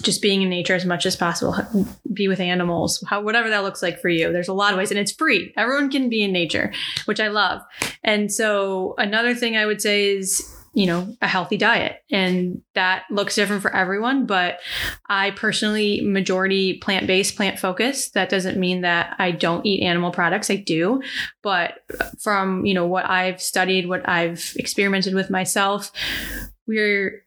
just 0.04 0.22
being 0.22 0.42
in 0.42 0.50
nature 0.50 0.76
as 0.76 0.86
much 0.86 1.06
as 1.06 1.16
possible 1.16 1.56
be 2.14 2.28
with 2.28 2.40
animals 2.40 3.04
how 3.08 3.22
whatever 3.22 3.50
that 3.50 3.64
looks 3.64 3.82
like 3.82 4.00
for 4.00 4.10
you. 4.10 4.32
There's 4.32 4.48
a 4.48 4.54
lot 4.54 4.74
of 4.74 4.78
ways 4.78 4.92
and 4.92 5.00
it's 5.00 5.12
free. 5.12 5.54
Everyone 5.58 5.90
can 5.90 6.10
be 6.10 6.24
in 6.24 6.32
nature 6.32 6.72
which 7.06 7.20
i 7.20 7.28
love. 7.28 7.62
And 8.04 8.32
so 8.32 8.96
another 8.98 9.34
thing 9.34 9.58
i 9.58 9.66
would 9.66 9.82
say 9.82 10.16
is 10.16 10.50
you 10.74 10.88
know 10.88 11.16
a 11.22 11.28
healthy 11.28 11.56
diet 11.56 12.04
and 12.10 12.62
that 12.74 13.04
looks 13.12 13.36
different 13.36 13.62
for 13.62 13.74
everyone 13.76 14.26
but 14.26 14.60
i 15.08 15.30
personally 15.32 16.02
majority 16.02 16.80
plant-based 16.80 17.36
plant 17.36 17.60
focused 17.60 18.16
that 18.16 18.30
doesn't 18.30 18.60
mean 18.60 18.82
that 18.82 19.16
i 19.20 19.30
don't 19.30 19.66
eat 19.66 19.84
animal 19.84 20.12
products 20.12 20.50
i 20.50 20.56
do 20.56 21.02
but 21.44 21.80
from 22.20 22.66
you 22.66 22.74
know 22.74 22.88
what 22.88 23.08
i've 23.08 23.40
studied 23.40 23.88
what 23.88 24.08
i've 24.10 24.54
experimented 24.58 25.14
with 25.14 25.30
myself 25.30 25.92
we're 26.68 27.24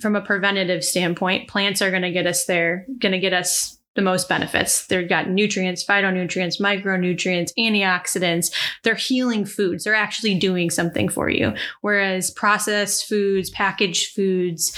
from 0.00 0.16
a 0.16 0.20
preventative 0.20 0.84
standpoint 0.84 1.48
plants 1.48 1.82
are 1.82 1.90
going 1.90 2.02
to 2.02 2.12
get 2.12 2.26
us 2.26 2.44
there 2.44 2.86
going 2.98 3.12
to 3.12 3.18
get 3.18 3.32
us 3.32 3.78
the 3.98 4.02
most 4.02 4.28
benefits. 4.28 4.86
They've 4.86 5.08
got 5.08 5.28
nutrients 5.28 5.84
phytonutrients 5.84 6.60
micronutrients 6.60 7.50
antioxidants. 7.58 8.52
They're 8.84 8.94
healing 8.94 9.44
foods. 9.44 9.82
They're 9.82 9.94
actually 9.94 10.36
doing 10.36 10.70
something 10.70 11.08
for 11.08 11.28
you. 11.28 11.54
Whereas 11.80 12.30
processed 12.30 13.08
foods 13.08 13.50
packaged 13.50 14.14
foods 14.14 14.72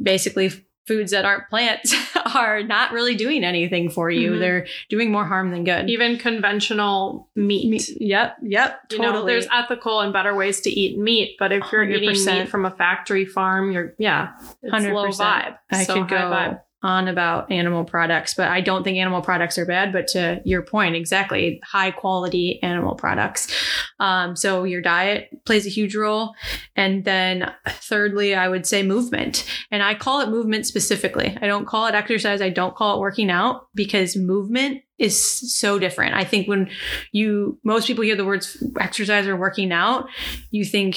basically 0.00 0.50
foods 0.86 1.12
that 1.12 1.24
aren't 1.24 1.48
plants 1.48 1.94
are 2.34 2.62
not 2.62 2.92
really 2.92 3.14
doing 3.14 3.44
anything 3.44 3.88
for 3.90 4.10
you 4.10 4.32
Mhm. 4.32 4.38
they're 4.40 4.66
doing 4.88 5.12
more 5.12 5.24
harm 5.24 5.50
than 5.52 5.62
good 5.64 5.88
Even 5.88 6.18
conventional 6.18 7.28
meat. 7.36 7.68
Me- 7.70 7.80
yep 8.00 8.36
yep 8.42 8.80
You 8.90 8.98
totally 8.98 9.12
know, 9.20 9.26
there's 9.26 9.46
ethical 9.52 10.00
and 10.00 10.12
better 10.12 10.34
ways 10.34 10.60
to 10.62 10.70
eat 10.70 10.98
meat, 10.98 11.36
but 11.38 11.52
if 11.52 11.64
you're 11.72 11.84
eating 11.84 12.10
100%. 12.10 12.38
meat 12.40 12.48
from 12.48 12.64
a 12.64 12.70
factory 12.70 13.24
farm, 13.24 13.70
you're 13.72 13.94
yeah, 13.98 14.32
it's 14.62 14.72
100%. 14.72 14.92
low 14.94 15.08
vibe. 15.08 15.56
I 15.70 15.84
So 15.84 15.94
could 15.94 16.08
go 16.08 16.16
vibe. 16.16 16.60
On 16.82 17.08
about 17.08 17.50
animal 17.50 17.84
products, 17.84 18.34
but 18.34 18.48
I 18.48 18.60
don't 18.60 18.82
think 18.82 18.98
animal 18.98 19.22
products 19.22 19.56
are 19.58 19.66
bad. 19.66 19.92
But 19.92 20.08
to 20.08 20.40
your 20.44 20.62
point, 20.62 20.96
exactly, 20.96 21.60
high 21.64 21.90
quality 21.90 22.60
animal 22.62 22.94
products. 22.94 23.54
Um, 24.00 24.34
so 24.34 24.64
your 24.64 24.82
diet 24.82 25.44
plays 25.44 25.66
a 25.66 25.70
huge 25.70 25.94
role. 25.94 26.34
And 26.74 27.04
then 27.04 27.52
thirdly, 27.68 28.34
I 28.34 28.48
would 28.48 28.66
say 28.66 28.82
movement. 28.82 29.44
And 29.70 29.82
I 29.82 29.94
call 29.94 30.20
it 30.20 30.28
movement 30.28 30.66
specifically. 30.66 31.36
I 31.40 31.46
don't 31.46 31.66
call 31.66 31.86
it 31.86 31.94
exercise. 31.94 32.40
I 32.40 32.50
don't 32.50 32.74
call 32.74 32.96
it 32.96 33.00
working 33.00 33.30
out 33.30 33.68
because 33.74 34.16
movement 34.16 34.82
is 34.98 35.56
so 35.56 35.78
different. 35.78 36.14
I 36.14 36.24
think 36.24 36.46
when 36.46 36.70
you, 37.10 37.58
most 37.64 37.86
people 37.86 38.04
hear 38.04 38.16
the 38.16 38.24
words 38.24 38.62
exercise 38.78 39.26
or 39.26 39.36
working 39.36 39.72
out, 39.72 40.08
you 40.50 40.64
think 40.64 40.96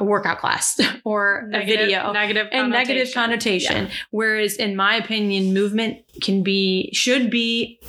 a 0.00 0.04
workout 0.04 0.38
class 0.38 0.80
or 1.04 1.46
Negative- 1.48 1.80
a 1.80 1.84
video 1.84 2.12
negative 2.12 2.48
and 2.52 2.70
negative 2.70 3.12
connotation. 3.14 3.90
Whereas, 4.10 4.56
in 4.56 4.76
my 4.76 4.96
opinion, 4.96 5.52
movement 5.54 5.98
can 6.20 6.42
be, 6.42 6.90
should 6.92 7.30
be 7.30 7.80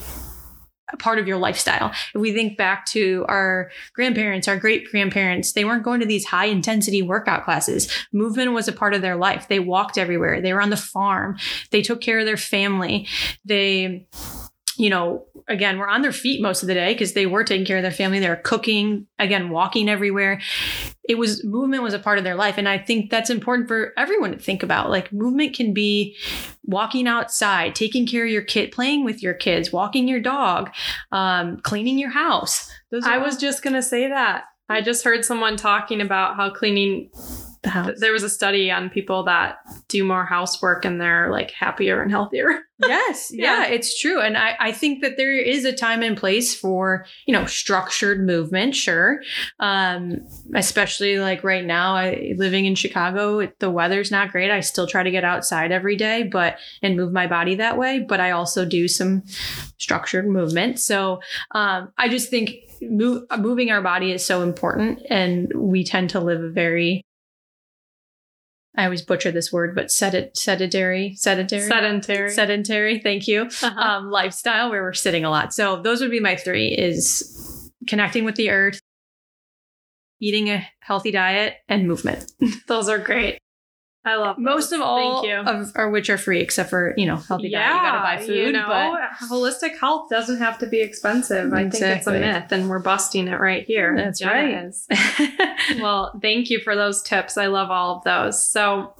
a 0.91 0.97
part 0.97 1.17
of 1.17 1.27
your 1.27 1.37
lifestyle. 1.37 1.91
If 2.13 2.21
we 2.21 2.33
think 2.33 2.55
back 2.57 2.85
to 2.87 3.25
our 3.27 3.71
grandparents, 3.93 4.47
our 4.47 4.57
great 4.57 4.89
grandparents, 4.91 5.53
they 5.53 5.65
weren't 5.65 5.83
going 5.83 5.99
to 6.01 6.05
these 6.05 6.25
high 6.25 6.45
intensity 6.45 7.01
workout 7.01 7.45
classes. 7.45 7.91
Movement 8.11 8.53
was 8.53 8.67
a 8.67 8.73
part 8.73 8.93
of 8.93 9.01
their 9.01 9.15
life. 9.15 9.47
They 9.47 9.59
walked 9.59 9.97
everywhere. 9.97 10.39
They 10.39 10.53
were 10.53 10.61
on 10.61 10.69
the 10.69 10.77
farm. 10.77 11.37
They 11.71 11.81
took 11.81 11.99
care 11.99 12.19
of 12.19 12.25
their 12.25 12.37
family. 12.37 13.07
They, 13.43 14.07
you 14.77 14.89
know, 14.89 15.25
again, 15.47 15.77
were 15.77 15.87
on 15.87 16.01
their 16.01 16.11
feet 16.11 16.41
most 16.41 16.63
of 16.63 16.67
the 16.67 16.73
day 16.73 16.93
because 16.93 17.13
they 17.13 17.25
were 17.25 17.43
taking 17.43 17.65
care 17.65 17.77
of 17.77 17.83
their 17.83 17.91
family. 17.91 18.19
They 18.19 18.29
were 18.29 18.35
cooking, 18.35 19.07
again, 19.19 19.49
walking 19.49 19.89
everywhere. 19.89 20.41
It 21.07 21.17
was 21.17 21.43
movement 21.43 21.83
was 21.83 21.93
a 21.93 21.99
part 21.99 22.17
of 22.17 22.23
their 22.23 22.35
life. 22.35 22.57
And 22.57 22.67
I 22.67 22.77
think 22.77 23.09
that's 23.09 23.29
important 23.29 23.67
for 23.67 23.93
everyone 23.97 24.31
to 24.31 24.39
think 24.39 24.63
about. 24.63 24.89
Like 24.89 25.11
movement 25.11 25.55
can 25.55 25.73
be 25.73 26.17
walking 26.63 27.07
outside, 27.07 27.75
taking 27.75 28.07
care 28.07 28.25
of 28.25 28.31
your 28.31 28.41
kid, 28.41 28.71
playing 28.71 29.03
with 29.03 29.21
your 29.21 29.33
kids, 29.33 29.71
walking 29.71 30.07
your 30.07 30.21
dog, 30.21 30.71
um, 31.11 31.57
cleaning 31.57 31.99
your 31.99 32.11
house. 32.11 32.71
Those 32.91 33.03
I 33.05 33.17
was 33.17 33.37
just 33.37 33.63
gonna 33.63 33.81
say 33.81 34.07
that. 34.07 34.45
I 34.69 34.81
just 34.81 35.03
heard 35.03 35.25
someone 35.25 35.57
talking 35.57 36.01
about 36.01 36.35
how 36.35 36.49
cleaning 36.49 37.11
the 37.63 37.69
house. 37.69 37.99
There 37.99 38.11
was 38.11 38.23
a 38.23 38.29
study 38.29 38.69
on 38.69 38.89
people 38.89 39.23
that 39.23 39.57
do 39.87 40.03
more 40.03 40.25
housework 40.25 40.85
and 40.85 40.99
they're 41.01 41.31
like 41.31 41.51
happier 41.51 42.01
and 42.01 42.11
healthier. 42.11 42.59
yes, 42.87 43.31
yeah. 43.33 43.61
Yeah. 43.63 43.73
it's 43.73 43.99
true. 43.99 44.19
And 44.21 44.37
I, 44.37 44.55
I 44.59 44.71
think 44.73 45.01
that 45.01 45.15
there 45.17 45.33
is 45.33 45.63
a 45.63 45.71
time 45.71 46.03
and 46.03 46.17
place 46.17 46.53
for, 46.53 47.05
you 47.25 47.31
know, 47.33 47.45
structured 47.45 48.25
movement, 48.25 48.75
sure. 48.75 49.21
Um, 49.59 50.17
especially 50.55 51.19
like 51.19 51.43
right 51.43 51.63
now, 51.65 51.95
I 51.95 52.33
living 52.37 52.65
in 52.65 52.75
Chicago, 52.75 53.39
it- 53.39 53.59
the 53.59 53.71
weather's 53.71 54.11
not 54.11 54.31
great. 54.31 54.51
I 54.51 54.59
still 54.59 54.87
try 54.87 55.03
to 55.03 55.11
get 55.11 55.23
outside 55.23 55.71
every 55.71 55.95
day, 55.95 56.23
but 56.23 56.57
and 56.81 56.97
move 56.97 57.13
my 57.13 57.27
body 57.27 57.55
that 57.55 57.77
way. 57.77 57.99
But 57.99 58.19
I 58.19 58.31
also 58.31 58.65
do 58.65 58.87
some 58.89 59.23
structured 59.77 60.27
movement. 60.27 60.79
So 60.79 61.21
um, 61.51 61.93
I 61.97 62.09
just 62.09 62.29
think 62.29 62.55
move, 62.81 63.23
moving 63.39 63.71
our 63.71 63.81
body 63.81 64.11
is 64.11 64.25
so 64.25 64.41
important, 64.41 65.01
and 65.09 65.51
we 65.55 65.83
tend 65.85 66.09
to 66.11 66.19
live 66.19 66.43
a 66.43 66.49
very 66.49 67.05
I 68.75 68.85
always 68.85 69.03
butcher 69.03 69.31
this 69.31 69.51
word, 69.53 69.75
but 69.75 69.87
sedent, 69.87 70.35
sedentary, 70.35 71.13
sedentary, 71.15 71.67
Sedentary. 71.67 72.29
sedentary. 72.31 72.99
Thank 72.99 73.27
you. 73.27 73.41
Uh-huh. 73.43 73.79
Um, 73.79 74.09
lifestyle 74.09 74.71
where 74.71 74.81
we're 74.81 74.93
sitting 74.93 75.23
a 75.25 75.29
lot. 75.29 75.53
So 75.53 75.81
those 75.81 76.01
would 76.01 76.09
be 76.11 76.19
my 76.19 76.35
three: 76.35 76.69
is 76.69 77.69
connecting 77.87 78.23
with 78.25 78.35
the 78.35 78.49
earth, 78.49 78.79
eating 80.19 80.49
a 80.49 80.65
healthy 80.79 81.11
diet, 81.11 81.55
and 81.69 81.87
movement. 81.87 82.31
Those 82.67 82.89
are 82.89 82.97
great. 82.97 83.39
I 84.05 84.15
love 84.15 84.37
Most 84.37 84.73
of 84.73 84.81
all 84.81 85.21
Thank 85.21 85.31
you. 85.31 85.51
of 85.51 85.71
are 85.75 85.89
which 85.89 86.09
are 86.09 86.17
free, 86.17 86.41
except 86.41 86.69
for 86.69 86.93
you 86.97 87.05
know 87.05 87.15
healthy 87.15 87.49
diet. 87.49 87.73
You 87.73 87.81
gotta 87.81 87.99
buy 87.99 88.25
food, 88.25 88.35
you 88.35 88.51
know, 88.51 88.67
but 88.67 89.27
holistic 89.27 89.77
health 89.79 90.09
doesn't 90.09 90.39
have 90.39 90.57
to 90.59 90.67
be 90.67 90.81
expensive. 90.81 91.53
I 91.53 91.69
think 91.69 91.83
it's 91.83 92.07
a 92.07 92.11
myth, 92.11 92.51
and 92.51 92.69
we're 92.69 92.79
busting 92.79 93.27
it 93.29 93.39
right 93.39 93.65
here. 93.65 93.95
That's 93.95 94.19
Jenna 94.19 94.33
right. 94.33 94.65
is. 94.65 94.87
well, 95.79 96.19
thank 96.21 96.49
you 96.49 96.59
for 96.59 96.75
those 96.75 97.01
tips. 97.01 97.37
I 97.37 97.47
love 97.47 97.71
all 97.71 97.97
of 97.97 98.03
those. 98.03 98.45
So 98.45 98.93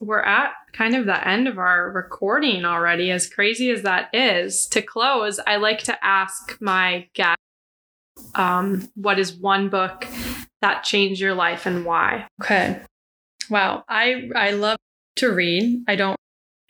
we're 0.00 0.20
at 0.20 0.52
kind 0.72 0.94
of 0.94 1.06
the 1.06 1.26
end 1.26 1.48
of 1.48 1.58
our 1.58 1.90
recording 1.90 2.66
already, 2.66 3.10
as 3.10 3.26
crazy 3.26 3.70
as 3.70 3.82
that 3.82 4.10
is. 4.12 4.66
To 4.68 4.82
close, 4.82 5.40
I 5.46 5.56
like 5.56 5.82
to 5.84 6.04
ask 6.04 6.58
my 6.60 7.08
guests 7.14 7.42
um, 8.34 8.88
what 8.94 9.18
is 9.18 9.32
one 9.32 9.70
book 9.70 10.06
that 10.60 10.84
changed 10.84 11.20
your 11.20 11.34
life 11.34 11.66
and 11.66 11.84
why? 11.84 12.26
Okay. 12.42 12.80
Wow. 13.50 13.84
I 13.88 14.28
I 14.34 14.50
love 14.52 14.78
to 15.16 15.32
read. 15.32 15.84
I 15.88 15.96
don't 15.96 16.16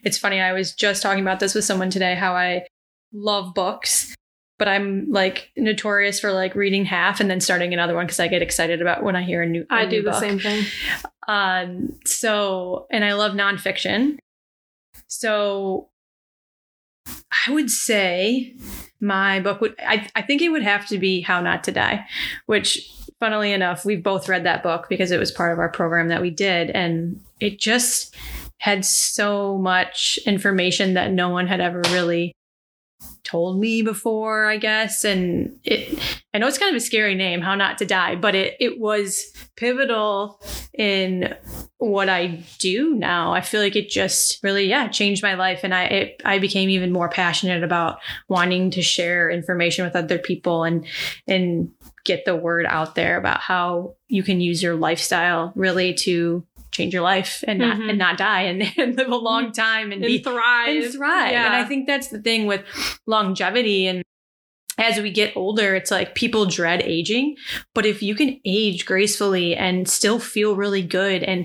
It's 0.05 0.19
funny. 0.19 0.41
I 0.41 0.53
was 0.53 0.73
just 0.75 1.03
talking 1.03 1.23
about 1.23 1.41
this 1.41 1.55
with 1.55 1.65
someone 1.65 1.91
today 1.91 2.15
how 2.15 2.35
I 2.35 2.67
love 3.13 3.55
books, 3.55 4.15
but 4.59 4.69
I'm 4.69 5.11
like 5.11 5.51
notorious 5.57 6.21
for 6.21 6.33
like 6.33 6.55
reading 6.55 6.85
half 6.85 7.21
and 7.21 7.31
then 7.31 7.41
starting 7.41 7.73
another 7.75 7.95
one 7.95 8.07
because 8.07 8.21
I 8.21 8.29
get 8.29 8.43
excited 8.43 8.81
about 8.83 9.03
when 9.03 9.17
I 9.17 9.23
hear 9.23 9.43
a 9.43 9.47
new 9.47 9.67
a 9.71 9.75
I 9.75 9.85
new 9.85 9.91
do 9.91 10.03
the 10.03 10.11
book. 10.11 10.21
same 10.21 10.39
thing. 10.39 10.65
Um, 11.27 11.99
so, 12.07 12.87
and 12.91 13.05
I 13.05 13.13
love 13.13 13.33
nonfiction. 13.33 14.17
So, 15.09 15.91
I 17.47 17.51
would 17.53 17.71
say 17.71 18.55
my 19.01 19.41
book 19.41 19.61
would, 19.61 19.75
I, 19.79 20.09
I 20.15 20.23
think 20.23 20.41
it 20.43 20.49
would 20.49 20.63
have 20.63 20.87
to 20.89 20.99
be 20.99 21.21
How 21.21 21.41
Not 21.41 21.65
to 21.65 21.73
Die, 21.73 22.07
which, 22.47 22.91
funnily 23.21 23.53
enough, 23.53 23.85
we've 23.85 24.03
both 24.03 24.29
read 24.29 24.45
that 24.45 24.63
book 24.63 24.87
because 24.89 25.11
it 25.11 25.19
was 25.19 25.31
part 25.31 25.53
of 25.53 25.59
our 25.59 25.69
program 25.69 26.09
that 26.09 26.23
we 26.23 26.31
did. 26.31 26.71
And 26.71 27.21
it 27.41 27.59
just 27.59 28.15
had 28.59 28.85
so 28.85 29.59
much 29.59 30.19
information 30.27 30.95
that 30.95 31.13
no 31.13 31.29
one 31.29 31.47
had 31.47 31.61
ever 31.61 31.83
really 31.91 32.33
told 33.23 33.61
me 33.61 33.83
before, 33.83 34.47
I 34.47 34.57
guess. 34.57 35.05
And 35.05 35.59
it, 35.65 35.99
I 36.33 36.39
know 36.39 36.47
it's 36.47 36.59
kind 36.59 36.75
of 36.75 36.81
a 36.81 36.85
scary 36.85 37.15
name, 37.15 37.41
How 37.41 37.55
Not 37.55 37.79
to 37.79 37.85
Die, 37.85 38.17
but 38.17 38.35
it, 38.35 38.57
it 38.59 38.81
was 38.81 39.33
pivotal 39.57 40.41
in 40.73 41.35
what 41.77 42.09
I 42.09 42.43
do 42.59 42.95
now. 42.95 43.33
I 43.33 43.41
feel 43.41 43.61
like 43.61 43.77
it 43.77 43.91
just 43.91 44.43
really, 44.43 44.65
yeah, 44.67 44.89
changed 44.89 45.23
my 45.23 45.35
life. 45.35 45.61
And 45.63 45.75
I, 45.75 45.85
it, 45.85 46.23
I 46.25 46.39
became 46.39 46.71
even 46.71 46.91
more 46.91 47.09
passionate 47.09 47.63
about 47.63 47.99
wanting 48.29 48.71
to 48.73 48.83
share 48.83 49.31
information 49.31 49.85
with 49.85 49.95
other 49.95 50.19
people 50.19 50.65
and, 50.65 50.87
and 51.27 51.71
get 52.05 52.25
the 52.25 52.37
word 52.37 52.67
out 52.67 52.95
there 52.95 53.19
about 53.19 53.41
how 53.41 53.95
you 54.09 54.23
can 54.23 54.41
use 54.41 54.63
your 54.63 54.75
lifestyle 54.77 55.53
really 55.55 55.95
to 55.95 56.45
change 56.71 56.93
your 56.93 57.03
life 57.03 57.43
and 57.47 57.59
not, 57.59 57.77
Mhm. 57.79 57.91
and 57.91 57.99
not 57.99 58.19
die 58.19 58.43
and, 58.43 58.63
and 58.79 58.97
live 58.97 59.09
a 59.09 59.17
long 59.17 59.53
time 59.53 59.91
and, 59.93 60.03
be 60.03 60.19
thrive. 60.19 60.85
and 60.85 60.93
thrive. 60.93 61.33
Yeah. 61.33 61.47
And 61.47 61.55
I 61.57 61.65
think 61.65 61.87
that's 61.87 62.09
the 62.09 62.21
thing 62.21 62.47
with 62.47 62.63
longevity 63.07 63.87
and 63.87 64.03
as 64.81 65.01
we 65.01 65.11
get 65.11 65.37
older, 65.37 65.75
it's 65.75 65.91
like 65.91 66.15
people 66.15 66.47
dread 66.47 66.83
aging, 66.83 67.35
but 67.75 67.85
if 67.85 68.01
you 68.01 68.15
can 68.15 68.39
age 68.45 68.87
gracefully 68.87 69.57
and 69.57 69.89
still 69.89 70.21
feel 70.21 70.55
really 70.55 70.83
good 70.83 71.25
and 71.25 71.45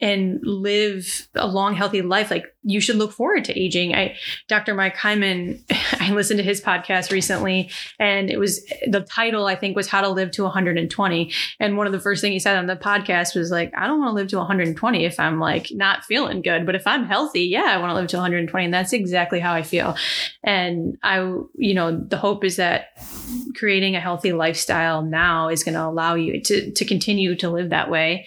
and 0.00 0.38
live 0.44 1.28
a 1.34 1.46
long 1.48 1.74
healthy 1.74 2.02
life 2.02 2.30
like 2.30 2.53
you 2.64 2.80
should 2.80 2.96
look 2.96 3.12
forward 3.12 3.44
to 3.44 3.58
aging. 3.58 3.94
I 3.94 4.16
dr 4.48 4.74
Mark 4.74 4.96
Hyman 4.96 5.62
i 6.00 6.10
listened 6.10 6.38
to 6.38 6.44
his 6.44 6.60
podcast 6.60 7.10
recently 7.10 7.70
and 7.98 8.30
it 8.30 8.38
was 8.38 8.64
the 8.86 9.00
title 9.00 9.46
i 9.46 9.54
think 9.54 9.76
was 9.76 9.88
how 9.88 10.00
to 10.00 10.08
live 10.08 10.30
to 10.32 10.42
120 10.42 11.32
and 11.60 11.76
one 11.76 11.86
of 11.86 11.92
the 11.92 12.00
first 12.00 12.20
things 12.20 12.32
he 12.32 12.38
said 12.38 12.56
on 12.56 12.66
the 12.66 12.76
podcast 12.76 13.34
was 13.34 13.50
like 13.50 13.72
i 13.76 13.86
don't 13.86 14.00
want 14.00 14.10
to 14.10 14.14
live 14.14 14.28
to 14.28 14.36
120 14.36 15.04
if 15.04 15.20
i'm 15.20 15.38
like 15.38 15.68
not 15.72 16.04
feeling 16.04 16.42
good 16.42 16.66
but 16.66 16.74
if 16.74 16.86
i'm 16.86 17.04
healthy 17.04 17.42
yeah 17.42 17.64
i 17.64 17.76
want 17.76 17.90
to 17.90 17.94
live 17.94 18.08
to 18.08 18.16
120 18.16 18.64
and 18.64 18.74
that's 18.74 18.92
exactly 18.92 19.40
how 19.40 19.52
i 19.52 19.62
feel. 19.62 19.96
And 20.42 20.98
i 21.02 21.18
you 21.56 21.74
know 21.74 21.96
the 21.96 22.16
hope 22.16 22.44
is 22.44 22.56
that 22.56 22.98
creating 23.56 23.96
a 23.96 24.00
healthy 24.00 24.32
lifestyle 24.32 25.02
now 25.02 25.48
is 25.48 25.64
going 25.64 25.74
to 25.74 25.84
allow 25.84 26.14
you 26.14 26.40
to 26.40 26.70
to 26.72 26.84
continue 26.84 27.34
to 27.36 27.50
live 27.50 27.70
that 27.70 27.90
way 27.90 28.26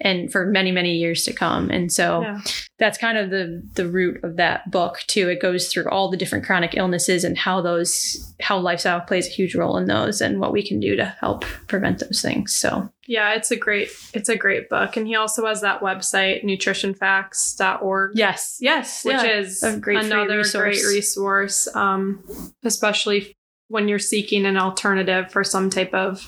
and 0.00 0.30
for 0.30 0.46
many 0.46 0.72
many 0.72 0.96
years 0.96 1.24
to 1.24 1.32
come. 1.32 1.70
And 1.70 1.90
so 1.90 2.20
Yeah. 2.20 2.40
That's 2.78 2.98
kind 2.98 3.16
of 3.16 3.30
the 3.30 3.62
the 3.74 3.88
root 3.88 4.22
of 4.22 4.36
that 4.36 4.70
book 4.70 4.98
too 5.06 5.28
it 5.30 5.40
goes 5.40 5.68
through 5.68 5.88
all 5.88 6.10
the 6.10 6.16
different 6.16 6.44
chronic 6.44 6.76
illnesses 6.76 7.24
and 7.24 7.38
how 7.38 7.60
those 7.62 8.34
how 8.40 8.58
lifestyle 8.58 9.00
plays 9.00 9.26
a 9.26 9.30
huge 9.30 9.54
role 9.54 9.76
in 9.78 9.86
those 9.86 10.20
and 10.20 10.40
what 10.40 10.52
we 10.52 10.66
can 10.66 10.78
do 10.78 10.94
to 10.96 11.04
help 11.20 11.44
prevent 11.68 11.98
those 12.00 12.20
things 12.20 12.54
so 12.54 12.90
Yeah, 13.06 13.34
it's 13.34 13.50
a 13.50 13.56
great 13.56 13.88
it's 14.12 14.28
a 14.28 14.36
great 14.36 14.68
book. 14.68 14.96
And 14.96 15.06
he 15.06 15.14
also 15.14 15.46
has 15.46 15.60
that 15.62 15.80
website, 15.80 16.44
nutritionfacts.org. 16.44 18.12
yes 18.14 18.58
yes 18.60 19.04
Which 19.04 19.14
yeah, 19.14 19.38
is 19.38 19.62
a 19.62 19.78
great 19.78 20.04
another 20.04 20.38
resource. 20.38 20.82
great 20.82 20.94
resource, 20.94 21.68
um, 21.74 22.22
especially 22.64 23.36
when 23.68 23.88
you're 23.88 23.98
seeking 23.98 24.46
an 24.46 24.56
alternative 24.56 25.30
for 25.32 25.42
some 25.44 25.70
type 25.70 25.94
of 25.94 26.20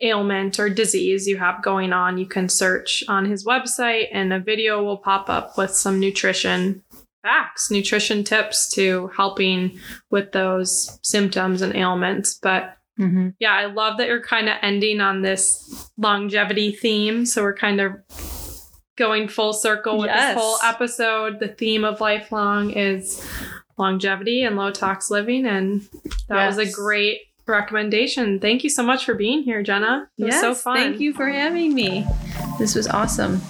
ailment 0.00 0.58
or 0.58 0.68
disease 0.68 1.26
you 1.26 1.36
have 1.38 1.62
going 1.62 1.92
on. 1.92 2.18
You 2.18 2.26
can 2.26 2.48
search 2.48 3.04
on 3.08 3.24
his 3.24 3.44
website, 3.44 4.08
and 4.12 4.32
a 4.32 4.40
video 4.40 4.82
will 4.82 4.98
pop 4.98 5.28
up 5.30 5.56
with 5.56 5.74
some 5.74 6.00
nutrition 6.00 6.82
facts, 7.22 7.70
nutrition 7.70 8.22
tips 8.24 8.68
to 8.74 9.10
helping 9.16 9.78
with 10.10 10.32
those 10.32 10.98
symptoms 11.02 11.62
and 11.62 11.74
ailments. 11.74 12.38
But 12.42 12.76
Mhm. 13.00 13.34
yeah, 13.40 13.54
I 13.54 13.64
love 13.66 13.96
that 13.98 14.08
you're 14.08 14.20
kind 14.22 14.48
of 14.48 14.56
ending 14.62 15.00
on 15.00 15.22
this 15.22 15.90
longevity 15.96 16.70
theme. 16.72 17.24
So 17.24 17.42
we're 17.42 17.56
kind 17.56 17.80
of 17.80 17.92
going 18.96 19.26
full 19.26 19.52
circle 19.52 19.98
with 19.98 20.06
Yes. 20.08 20.34
this 20.34 20.42
whole 20.42 20.58
episode. 20.62 21.40
The 21.40 21.48
theme 21.48 21.84
of 21.84 22.00
lifelong 22.00 22.70
is 22.70 23.26
longevity 23.78 24.42
and 24.44 24.56
low 24.56 24.70
tox 24.70 25.10
living. 25.10 25.46
And 25.46 25.82
that 26.28 26.46
was 26.46 26.58
a 26.58 26.70
great 26.70 27.22
recommendation. 27.46 28.40
Thank 28.40 28.64
you 28.64 28.70
so 28.70 28.82
much 28.82 29.04
for 29.04 29.14
being 29.14 29.42
here, 29.42 29.62
Jenna. 29.62 30.08
It 30.18 30.24
was 30.24 30.40
so 30.40 30.48
Yes, 30.48 30.62
fun. 30.62 30.76
thank 30.76 31.00
you 31.00 31.12
for 31.12 31.28
having 31.28 31.74
me 31.74 32.06
this 32.58 32.74
was 32.74 32.86
awesome 32.88 33.40